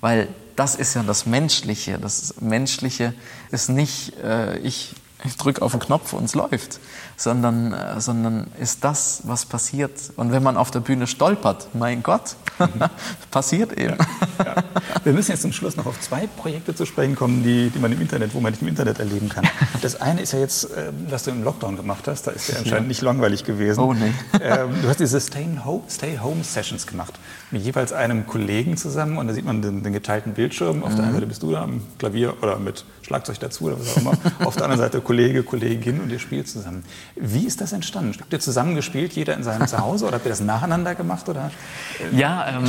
weil 0.01 0.27
das 0.55 0.75
ist 0.75 0.93
ja 0.93 1.03
das 1.03 1.25
Menschliche. 1.25 1.97
Das 1.97 2.35
Menschliche 2.39 3.13
ist 3.51 3.69
nicht, 3.69 4.17
äh, 4.19 4.57
ich, 4.59 4.95
ich 5.25 5.37
drücke 5.37 5.61
auf 5.61 5.71
den 5.71 5.79
Knopf 5.79 6.13
und 6.13 6.25
es 6.25 6.35
läuft, 6.35 6.79
sondern, 7.17 7.73
äh, 7.73 7.99
sondern 8.01 8.47
ist 8.59 8.83
das, 8.83 9.21
was 9.25 9.45
passiert. 9.45 9.91
Und 10.15 10.31
wenn 10.31 10.43
man 10.43 10.57
auf 10.57 10.71
der 10.71 10.79
Bühne 10.79 11.07
stolpert, 11.07 11.67
mein 11.73 12.03
Gott, 12.03 12.35
passiert 13.31 13.73
eben. 13.73 13.97
Ja, 14.39 14.45
ja. 14.45 14.63
Wir 15.03 15.13
müssen 15.13 15.31
jetzt 15.31 15.41
zum 15.41 15.53
Schluss 15.53 15.75
noch 15.75 15.85
auf 15.85 15.99
zwei 15.99 16.27
Projekte 16.27 16.75
zu 16.75 16.85
sprechen 16.85 17.15
kommen, 17.15 17.43
die, 17.43 17.69
die 17.69 17.79
man 17.79 17.91
im 17.91 18.01
Internet, 18.01 18.33
wo 18.33 18.39
man 18.39 18.51
nicht 18.51 18.61
im 18.61 18.67
Internet 18.67 18.99
erleben 18.99 19.29
kann. 19.29 19.47
Das 19.81 19.99
eine 19.99 20.21
ist 20.21 20.33
ja 20.33 20.39
jetzt, 20.39 20.65
äh, 20.65 20.91
was 21.09 21.23
du 21.23 21.31
im 21.31 21.43
Lockdown 21.43 21.77
gemacht 21.77 22.07
hast. 22.07 22.27
Da 22.27 22.31
ist 22.31 22.49
ja 22.49 22.57
anscheinend 22.57 22.85
ja. 22.85 22.87
nicht 22.87 23.01
langweilig 23.01 23.43
gewesen. 23.43 23.79
Oh 23.79 23.93
nee. 23.93 24.11
Ähm, 24.41 24.69
du 24.81 24.87
hast 24.87 24.99
diese 24.99 25.19
Stay 25.19 25.47
Home, 25.63 25.83
Stay 25.89 26.19
Home 26.19 26.43
Sessions 26.43 26.87
gemacht 26.87 27.13
mit 27.51 27.63
jeweils 27.63 27.93
einem 27.93 28.25
Kollegen 28.27 28.77
zusammen 28.77 29.17
und 29.17 29.27
da 29.27 29.33
sieht 29.33 29.45
man 29.45 29.61
den, 29.61 29.83
den 29.83 29.93
geteilten 29.93 30.33
Bildschirm. 30.33 30.83
Auf 30.83 30.91
mhm. 30.91 30.95
der 30.95 31.05
einen 31.05 31.13
Seite 31.13 31.27
bist 31.27 31.43
du 31.43 31.51
da 31.51 31.63
am 31.63 31.81
Klavier 31.99 32.35
oder 32.41 32.57
mit 32.57 32.83
Schlagzeug 33.13 33.39
dazu 33.39 33.65
oder 33.65 33.79
was 33.79 33.93
auch 33.93 33.97
immer. 33.97 34.13
auf 34.45 34.55
der 34.55 34.63
anderen 34.63 34.81
Seite 34.81 34.99
Kollege, 35.01 35.43
Kollegin 35.43 36.01
und 36.01 36.09
ihr 36.09 36.17
spielt 36.17 36.47
zusammen. 36.47 36.83
Wie 37.15 37.45
ist 37.45 37.61
das 37.61 37.71
entstanden? 37.71 38.15
Habt 38.19 38.33
ihr 38.33 38.39
zusammen 38.39 38.73
gespielt, 38.73 39.13
jeder 39.13 39.35
in 39.35 39.43
seinem 39.43 39.67
Zuhause 39.67 40.05
oder 40.05 40.15
habt 40.15 40.25
ihr 40.25 40.31
das 40.31 40.41
nacheinander 40.41 40.95
gemacht? 40.95 41.29
Oder, 41.29 41.51
äh, 42.11 42.17
ja, 42.17 42.47
ähm, 42.47 42.65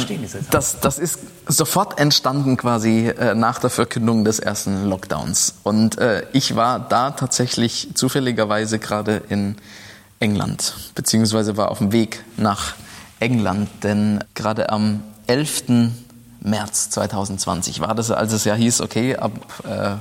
das, 0.51 0.81
das 0.81 0.99
ist 0.99 1.21
sofort 1.47 1.99
entstanden 1.99 2.59
quasi 2.59 3.09
äh, 3.09 3.35
nach 3.35 3.59
der 3.59 3.71
Verkündung 3.71 4.25
des 4.25 4.39
ersten 4.39 4.85
Lockdowns. 4.85 5.55
Und 5.63 5.97
äh, 5.97 6.27
ich 6.33 6.57
war 6.57 6.79
da 6.79 7.13
tatsächlich 7.13 7.89
zufälligerweise 7.95 8.79
gerade 8.79 9.23
in 9.31 9.57
England, 10.21 10.75
beziehungsweise 10.95 11.57
war 11.57 11.71
auf 11.71 11.79
dem 11.79 11.93
Weg 11.93 12.23
nach 12.37 12.75
England, 13.19 13.71
denn 13.83 14.23
gerade 14.35 14.69
am 14.69 15.03
11. 15.27 15.65
März 16.41 16.91
2020 16.91 17.81
war 17.81 17.95
das, 17.95 18.11
als 18.11 18.35
es 18.35 18.45
ja 18.45 18.55
hieß, 18.55 18.83
okay, 18.83 19.17
ab 19.17 19.33
äh, 19.67 19.97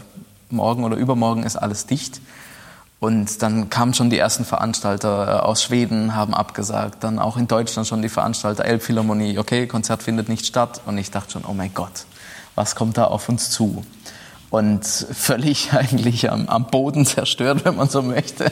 morgen 0.53 0.83
oder 0.83 0.95
übermorgen 0.95 1.43
ist 1.43 1.57
alles 1.57 1.85
dicht. 1.85 2.21
Und 3.03 3.41
dann 3.41 3.69
kamen 3.69 3.93
schon 3.93 4.09
die 4.09 4.17
ersten 4.17 4.45
Veranstalter 4.45 5.27
äh, 5.27 5.39
aus 5.41 5.61
Schweden, 5.61 6.15
haben 6.15 6.33
abgesagt. 6.33 7.03
Dann 7.03 7.19
auch 7.19 7.35
in 7.35 7.49
Deutschland 7.49 7.85
schon 7.85 8.01
die 8.01 8.07
Veranstalter 8.07 8.63
Elbphilharmonie, 8.63 9.37
okay, 9.37 9.67
Konzert 9.67 10.01
findet 10.03 10.29
nicht 10.29 10.45
statt. 10.45 10.79
Und 10.85 10.97
ich 10.97 11.11
dachte 11.11 11.31
schon, 11.31 11.43
oh 11.45 11.53
mein 11.53 11.73
Gott, 11.73 12.05
was 12.55 12.75
kommt 12.75 12.97
da 12.97 13.03
auf 13.03 13.27
uns 13.27 13.49
zu? 13.49 13.83
Und 14.49 14.85
völlig 14.85 15.73
eigentlich 15.73 16.31
am, 16.31 16.47
am 16.47 16.67
Boden 16.67 17.05
zerstört, 17.05 17.65
wenn 17.65 17.75
man 17.75 17.89
so 17.89 18.01
möchte, 18.01 18.51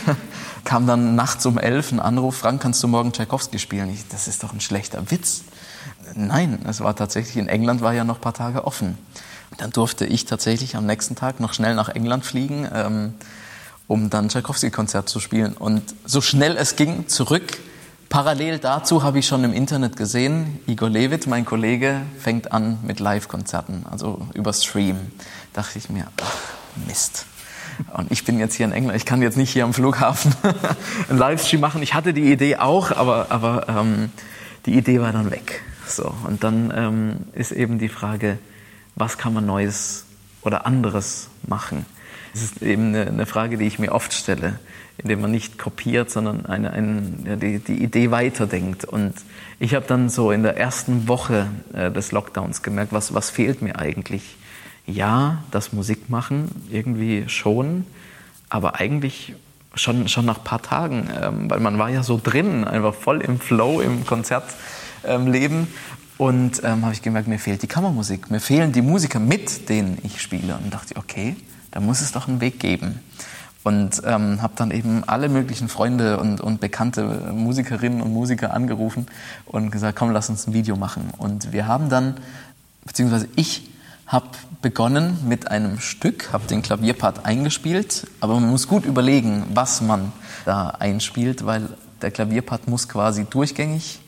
kam 0.64 0.88
dann 0.88 1.14
nachts 1.14 1.46
um 1.46 1.56
elf 1.56 1.92
ein 1.92 2.00
Anruf, 2.00 2.38
Frank, 2.38 2.60
kannst 2.60 2.82
du 2.82 2.88
morgen 2.88 3.12
Tchaikovsky 3.12 3.60
spielen? 3.60 3.88
Ich, 3.90 4.08
das 4.08 4.26
ist 4.26 4.42
doch 4.42 4.52
ein 4.52 4.60
schlechter 4.60 5.12
Witz. 5.12 5.42
Nein, 6.16 6.58
es 6.68 6.80
war 6.80 6.96
tatsächlich, 6.96 7.36
in 7.36 7.48
England 7.48 7.82
war 7.82 7.92
ja 7.92 8.02
noch 8.02 8.16
ein 8.16 8.20
paar 8.20 8.34
Tage 8.34 8.64
offen. 8.64 8.98
Dann 9.58 9.70
durfte 9.70 10.04
ich 10.04 10.24
tatsächlich 10.24 10.76
am 10.76 10.86
nächsten 10.86 11.14
Tag 11.14 11.40
noch 11.40 11.54
schnell 11.54 11.74
nach 11.74 11.88
England 11.88 12.24
fliegen, 12.24 12.68
ähm, 12.72 13.14
um 13.86 14.10
dann 14.10 14.28
Tchaikovsky-Konzert 14.28 15.08
zu 15.08 15.20
spielen. 15.20 15.54
Und 15.54 15.94
so 16.04 16.20
schnell 16.20 16.56
es 16.56 16.76
ging, 16.76 17.08
zurück. 17.08 17.58
Parallel 18.08 18.58
dazu 18.58 19.02
habe 19.02 19.18
ich 19.18 19.26
schon 19.26 19.42
im 19.42 19.52
Internet 19.52 19.96
gesehen, 19.96 20.60
Igor 20.66 20.88
Levit, 20.88 21.26
mein 21.26 21.44
Kollege, 21.44 22.02
fängt 22.18 22.52
an 22.52 22.78
mit 22.82 23.00
Live-Konzerten, 23.00 23.84
also 23.90 24.28
über 24.34 24.52
Stream. 24.52 24.96
Da 25.52 25.62
dachte 25.62 25.78
ich 25.78 25.90
mir, 25.90 26.06
ach, 26.22 26.86
Mist. 26.86 27.26
Und 27.94 28.10
ich 28.10 28.24
bin 28.24 28.38
jetzt 28.38 28.54
hier 28.54 28.66
in 28.66 28.72
England, 28.72 28.96
ich 28.96 29.06
kann 29.06 29.22
jetzt 29.22 29.36
nicht 29.36 29.50
hier 29.50 29.64
am 29.64 29.74
Flughafen 29.74 30.34
einen 31.08 31.18
Livestream 31.18 31.60
machen. 31.60 31.82
Ich 31.82 31.94
hatte 31.94 32.14
die 32.14 32.32
Idee 32.32 32.56
auch, 32.56 32.92
aber, 32.92 33.26
aber 33.30 33.68
ähm, 33.68 34.10
die 34.66 34.76
Idee 34.76 35.00
war 35.00 35.12
dann 35.12 35.30
weg. 35.30 35.62
So, 35.86 36.12
und 36.26 36.42
dann 36.44 36.72
ähm, 36.74 37.16
ist 37.32 37.52
eben 37.52 37.78
die 37.78 37.88
Frage, 37.88 38.38
was 38.96 39.18
kann 39.18 39.34
man 39.34 39.46
Neues 39.46 40.04
oder 40.42 40.66
anderes 40.66 41.28
machen? 41.46 41.86
Das 42.32 42.42
ist 42.42 42.62
eben 42.62 42.94
eine, 42.94 43.24
Frage, 43.26 43.56
die 43.56 43.66
ich 43.66 43.78
mir 43.78 43.92
oft 43.92 44.12
stelle, 44.12 44.58
indem 44.98 45.22
man 45.22 45.30
nicht 45.30 45.58
kopiert, 45.58 46.10
sondern 46.10 46.44
eine, 46.44 46.70
eine, 46.70 47.36
die, 47.36 47.60
die, 47.60 47.82
Idee 47.82 48.10
weiterdenkt. 48.10 48.84
Und 48.84 49.14
ich 49.58 49.74
habe 49.74 49.86
dann 49.86 50.08
so 50.10 50.30
in 50.30 50.42
der 50.42 50.56
ersten 50.56 51.08
Woche 51.08 51.46
äh, 51.72 51.90
des 51.90 52.12
Lockdowns 52.12 52.62
gemerkt, 52.62 52.92
was, 52.92 53.14
was 53.14 53.30
fehlt 53.30 53.62
mir 53.62 53.78
eigentlich? 53.78 54.36
Ja, 54.86 55.44
das 55.50 55.72
Musikmachen 55.72 56.50
irgendwie 56.70 57.24
schon, 57.28 57.86
aber 58.48 58.76
eigentlich 58.76 59.34
schon, 59.74 60.08
schon 60.08 60.26
nach 60.26 60.38
ein 60.38 60.44
paar 60.44 60.62
Tagen, 60.62 61.08
ähm, 61.22 61.50
weil 61.50 61.60
man 61.60 61.78
war 61.78 61.88
ja 61.88 62.02
so 62.02 62.20
drin, 62.22 62.64
einfach 62.64 62.94
voll 62.94 63.20
im 63.20 63.40
Flow, 63.40 63.80
im 63.80 64.06
Konzertleben. 64.06 64.48
Ähm, 65.04 65.68
Und 66.18 66.62
ähm, 66.64 66.82
habe 66.82 66.94
ich 66.94 67.02
gemerkt, 67.02 67.28
mir 67.28 67.38
fehlt 67.38 67.62
die 67.62 67.66
Kammermusik, 67.66 68.30
mir 68.30 68.40
fehlen 68.40 68.72
die 68.72 68.82
Musiker, 68.82 69.18
mit 69.18 69.68
denen 69.68 69.98
ich 70.02 70.22
spiele. 70.22 70.56
Und 70.56 70.72
dachte, 70.72 70.96
okay, 70.96 71.36
da 71.70 71.80
muss 71.80 72.00
es 72.00 72.12
doch 72.12 72.26
einen 72.26 72.40
Weg 72.40 72.58
geben. 72.58 73.00
Und 73.64 74.02
ähm, 74.04 74.40
habe 74.40 74.54
dann 74.56 74.70
eben 74.70 75.02
alle 75.06 75.28
möglichen 75.28 75.68
Freunde 75.68 76.18
und, 76.20 76.40
und 76.40 76.60
bekannte 76.60 77.32
Musikerinnen 77.32 78.00
und 78.00 78.12
Musiker 78.12 78.54
angerufen 78.54 79.06
und 79.44 79.70
gesagt, 79.70 79.98
komm, 79.98 80.10
lass 80.10 80.30
uns 80.30 80.46
ein 80.46 80.54
Video 80.54 80.76
machen. 80.76 81.10
Und 81.18 81.52
wir 81.52 81.66
haben 81.66 81.90
dann, 81.90 82.14
beziehungsweise 82.84 83.28
ich 83.34 83.68
habe 84.06 84.28
begonnen 84.62 85.18
mit 85.26 85.50
einem 85.50 85.80
Stück, 85.80 86.32
habe 86.32 86.46
den 86.46 86.62
Klavierpart 86.62 87.26
eingespielt, 87.26 88.06
aber 88.20 88.34
man 88.34 88.48
muss 88.50 88.68
gut 88.68 88.84
überlegen, 88.84 89.44
was 89.52 89.80
man 89.80 90.12
da 90.44 90.68
einspielt, 90.68 91.44
weil 91.44 91.68
der 92.02 92.12
Klavierpart 92.12 92.68
muss 92.68 92.88
quasi 92.88 93.24
durchgängig 93.24 93.98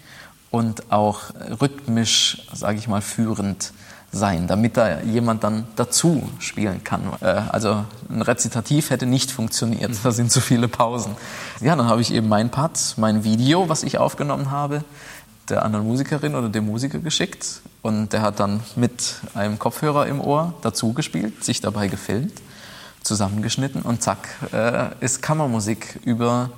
und 0.51 0.91
auch 0.91 1.21
rhythmisch, 1.61 2.47
sage 2.53 2.79
ich 2.79 2.89
mal, 2.89 3.01
führend 3.01 3.73
sein, 4.11 4.47
damit 4.47 4.77
da 4.77 5.01
jemand 5.01 5.45
dann 5.45 5.67
dazu 5.77 6.29
spielen 6.39 6.83
kann. 6.83 7.03
Äh, 7.21 7.27
also 7.27 7.85
ein 8.09 8.23
Rezitativ 8.23 8.91
hätte 8.91 9.07
nicht 9.07 9.31
funktioniert, 9.31 9.93
da 10.03 10.13
sind 10.13 10.33
zu 10.33 10.41
viele 10.41 10.69
Pausen. 10.69 11.15
Ja, 11.61 11.77
dann 11.77 11.87
habe 11.87 12.01
ich 12.01 12.13
eben 12.13 12.29
mein 12.29 12.51
Part, 12.51 12.95
mein 12.97 13.25
Video, 13.25 13.69
was 13.69 13.83
ich 13.83 13.99
aufgenommen 13.99 14.51
habe, 14.51 14.83
der 15.51 15.65
anderen 15.65 15.87
Musikerin 15.87 16.35
oder 16.35 16.49
dem 16.49 16.67
Musiker 16.67 16.99
geschickt 16.99 17.61
und 17.83 18.13
der 18.13 18.23
hat 18.23 18.41
dann 18.41 18.61
mit 18.77 19.17
einem 19.35 19.59
Kopfhörer 19.59 20.07
im 20.07 20.21
Ohr 20.21 20.55
dazu 20.63 20.93
gespielt, 20.93 21.45
sich 21.45 21.61
dabei 21.61 21.89
gefilmt, 21.89 22.35
zusammengeschnitten 23.03 23.83
und 23.83 24.03
zack, 24.03 24.29
äh, 24.53 24.89
ist 25.01 25.23
Kammermusik 25.23 26.01
über 26.05 26.51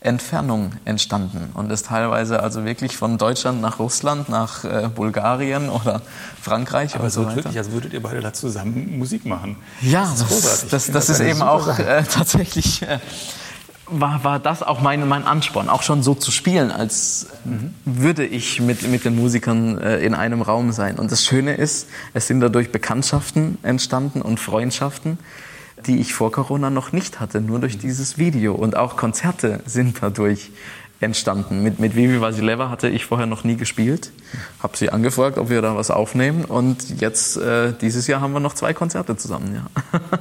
Entfernung 0.00 0.72
entstanden 0.84 1.50
und 1.54 1.70
ist 1.70 1.86
teilweise 1.86 2.42
also 2.42 2.64
wirklich 2.64 2.96
von 2.96 3.18
Deutschland 3.18 3.60
nach 3.60 3.78
Russland, 3.78 4.28
nach 4.28 4.64
äh, 4.64 4.88
Bulgarien 4.94 5.68
oder 5.68 6.02
Frankreich 6.40 6.94
Aber 6.94 7.04
und 7.04 7.10
so 7.10 7.24
weiter. 7.24 7.36
wirklich, 7.36 7.58
als 7.58 7.70
würdet 7.70 7.92
ihr 7.92 8.02
beide 8.02 8.20
da 8.20 8.32
zusammen 8.32 8.98
Musik 8.98 9.24
machen. 9.26 9.56
Ja, 9.82 10.02
das 10.02 10.30
ist 10.30 10.44
das, 10.44 10.68
das, 10.68 10.90
das, 10.90 11.08
ist 11.08 11.20
eben 11.20 11.42
auch 11.42 11.78
äh, 11.78 12.04
tatsächlich, 12.10 12.82
äh, 12.82 12.98
war, 13.88 14.22
war 14.24 14.38
das 14.38 14.62
auch 14.62 14.80
mein, 14.80 15.06
mein 15.08 15.24
Ansporn, 15.24 15.68
auch 15.68 15.82
schon 15.82 16.02
so 16.02 16.14
zu 16.14 16.30
spielen, 16.30 16.70
als 16.70 17.28
würde 17.84 18.26
ich 18.26 18.60
mit, 18.60 18.88
mit 18.88 19.04
den 19.04 19.16
Musikern 19.16 19.78
äh, 19.78 19.98
in 19.98 20.14
einem 20.14 20.42
Raum 20.42 20.72
sein. 20.72 20.98
Und 20.98 21.12
das 21.12 21.24
Schöne 21.24 21.54
ist, 21.54 21.88
es 22.12 22.26
sind 22.26 22.40
dadurch 22.40 22.72
Bekanntschaften 22.72 23.58
entstanden 23.62 24.22
und 24.22 24.40
Freundschaften, 24.40 25.18
die 25.84 25.98
ich 25.98 26.14
vor 26.14 26.32
Corona 26.32 26.70
noch 26.70 26.92
nicht 26.92 27.20
hatte, 27.20 27.40
nur 27.40 27.58
durch 27.58 27.78
dieses 27.78 28.18
Video. 28.18 28.54
Und 28.54 28.76
auch 28.76 28.96
Konzerte 28.96 29.60
sind 29.66 30.02
dadurch 30.02 30.50
entstanden. 31.00 31.62
Mit, 31.62 31.78
mit 31.78 31.94
Vivi 31.94 32.20
Vasileva 32.20 32.70
hatte 32.70 32.88
ich 32.88 33.04
vorher 33.04 33.26
noch 33.26 33.44
nie 33.44 33.56
gespielt. 33.56 34.12
Habe 34.62 34.76
sie 34.76 34.90
angefragt, 34.90 35.36
ob 35.38 35.50
wir 35.50 35.60
da 35.62 35.76
was 35.76 35.90
aufnehmen. 35.90 36.44
Und 36.44 37.00
jetzt, 37.00 37.36
äh, 37.36 37.72
dieses 37.80 38.06
Jahr 38.06 38.20
haben 38.20 38.32
wir 38.32 38.40
noch 38.40 38.54
zwei 38.54 38.72
Konzerte 38.72 39.16
zusammen. 39.16 39.54
Ja. 39.54 40.20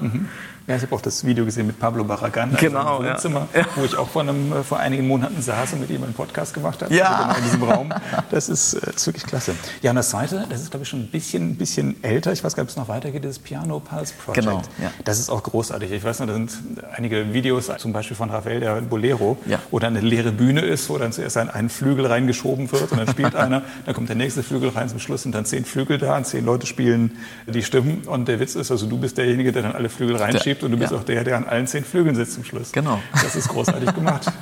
Ja, 0.68 0.76
ich 0.78 0.82
habe 0.82 0.96
auch 0.96 1.02
das 1.02 1.24
Video 1.24 1.46
gesehen 1.46 1.68
mit 1.68 1.80
Pablo 1.80 2.04
Barragan 2.04 2.56
Genau, 2.60 2.98
im. 3.00 3.06
Wohnzimmer, 3.06 3.48
Ja. 3.56 3.68
wo 3.76 3.84
ich 3.86 3.96
auch 3.96 4.10
vor, 4.10 4.24
einem, 4.24 4.52
äh, 4.52 4.64
vor 4.64 4.80
einigen 4.80 5.08
Monaten 5.08 5.40
saß 5.40 5.74
und 5.74 5.82
mit 5.82 5.92
ihm 5.92 6.04
einen 6.04 6.16
Podcast 6.16 6.56
gemacht 6.56 6.82
habe. 6.82 6.92
Ja. 6.92 7.06
Also 7.06 7.24
genau 7.24 7.38
in 7.38 7.44
diesem 7.44 7.64
Raum. 7.64 7.94
Das 8.32 8.50
ist, 8.50 8.74
äh, 8.74 8.80
das 8.84 8.96
ist 8.96 9.06
wirklich 9.06 9.28
klasse. 9.28 9.54
Ja, 9.84 9.92
und 9.92 9.98
das 9.98 10.10
zweite, 10.10 10.48
das 10.50 10.62
ist 10.62 10.72
glaube 10.72 10.82
ich 10.84 10.90
schon 10.90 11.02
ein 11.02 11.08
bisschen, 11.12 11.56
bisschen 11.56 12.04
älter. 12.04 12.32
Ich 12.34 12.44
weiß 12.44 12.56
gar 12.56 12.64
nicht, 12.64 12.72
ob 12.72 12.78
es 12.82 12.88
noch 12.88 12.88
weitergeht, 12.88 13.24
das 13.24 13.38
Piano 13.38 13.80
Pulse 13.80 14.16
Project. 14.16 14.44
Genau, 14.44 14.58
ja. 14.82 14.90
Das 15.04 15.20
ist 15.20 15.30
auch 15.30 15.44
großartig. 15.44 15.92
Ich 15.92 16.04
weiß 16.04 16.22
noch, 16.22 16.26
da 16.28 16.34
sind 16.34 16.52
einige 16.98 17.32
Videos, 17.32 17.70
zum 17.78 17.94
Beispiel 17.94 18.18
von 18.18 18.32
Rafael, 18.32 18.60
der 18.60 18.82
Bolero, 18.82 19.38
Ja. 19.46 19.60
dann 19.72 19.96
eine 19.96 20.00
leere 20.00 20.32
Bühne 20.32 20.62
ist, 20.68 20.90
wo 20.90 20.98
dann 20.98 21.12
zuerst 21.12 21.38
ein, 21.38 21.50
ein 21.50 21.70
Flügel 21.70 22.06
reingeschoben 22.06 22.72
wird 22.72 22.92
und 22.92 22.98
dann 22.98 23.08
spielt 23.08 23.36
einer, 23.36 23.64
dann 23.86 23.96
kommt 23.96 24.10
der 24.10 24.16
nächste 24.16 24.44
Flügel 24.44 24.70
rein 24.70 24.90
zum 24.90 25.00
Schluss 25.00 25.24
sind 25.24 25.36
dann 25.36 25.46
zehn 25.46 25.66
Flügel 25.66 25.98
da 25.98 26.18
und 26.18 26.26
zehn 26.26 26.46
Leute 26.46 26.68
spielen 26.68 27.18
die 27.48 27.64
Stimmen. 27.64 28.04
Und 28.06 28.28
der 28.28 28.40
Witz 28.40 28.56
ist, 28.56 28.72
also 28.72 28.88
du 28.88 28.98
bist 28.98 29.18
derjenige, 29.18 29.52
der 29.52 29.64
dann 29.64 29.74
alle 29.74 29.90
Flügel 29.90 30.16
reinschiebt 30.16 30.64
und 30.64 30.72
du 30.72 30.78
bist 30.78 30.92
ja. 30.92 30.98
auch 30.98 31.04
der, 31.04 31.24
der 31.24 31.38
an 31.38 31.46
allen 31.46 31.68
zehn 31.68 31.84
Flügeln 31.84 32.16
sitzt 32.16 32.34
zum 32.34 32.44
Schluss. 32.44 32.72
Genau. 32.72 33.00
Das 33.14 33.36
ist 33.36 33.48
großartig 33.50 33.94
gemacht. 33.94 34.32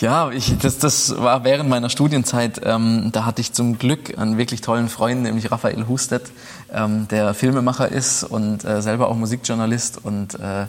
Ja, 0.00 0.30
ich, 0.32 0.58
das, 0.58 0.78
das 0.78 1.16
war 1.16 1.44
während 1.44 1.70
meiner 1.70 1.88
Studienzeit. 1.88 2.60
Ähm, 2.64 3.10
da 3.12 3.24
hatte 3.24 3.40
ich 3.40 3.52
zum 3.52 3.78
Glück 3.78 4.18
einen 4.18 4.38
wirklich 4.38 4.60
tollen 4.60 4.88
Freund, 4.88 5.22
nämlich 5.22 5.52
Raphael 5.52 5.86
Hustet, 5.86 6.32
ähm, 6.72 7.06
der 7.08 7.32
Filmemacher 7.32 7.88
ist 7.88 8.24
und 8.24 8.64
äh, 8.64 8.82
selber 8.82 9.08
auch 9.08 9.14
Musikjournalist 9.14 10.04
und 10.04 10.34
äh, 10.34 10.66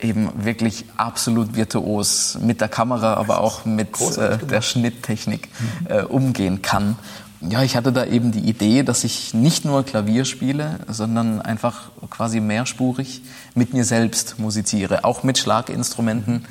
eben 0.00 0.30
wirklich 0.44 0.84
absolut 0.96 1.56
virtuos 1.56 2.38
mit 2.40 2.60
der 2.60 2.68
Kamera, 2.68 3.14
aber 3.14 3.40
auch 3.40 3.64
mit 3.64 3.98
äh, 4.18 4.38
der 4.38 4.60
Schnitttechnik 4.60 5.48
äh, 5.88 6.02
umgehen 6.02 6.62
kann. 6.62 6.98
Ja, 7.40 7.62
ich 7.62 7.76
hatte 7.76 7.92
da 7.92 8.04
eben 8.04 8.32
die 8.32 8.40
Idee, 8.40 8.82
dass 8.82 9.04
ich 9.04 9.34
nicht 9.34 9.64
nur 9.64 9.84
Klavier 9.84 10.24
spiele, 10.24 10.80
sondern 10.88 11.40
einfach 11.40 11.90
quasi 12.10 12.40
mehrspurig 12.40 13.22
mit 13.54 13.74
mir 13.74 13.84
selbst 13.84 14.38
musiziere, 14.38 15.04
auch 15.04 15.22
mit 15.22 15.38
Schlaginstrumenten. 15.38 16.46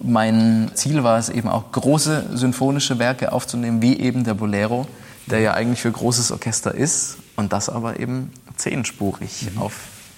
Mein 0.00 0.70
Ziel 0.74 1.04
war 1.04 1.18
es 1.18 1.28
eben 1.28 1.48
auch 1.48 1.70
große 1.72 2.30
symphonische 2.34 2.98
Werke 2.98 3.32
aufzunehmen, 3.32 3.82
wie 3.82 3.98
eben 3.98 4.24
der 4.24 4.34
Bolero, 4.34 4.86
der 5.26 5.40
ja 5.40 5.54
eigentlich 5.54 5.82
für 5.82 5.92
großes 5.92 6.32
Orchester 6.32 6.74
ist 6.74 7.18
und 7.36 7.52
das 7.52 7.68
aber 7.68 8.00
eben 8.00 8.32
zehnspurig 8.56 9.48
auf 9.56 9.74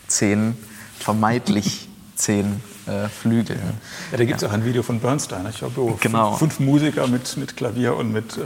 zehn, 0.07 0.57
vermeintlich 0.99 1.89
zehn 2.17 2.63
äh, 2.87 3.09
Flügeln. 3.09 3.61
Ja, 4.13 4.19
da 4.19 4.25
gibt 4.25 4.43
es 4.43 4.49
auch 4.49 4.53
ein 4.53 4.65
Video 4.65 4.83
von 4.83 5.01
Bernstein. 5.01 5.47
Ich 5.51 5.59
glaube, 5.59 5.77
wo 5.77 5.99
Genau. 6.01 6.35
fünf, 6.37 6.55
fünf 6.55 6.61
Musiker 6.61 7.07
mit, 7.07 7.37
mit 7.37 7.57
Klavier 7.57 7.97
und 7.97 8.13
mit, 8.13 8.37
äh, 8.37 8.41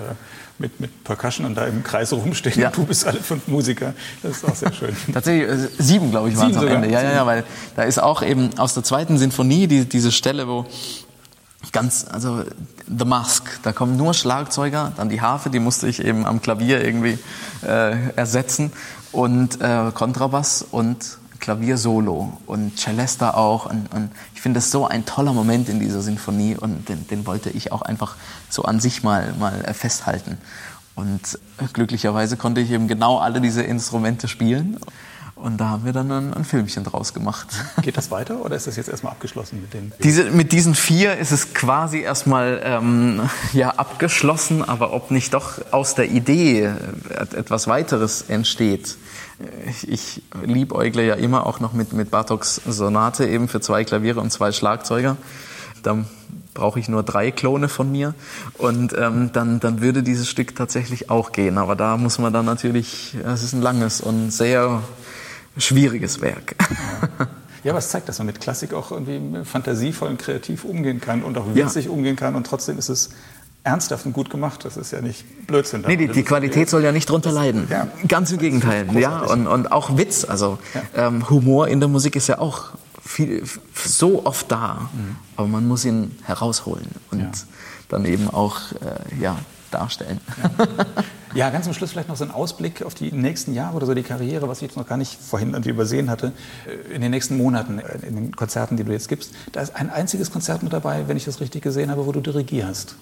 mit, 0.59 0.81
mit 0.81 1.05
Percussion 1.05 1.47
und 1.47 1.55
da 1.55 1.67
im 1.67 1.83
Kreis 1.83 2.13
rumstehen. 2.13 2.61
Ja. 2.61 2.71
Du 2.71 2.85
bist 2.85 3.07
alle 3.07 3.21
fünf 3.21 3.47
Musiker. 3.49 3.95
Das 4.23 4.39
ist 4.39 4.45
auch 4.45 4.55
sehr 4.55 4.73
schön. 4.73 4.97
Tatsächlich, 5.13 5.49
äh, 5.49 5.69
sieben, 5.79 6.11
glaube 6.11 6.31
ich, 6.31 6.37
waren 6.37 6.51
es 6.51 6.57
am. 6.57 6.67
Ende. 6.69 6.91
Ja, 6.91 7.03
ja, 7.03 7.13
ja, 7.13 7.27
weil 7.27 7.45
da 7.77 7.83
ist 7.83 7.99
auch 8.03 8.23
eben 8.23 8.59
aus 8.59 8.75
der 8.75 8.83
zweiten 8.85 9.19
Sinfonie 9.19 9.67
die, 9.67 9.85
diese 9.89 10.13
Stelle, 10.13 10.49
wo 10.49 10.67
ganz, 11.73 12.07
also 12.11 12.45
The 12.87 13.05
Mask, 13.05 13.45
da 13.63 13.73
kommen 13.73 13.97
nur 13.97 14.15
Schlagzeuger, 14.15 14.93
dann 14.97 15.09
die 15.09 15.21
Harfe, 15.21 15.51
die 15.51 15.59
musste 15.59 15.89
ich 15.89 16.03
eben 16.03 16.25
am 16.25 16.41
Klavier 16.41 16.83
irgendwie 16.83 17.19
äh, 17.63 18.11
ersetzen 18.15 18.73
und 19.13 19.61
äh, 19.61 19.91
Kontrabass 19.93 20.65
und 20.71 21.18
Klavier-Solo 21.41 22.39
und 22.47 22.79
Celesta 22.79 23.35
auch. 23.35 23.67
Und, 23.67 23.93
und 23.95 24.11
ich 24.35 24.41
finde 24.41 24.59
das 24.59 24.71
so 24.71 24.87
ein 24.87 25.05
toller 25.07 25.33
Moment 25.33 25.69
in 25.69 25.81
dieser 25.81 26.03
Sinfonie 26.03 26.57
und 26.57 26.89
den, 26.89 27.07
den 27.09 27.27
wollte 27.27 27.51
ich 27.51 27.73
auch 27.73 27.83
einfach 27.83 28.17
so 28.49 28.63
an 28.63 28.81
sich 28.81 29.03
mal, 29.03 29.35
mal 29.39 29.53
festhalten. 29.75 30.39
Und 30.95 31.39
glücklicherweise 31.73 32.37
konnte 32.37 32.61
ich 32.61 32.71
eben 32.71 32.89
genau 32.89 33.19
alle 33.19 33.41
diese 33.41 33.63
Instrumente 33.63 34.27
spielen. 34.27 34.79
Und 35.37 35.59
da 35.59 35.69
haben 35.69 35.85
wir 35.85 35.93
dann 35.93 36.11
ein, 36.11 36.35
ein 36.35 36.45
Filmchen 36.45 36.83
draus 36.83 37.15
gemacht. 37.15 37.47
Geht 37.83 37.97
das 37.97 38.11
weiter 38.11 38.45
oder 38.45 38.57
ist 38.57 38.67
das 38.67 38.75
jetzt 38.75 38.89
erstmal 38.89 39.13
abgeschlossen 39.13 39.61
mit 39.61 39.73
den 39.73 39.93
Diese, 40.03 40.25
mit 40.31 40.51
diesen 40.51 40.75
vier 40.75 41.17
ist 41.17 41.31
es 41.31 41.55
quasi 41.55 42.01
erstmal 42.01 42.61
ähm, 42.65 43.31
ja, 43.53 43.71
abgeschlossen, 43.71 44.69
aber 44.69 44.93
ob 44.93 45.13
nicht 45.13 45.35
doch 45.35 45.61
aus 45.71 45.95
der 45.95 46.11
Idee 46.11 46.65
äh, 46.65 46.73
etwas 47.37 47.69
weiteres 47.69 48.23
entsteht. 48.23 48.97
Ich, 49.87 50.23
liebäugle 50.45 51.07
ja 51.07 51.15
immer 51.15 51.47
auch 51.47 51.61
noch 51.61 51.73
mit, 51.73 51.93
mit 51.93 52.11
Bartoks 52.11 52.61
Sonate 52.67 53.27
eben 53.29 53.49
für 53.49 53.61
zwei 53.61 53.85
Klaviere 53.85 54.21
und 54.21 54.33
zwei 54.33 54.51
Schlagzeuger. 54.51 55.17
Da 55.83 56.05
brauche 56.55 56.81
ich 56.81 56.89
nur 56.89 57.05
drei 57.05 57.31
Klone 57.31 57.69
von 57.69 57.93
mir 57.93 58.15
und 58.59 58.93
ähm, 58.99 59.31
dann, 59.33 59.61
dann 59.61 59.81
würde 59.81 60.03
dieses 60.03 60.29
Stück 60.29 60.57
tatsächlich 60.57 61.09
auch 61.09 61.31
gehen. 61.31 61.57
Aber 61.57 61.77
da 61.77 61.97
muss 61.97 62.19
man 62.19 62.33
dann 62.33 62.47
natürlich, 62.47 63.17
es 63.25 63.45
ist 63.45 63.53
ein 63.53 63.63
langes 63.63 64.01
und 64.01 64.33
sehr 64.33 64.83
schwieriges 65.57 66.21
Werk. 66.21 66.57
Ja, 67.65 67.73
aber 67.73 67.81
es 67.81 67.89
zeigt, 67.89 68.09
dass 68.09 68.19
man 68.19 68.27
mit 68.29 68.41
Klassik 68.41 68.73
auch 68.73 68.93
irgendwie 68.93 69.45
fantasievoll 69.45 70.09
und 70.11 70.19
kreativ 70.21 70.65
umgehen 70.65 71.01
kann 71.01 71.25
und 71.25 71.37
auch 71.37 71.45
Ja. 71.55 71.67
witzig 71.67 71.89
umgehen 71.89 72.15
kann 72.15 72.37
und 72.37 72.47
trotzdem 72.47 72.79
ist 72.79 72.89
es 72.89 73.11
ernsthaft 73.65 74.07
und 74.07 74.13
gut 74.13 74.31
gemacht. 74.31 74.65
Das 74.65 74.77
ist 74.77 74.93
ja 74.93 75.01
nicht 75.01 75.47
Blödsinn. 75.47 75.85
Nee, 75.87 75.97
die, 75.97 76.09
die 76.09 76.23
Qualität 76.23 76.69
soll 76.71 76.83
ja 76.85 76.93
nicht 76.93 77.11
drunter 77.11 77.33
leiden. 77.33 77.67
Ja. 77.71 77.89
Ganz 78.07 78.31
im 78.33 78.39
Gegenteil. 78.39 78.87
Ja, 78.99 79.21
und, 79.23 79.47
und 79.47 79.73
auch 79.73 79.97
Witz. 79.97 80.25
Also 80.25 80.59
ähm, 80.95 81.29
Humor 81.29 81.69
in 81.69 81.81
der 81.81 81.89
Musik 81.89 82.17
ist 82.17 82.29
ja 82.29 82.39
auch 82.39 82.71
viel, 83.05 83.43
so 83.75 84.25
oft 84.27 84.51
da, 84.51 84.91
aber 85.37 85.49
man 85.49 85.67
muss 85.67 85.85
ihn 85.85 86.17
herausholen 86.25 86.87
und 87.11 87.21
Ja. 87.21 87.31
dann 87.89 88.05
eben 88.05 88.29
auch 88.29 88.73
äh, 88.73 89.21
ja, 89.23 89.37
darstellen. 89.71 90.21
Ja, 91.35 91.51
ganz 91.51 91.65
zum 91.67 91.75
Schluss 91.75 91.91
vielleicht 91.93 92.09
noch 92.09 92.17
so 92.17 92.25
ein 92.25 92.31
Ausblick 92.31 92.83
auf 92.83 92.95
die 92.95 93.13
nächsten 93.13 93.53
Jahre 93.55 93.77
oder 93.77 93.87
so 93.87 93.95
die 93.95 94.03
Karriere, 94.03 94.49
was 94.49 94.59
ich 94.59 94.63
jetzt 94.69 94.77
noch 94.77 94.87
gar 94.87 94.97
nicht 94.97 95.19
vorhin 95.21 95.51
irgendwie 95.51 95.71
übersehen 95.71 96.11
hatte, 96.11 96.33
äh, 96.67 96.95
in 96.95 97.03
den 97.03 97.11
nächsten 97.11 97.37
Monaten, 97.37 97.79
äh, 97.79 97.99
in 98.07 98.15
den 98.17 98.37
Konzerten, 98.37 98.77
die 98.77 98.85
du 98.85 98.93
jetzt 98.93 99.09
gibst. 99.09 99.33
Da 99.53 99.61
ist 99.61 99.77
ein 99.77 99.91
einziges 99.91 100.31
Konzert 100.31 100.63
mit 100.63 100.73
dabei, 100.73 101.05
wenn 101.07 101.17
ich 101.17 101.25
das 101.27 101.41
richtig 101.41 101.63
gesehen 101.63 101.91
habe, 101.91 102.07
wo 102.07 102.13
du 102.13 102.21
dirigierst. 102.21 102.95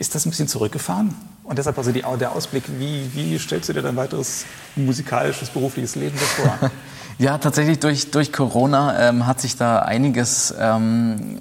Ist 0.00 0.14
das 0.14 0.24
ein 0.24 0.30
bisschen 0.30 0.48
zurückgefahren? 0.48 1.14
Und 1.44 1.58
deshalb 1.58 1.76
also 1.76 1.92
die, 1.92 2.02
der 2.18 2.32
Ausblick, 2.32 2.64
wie, 2.78 3.10
wie 3.12 3.38
stellst 3.38 3.68
du 3.68 3.74
dir 3.74 3.82
dein 3.82 3.96
weiteres 3.96 4.46
musikalisches, 4.74 5.50
berufliches 5.50 5.94
Leben 5.94 6.16
vor? 6.16 6.70
Ja, 7.18 7.36
tatsächlich 7.36 7.80
durch, 7.80 8.10
durch 8.10 8.32
Corona 8.32 9.10
ähm, 9.10 9.26
hat 9.26 9.42
sich 9.42 9.58
da 9.58 9.80
einiges 9.80 10.54
ähm, 10.58 11.38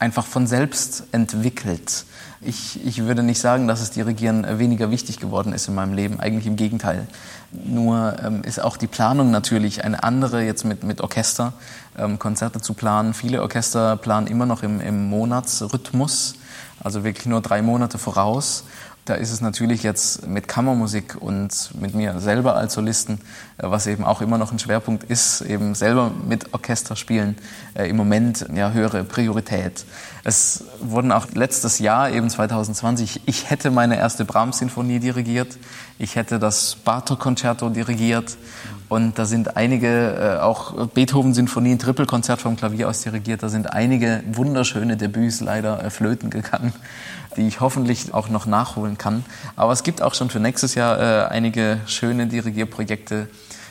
einfach 0.00 0.26
von 0.26 0.48
selbst 0.48 1.04
entwickelt. 1.12 2.04
Ich, 2.42 2.82
ich 2.86 3.04
würde 3.04 3.22
nicht 3.22 3.38
sagen, 3.38 3.68
dass 3.68 3.82
es 3.82 3.90
Dirigieren 3.90 4.58
weniger 4.58 4.90
wichtig 4.90 5.18
geworden 5.18 5.52
ist 5.52 5.68
in 5.68 5.74
meinem 5.74 5.92
Leben, 5.92 6.20
eigentlich 6.20 6.46
im 6.46 6.56
Gegenteil. 6.56 7.06
Nur 7.52 8.16
ähm, 8.24 8.42
ist 8.44 8.62
auch 8.62 8.78
die 8.78 8.86
Planung 8.86 9.30
natürlich 9.30 9.84
eine 9.84 10.02
andere, 10.04 10.42
jetzt 10.42 10.64
mit, 10.64 10.82
mit 10.82 11.02
Orchester 11.02 11.52
ähm, 11.98 12.18
Konzerte 12.18 12.62
zu 12.62 12.72
planen. 12.72 13.12
Viele 13.12 13.42
Orchester 13.42 13.98
planen 13.98 14.26
immer 14.26 14.46
noch 14.46 14.62
im, 14.62 14.80
im 14.80 15.10
Monatsrhythmus, 15.10 16.36
also 16.82 17.04
wirklich 17.04 17.26
nur 17.26 17.42
drei 17.42 17.60
Monate 17.60 17.98
voraus. 17.98 18.64
Da 19.10 19.16
ist 19.16 19.32
es 19.32 19.40
natürlich 19.40 19.82
jetzt 19.82 20.28
mit 20.28 20.46
Kammermusik 20.46 21.16
und 21.18 21.72
mit 21.80 21.96
mir 21.96 22.20
selber 22.20 22.54
als 22.54 22.74
Solisten, 22.74 23.14
äh, 23.58 23.68
was 23.68 23.88
eben 23.88 24.04
auch 24.04 24.20
immer 24.22 24.38
noch 24.38 24.52
ein 24.52 24.60
Schwerpunkt 24.60 25.02
ist, 25.02 25.40
eben 25.40 25.74
selber 25.74 26.12
mit 26.28 26.54
Orchester 26.54 26.94
spielen, 26.94 27.34
äh, 27.74 27.90
im 27.90 27.96
Moment 27.96 28.46
ja 28.54 28.70
höhere 28.70 29.02
Priorität. 29.02 29.84
Es 30.22 30.62
wurden 30.80 31.10
auch 31.10 31.26
letztes 31.34 31.80
Jahr, 31.80 32.12
eben 32.12 32.30
2020, 32.30 33.22
ich 33.26 33.50
hätte 33.50 33.72
meine 33.72 33.98
erste 33.98 34.24
Brahms-Sinfonie 34.24 35.00
dirigiert, 35.00 35.58
ich 35.98 36.14
hätte 36.14 36.38
das 36.38 36.76
Bartok-Konzerto 36.76 37.68
dirigiert 37.68 38.36
und 38.90 39.20
da 39.20 39.24
sind 39.24 39.56
einige, 39.56 40.38
äh, 40.38 40.40
auch 40.40 40.88
Beethoven-Sinfonien, 40.88 41.78
Trippelkonzert 41.78 42.40
vom 42.40 42.56
Klavier 42.56 42.88
aus 42.88 43.02
dirigiert, 43.02 43.40
da 43.40 43.48
sind 43.48 43.72
einige 43.72 44.20
wunderschöne 44.32 44.96
Debüts 44.96 45.40
leider 45.40 45.84
äh, 45.84 45.90
flöten 45.90 46.28
gegangen, 46.28 46.72
die 47.36 47.46
ich 47.46 47.60
hoffentlich 47.60 48.12
auch 48.12 48.28
noch 48.28 48.46
nachholen 48.46 48.98
kann. 48.98 49.24
Aber 49.54 49.72
es 49.72 49.84
gibt 49.84 50.02
auch 50.02 50.14
schon 50.14 50.28
für 50.28 50.40
nächstes 50.40 50.74
Jahr 50.74 50.98
äh, 50.98 51.28
einige 51.28 51.78
schöne 51.86 52.26
Dirigierprojekte, 52.26 53.28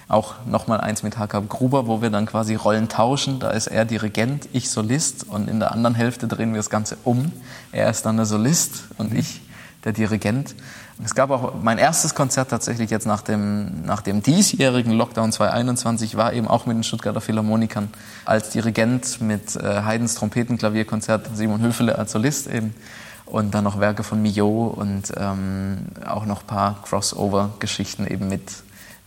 auch 0.07 0.35
nochmal 0.45 0.79
eins 0.79 1.03
mit 1.03 1.17
Hakab 1.17 1.49
Gruber, 1.49 1.85
wo 1.85 2.01
wir 2.01 2.11
dann 2.11 2.25
quasi 2.25 2.55
Rollen 2.55 2.87
tauschen. 2.87 3.41
Da 3.41 3.51
ist 3.51 3.67
er 3.67 3.83
Dirigent, 3.83 4.47
ich 4.53 4.69
Solist 4.69 5.25
und 5.27 5.49
in 5.49 5.59
der 5.59 5.73
anderen 5.73 5.95
Hälfte 5.95 6.29
drehen 6.29 6.53
wir 6.53 6.59
das 6.59 6.69
Ganze 6.69 6.95
um. 7.03 7.33
Er 7.73 7.89
ist 7.89 8.05
dann 8.05 8.15
der 8.15 8.25
Solist 8.25 8.85
und 8.97 9.13
ich 9.13 9.41
der 9.83 9.91
Dirigent. 9.91 10.55
Es 11.03 11.15
gab 11.15 11.29
auch 11.31 11.53
mein 11.61 11.77
erstes 11.77 12.13
Konzert 12.13 12.49
tatsächlich 12.49 12.89
jetzt 12.89 13.07
nach 13.07 13.21
dem, 13.21 13.83
nach 13.83 14.01
dem 14.01 14.21
diesjährigen 14.21 14.91
Lockdown 14.91 15.31
2021 15.31 16.17
war 16.17 16.33
eben 16.33 16.47
auch 16.47 16.65
mit 16.65 16.75
den 16.75 16.83
Stuttgarter 16.83 17.21
Philharmonikern 17.21 17.89
als 18.25 18.49
Dirigent 18.49 19.21
mit 19.21 19.55
äh, 19.55 19.83
Haydns 19.83 20.15
Trompetenklavierkonzert, 20.15 21.29
Simon 21.33 21.61
Höfele 21.61 21.97
als 21.97 22.11
Solist 22.11 22.47
eben 22.47 22.75
und 23.25 23.53
dann 23.53 23.63
noch 23.63 23.79
Werke 23.79 24.03
von 24.03 24.21
Millot 24.21 24.75
und 24.75 25.13
ähm, 25.15 25.85
auch 26.05 26.25
noch 26.25 26.41
ein 26.41 26.47
paar 26.47 26.81
Crossover-Geschichten 26.83 28.05
eben 28.05 28.27
mit 28.27 28.41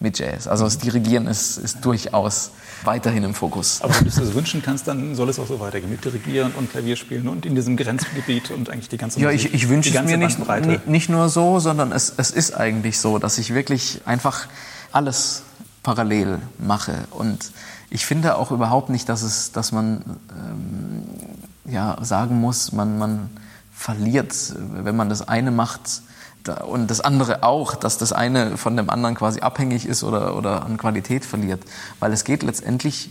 mit 0.02 0.18
Jazz. 0.18 0.46
Also 0.46 0.64
das 0.64 0.78
Dirigieren 0.78 1.26
ist, 1.26 1.56
ist 1.58 1.84
durchaus 1.84 2.50
weiterhin 2.84 3.22
im 3.22 3.34
Fokus. 3.34 3.80
Aber 3.80 3.94
wenn 3.94 4.04
du 4.04 4.08
es 4.10 4.16
dir 4.16 4.34
wünschen 4.34 4.62
kannst, 4.62 4.88
dann 4.88 5.14
soll 5.14 5.28
es 5.28 5.38
auch 5.38 5.46
so 5.46 5.60
weitergehen 5.60 5.90
mit 5.90 6.04
Dirigieren 6.04 6.52
und 6.52 6.70
Klavierspielen 6.70 7.28
und 7.28 7.46
in 7.46 7.54
diesem 7.54 7.76
Grenzgebiet 7.76 8.50
und 8.50 8.68
eigentlich 8.68 8.88
die 8.88 8.98
ganze 8.98 9.20
Ja, 9.20 9.30
ich, 9.30 9.54
ich 9.54 9.68
wünsche 9.68 9.96
es 9.96 10.04
mir 10.04 10.16
nicht, 10.18 10.86
nicht 10.86 11.08
nur 11.08 11.28
so, 11.28 11.60
sondern 11.60 11.92
es, 11.92 12.12
es 12.16 12.30
ist 12.30 12.54
eigentlich 12.54 12.98
so, 12.98 13.18
dass 13.18 13.38
ich 13.38 13.54
wirklich 13.54 14.02
einfach 14.04 14.48
alles 14.90 15.42
parallel 15.82 16.38
mache. 16.58 16.94
Und 17.10 17.52
ich 17.90 18.04
finde 18.04 18.36
auch 18.36 18.50
überhaupt 18.50 18.90
nicht, 18.90 19.08
dass, 19.08 19.22
es, 19.22 19.52
dass 19.52 19.72
man 19.72 20.02
ähm, 20.30 21.04
ja, 21.72 21.96
sagen 22.02 22.40
muss, 22.40 22.72
man, 22.72 22.98
man 22.98 23.30
verliert, 23.72 24.34
wenn 24.56 24.96
man 24.96 25.08
das 25.08 25.26
eine 25.28 25.50
macht, 25.50 26.02
und 26.48 26.90
das 26.90 27.00
andere 27.00 27.42
auch, 27.42 27.74
dass 27.74 27.98
das 27.98 28.12
eine 28.12 28.56
von 28.56 28.76
dem 28.76 28.90
anderen 28.90 29.14
quasi 29.14 29.40
abhängig 29.40 29.86
ist 29.86 30.02
oder, 30.02 30.36
oder 30.36 30.64
an 30.64 30.76
Qualität 30.76 31.24
verliert. 31.24 31.62
Weil 32.00 32.12
es 32.12 32.24
geht 32.24 32.42
letztendlich 32.42 33.10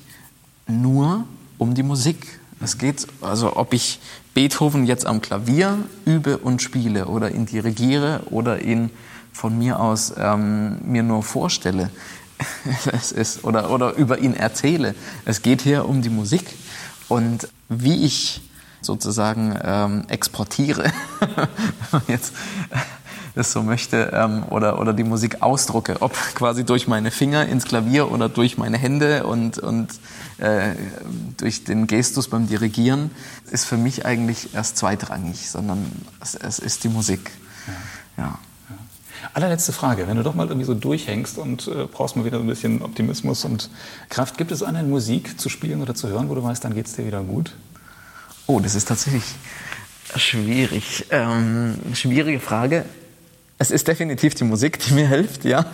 nur 0.68 1.26
um 1.58 1.74
die 1.74 1.84
Musik. 1.84 2.40
Es 2.60 2.78
geht, 2.78 3.08
also 3.22 3.56
ob 3.56 3.74
ich 3.74 4.00
Beethoven 4.34 4.86
jetzt 4.86 5.06
am 5.06 5.22
Klavier 5.22 5.78
übe 6.06 6.38
und 6.38 6.62
spiele 6.62 7.06
oder 7.06 7.32
ihn 7.32 7.46
dirigiere 7.46 8.22
oder 8.30 8.62
ihn 8.62 8.90
von 9.34 9.58
mir 9.58 9.80
aus 9.80 10.14
ähm, 10.18 10.78
mir 10.84 11.04
nur 11.04 11.24
vorstelle 11.24 11.90
es 12.92 13.12
ist, 13.12 13.44
oder, 13.44 13.70
oder 13.72 13.94
über 13.94 14.20
ihn 14.20 14.34
erzähle. 14.34 14.96
Es 15.26 15.42
geht 15.42 15.62
hier 15.62 15.88
um 15.88 16.02
die 16.02 16.10
Musik 16.10 16.46
und 17.08 17.48
wie 17.70 18.06
ich 18.06 18.42
sozusagen 18.82 19.58
ähm, 19.64 20.06
exportiere, 20.08 20.92
jetzt 22.08 22.34
es 23.36 23.52
so 23.52 23.64
möchte, 23.64 24.12
ähm, 24.14 24.44
oder, 24.50 24.80
oder 24.80 24.94
die 24.94 25.04
Musik 25.04 25.42
ausdrucke, 25.42 26.02
ob 26.02 26.14
quasi 26.36 26.66
durch 26.66 26.88
meine 26.88 27.12
Finger 27.12 27.46
ins 27.48 27.66
Klavier 27.66 28.12
oder 28.12 28.30
durch 28.30 28.58
meine 28.58 28.78
Hände 28.78 29.26
und, 29.26 29.58
und 29.58 29.90
äh, 30.38 30.74
durch 31.38 31.64
den 31.64 31.88
Gestus 31.88 32.28
beim 32.28 32.48
Dirigieren, 32.48 33.12
ist 33.52 33.66
für 33.66 33.78
mich 33.78 34.06
eigentlich 34.06 34.54
erst 34.54 34.78
zweitrangig, 34.78 35.50
sondern 35.50 35.92
es, 36.22 36.36
es 36.36 36.60
ist 36.60 36.84
die 36.84 36.90
Musik. 36.90 37.32
Ja. 38.18 38.24
ja. 38.26 38.40
Allerletzte 39.34 39.72
Frage, 39.72 40.08
wenn 40.08 40.18
du 40.18 40.24
doch 40.24 40.36
mal 40.36 40.48
irgendwie 40.48 40.66
so 40.66 40.74
durchhängst 40.74 41.38
und 41.38 41.68
äh, 41.68 41.86
brauchst 41.86 42.16
mal 42.16 42.26
wieder 42.26 42.40
ein 42.40 42.48
bisschen 42.48 42.82
Optimismus 42.82 43.46
und 43.46 43.70
Kraft, 44.10 44.38
gibt 44.38 44.52
es 44.52 44.64
eine 44.64 44.84
Musik 44.84 45.40
zu 45.40 45.48
spielen 45.48 45.82
oder 45.82 45.96
zu 45.96 46.10
hören, 46.10 46.28
wo 46.30 46.36
du 46.36 46.44
weißt, 46.44 46.64
dann 46.64 46.74
geht 46.74 46.88
es 46.88 46.94
dir 46.94 47.06
wieder 47.06 47.22
gut? 47.22 47.54
Oh, 48.48 48.60
das 48.60 48.76
ist 48.76 48.88
tatsächlich 48.88 49.24
schwierig. 50.16 51.06
Ähm, 51.12 51.76
schwierige 51.94 52.40
Frage. 52.40 52.86
Es 53.62 53.70
ist 53.70 53.88
definitiv 53.88 54.34
die 54.34 54.44
Musik, 54.44 54.80
die 54.80 54.96
mir 54.96 55.08
hilft, 55.08 55.46
ja. 55.46 55.68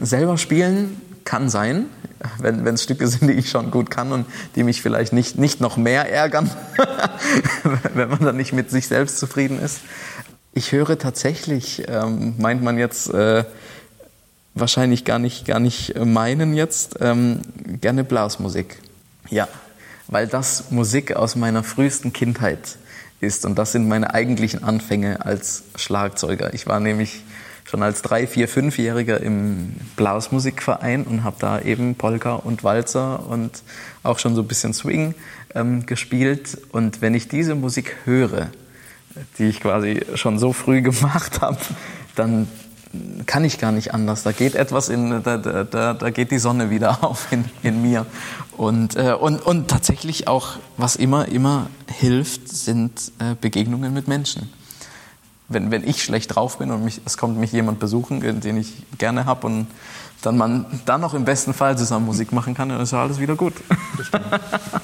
Selber 0.00 0.38
spielen 0.38 0.98
kann 1.24 1.50
sein, 1.50 1.84
wenn 2.38 2.66
es 2.66 2.84
Stücke 2.84 3.06
sind, 3.06 3.28
die 3.28 3.34
ich 3.34 3.50
schon 3.50 3.70
gut 3.70 3.90
kann 3.90 4.12
und 4.12 4.24
die 4.56 4.64
mich 4.64 4.80
vielleicht 4.80 5.12
nicht, 5.12 5.36
nicht 5.36 5.60
noch 5.60 5.76
mehr 5.76 6.10
ärgern, 6.10 6.50
wenn 7.92 8.08
man 8.08 8.20
dann 8.20 8.38
nicht 8.38 8.54
mit 8.54 8.70
sich 8.70 8.88
selbst 8.88 9.18
zufrieden 9.18 9.60
ist. 9.60 9.80
Ich 10.54 10.72
höre 10.72 10.98
tatsächlich, 10.98 11.84
ähm, 11.86 12.36
meint 12.38 12.62
man 12.62 12.78
jetzt 12.78 13.12
äh, 13.12 13.44
wahrscheinlich 14.54 15.04
gar 15.04 15.18
nicht, 15.18 15.44
gar 15.44 15.60
nicht 15.60 15.94
meinen 16.02 16.54
jetzt, 16.54 16.96
ähm, 17.02 17.42
gerne 17.82 18.04
Blasmusik. 18.04 18.78
Ja, 19.28 19.48
weil 20.08 20.28
das 20.28 20.70
Musik 20.70 21.14
aus 21.14 21.36
meiner 21.36 21.62
frühesten 21.62 22.14
Kindheit 22.14 22.78
ist. 23.22 23.46
Und 23.46 23.56
das 23.58 23.72
sind 23.72 23.88
meine 23.88 24.12
eigentlichen 24.12 24.62
Anfänge 24.62 25.24
als 25.24 25.64
Schlagzeuger. 25.76 26.52
Ich 26.54 26.66
war 26.66 26.80
nämlich 26.80 27.22
schon 27.64 27.82
als 27.82 28.02
drei, 28.02 28.26
vier, 28.26 28.48
fünfjähriger 28.48 29.20
im 29.20 29.74
Blasmusikverein 29.96 31.04
und 31.04 31.24
habe 31.24 31.36
da 31.38 31.60
eben 31.60 31.94
Polka 31.94 32.34
und 32.34 32.64
Walzer 32.64 33.26
und 33.26 33.62
auch 34.02 34.18
schon 34.18 34.34
so 34.34 34.42
ein 34.42 34.48
bisschen 34.48 34.74
Swing 34.74 35.14
ähm, 35.54 35.86
gespielt. 35.86 36.58
Und 36.72 37.00
wenn 37.00 37.14
ich 37.14 37.28
diese 37.28 37.54
Musik 37.54 37.96
höre, 38.04 38.50
die 39.38 39.44
ich 39.44 39.60
quasi 39.60 40.04
schon 40.14 40.38
so 40.38 40.52
früh 40.52 40.82
gemacht 40.82 41.40
habe, 41.40 41.58
dann 42.16 42.48
kann 43.24 43.44
ich 43.44 43.58
gar 43.58 43.72
nicht 43.72 43.94
anders. 43.94 44.22
Da 44.22 44.32
geht 44.32 44.54
etwas 44.54 44.88
in, 44.88 45.22
da, 45.22 45.38
da, 45.38 45.94
da 45.94 46.10
geht 46.10 46.30
die 46.30 46.38
Sonne 46.38 46.70
wieder 46.70 47.02
auf 47.04 47.32
in, 47.32 47.44
in 47.62 47.80
mir. 47.80 48.06
Und, 48.62 48.94
äh, 48.94 49.12
und, 49.18 49.44
und 49.44 49.66
tatsächlich 49.66 50.28
auch, 50.28 50.50
was 50.76 50.94
immer, 50.94 51.26
immer 51.26 51.66
hilft, 51.88 52.48
sind 52.48 53.10
äh, 53.18 53.34
Begegnungen 53.40 53.92
mit 53.92 54.06
Menschen. 54.06 54.52
Wenn, 55.48 55.72
wenn 55.72 55.82
ich 55.82 56.04
schlecht 56.04 56.36
drauf 56.36 56.58
bin 56.58 56.70
und 56.70 56.84
mich, 56.84 57.00
es 57.04 57.16
kommt 57.18 57.38
mich 57.38 57.50
jemand 57.50 57.80
besuchen, 57.80 58.20
den 58.40 58.56
ich 58.56 58.72
gerne 58.98 59.26
habe 59.26 59.48
und 59.48 59.66
dann 60.22 60.38
man 60.38 60.66
dann 60.84 61.00
noch 61.00 61.12
im 61.12 61.24
besten 61.24 61.54
Fall 61.54 61.76
zusammen 61.76 62.06
Musik 62.06 62.30
machen 62.30 62.54
kann, 62.54 62.68
dann 62.68 62.80
ist 62.80 62.92
ja 62.92 63.02
alles 63.02 63.18
wieder 63.18 63.34
gut. 63.34 63.54
Das 63.98 64.06
stimmt. 64.06 64.26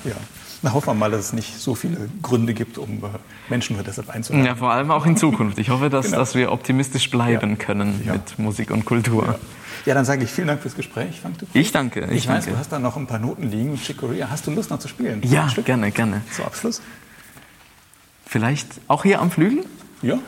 Ja. 0.04 0.16
Na, 0.62 0.72
hoffen 0.72 0.88
wir 0.88 0.94
mal, 0.94 1.12
dass 1.12 1.26
es 1.26 1.32
nicht 1.32 1.56
so 1.56 1.76
viele 1.76 2.08
Gründe 2.20 2.54
gibt, 2.54 2.78
um 2.78 2.98
äh, 3.04 3.06
Menschen 3.48 3.76
für 3.76 3.84
deshalb 3.84 4.10
einzuladen. 4.10 4.44
Ja, 4.44 4.56
vor 4.56 4.72
allem 4.72 4.90
auch 4.90 5.06
in 5.06 5.16
Zukunft. 5.16 5.56
Ich 5.58 5.70
hoffe, 5.70 5.88
dass, 5.88 6.06
genau. 6.06 6.18
dass 6.18 6.34
wir 6.34 6.50
optimistisch 6.50 7.10
bleiben 7.10 7.50
ja. 7.50 7.56
können 7.56 8.02
ja. 8.04 8.14
mit 8.14 8.40
Musik 8.40 8.72
und 8.72 8.84
Kultur. 8.84 9.24
Ja. 9.24 9.38
Ja. 9.88 9.94
dann 9.94 10.04
sage 10.04 10.24
ich 10.24 10.30
vielen 10.30 10.48
Dank 10.48 10.62
fürs 10.62 10.74
Gespräch. 10.74 11.20
Ich 11.52 11.72
danke. 11.72 12.04
Ich, 12.06 12.10
ich 12.10 12.28
weiß, 12.28 12.44
danke. 12.44 12.50
du 12.52 12.58
hast 12.58 12.70
da 12.70 12.78
noch 12.78 12.96
ein 12.96 13.06
paar 13.06 13.18
Noten 13.18 13.50
liegen 13.50 13.72
mit 13.72 13.80
Chicoria. 13.80 14.28
Hast 14.30 14.46
du 14.46 14.50
Lust 14.50 14.70
noch 14.70 14.78
zu 14.78 14.88
spielen? 14.88 15.22
Ja, 15.24 15.48
gerne, 15.64 15.90
gerne. 15.90 16.22
Zum 16.34 16.44
Abschluss? 16.44 16.80
Vielleicht 18.26 18.68
auch 18.88 19.02
hier 19.02 19.20
am 19.20 19.30
Flügel? 19.30 19.64
Ja. 20.02 20.18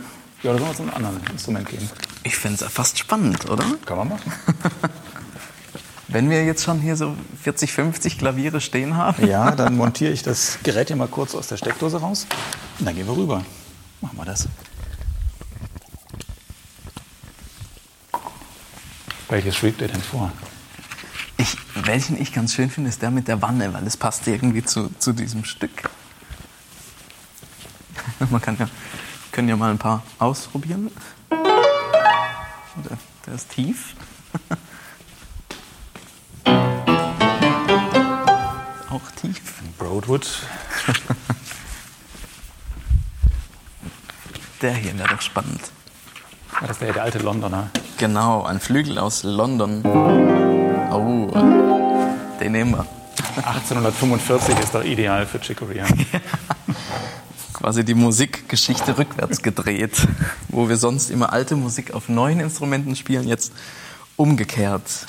Ja, 0.42 0.50
oder 0.50 0.58
sollen 0.58 0.70
wir 0.70 0.76
zu 0.76 0.82
einem 0.82 0.94
anderen 0.94 1.20
Instrument 1.30 1.68
gehen? 1.68 1.88
Ich 2.22 2.36
fände 2.36 2.64
es 2.64 2.72
fast 2.72 2.98
spannend, 2.98 3.48
oder? 3.50 3.64
Kann 3.84 3.98
man 3.98 4.08
machen. 4.08 4.32
Wenn 6.08 6.28
wir 6.28 6.44
jetzt 6.44 6.64
schon 6.64 6.80
hier 6.80 6.96
so 6.96 7.14
40, 7.42 7.72
50 7.72 8.18
Klaviere 8.18 8.61
stehen 8.61 8.96
haben. 8.96 9.26
Ja, 9.28 9.52
dann 9.52 9.76
montiere 9.76 10.12
ich 10.12 10.22
das 10.22 10.58
Gerät 10.62 10.88
hier 10.88 10.96
mal 10.96 11.06
kurz 11.08 11.34
aus 11.34 11.46
der 11.46 11.56
Steckdose 11.56 11.98
raus. 11.98 12.26
Und 12.78 12.86
dann 12.86 12.96
gehen 12.96 13.06
wir 13.06 13.16
rüber. 13.16 13.44
Machen 14.00 14.16
wir 14.16 14.24
das. 14.24 14.48
Welches 19.31 19.57
schwebt 19.57 19.81
dir 19.81 19.89
denn 19.89 20.03
vor? 20.03 20.31
Ich, 21.39 21.57
welchen 21.74 22.20
ich 22.20 22.33
ganz 22.33 22.53
schön 22.53 22.68
finde, 22.68 22.91
ist 22.91 23.01
der 23.01 23.11
mit 23.11 23.28
der 23.28 23.41
Wanne, 23.41 23.72
weil 23.72 23.87
es 23.87 23.97
passt 23.97 24.26
irgendwie 24.26 24.62
zu, 24.62 24.91
zu 24.99 25.12
diesem 25.12 25.45
Stück. 25.45 25.89
Man 28.31 28.43
kann 28.43 28.59
ja 28.59 28.68
können 29.33 29.49
ja 29.49 29.57
mal 29.57 29.70
ein 29.70 29.78
paar 29.78 30.03
ausprobieren. 30.18 30.91
Der, 31.31 32.99
der 33.26 33.35
ist 33.35 33.49
tief. 33.51 33.95
Auch 38.91 39.11
tief. 39.20 39.41
Broadwood. 39.78 40.47
Der 44.61 44.74
hier 44.74 44.99
wäre 44.99 45.09
doch 45.09 45.22
spannend. 45.22 45.62
Ja, 46.61 46.66
das 46.66 46.72
ist 46.72 46.81
der, 46.83 46.93
der 46.93 47.05
alte 47.05 47.20
Londoner. 47.20 47.70
Genau, 48.01 48.44
ein 48.44 48.61
Flügel 48.61 48.98
aus 48.98 49.24
London. 49.24 49.84
Oh, 50.90 51.28
den 52.40 52.53
nehmen 52.53 52.70
wir. 52.70 52.86
1845 53.36 54.59
ist 54.59 54.74
doch 54.74 54.82
ideal 54.82 55.26
für 55.26 55.38
Chicory. 55.38 55.82
Quasi 57.53 57.84
die 57.84 57.92
Musikgeschichte 57.92 58.96
rückwärts 58.96 59.42
gedreht. 59.42 60.09
Wo 60.48 60.70
wir 60.70 60.78
sonst 60.78 61.11
immer 61.11 61.34
alte 61.34 61.57
Musik 61.57 61.92
auf 61.92 62.09
neuen 62.09 62.40
Instrumenten 62.40 62.96
spielen, 62.96 63.28
jetzt 63.28 63.53
umgekehrt. 64.16 65.07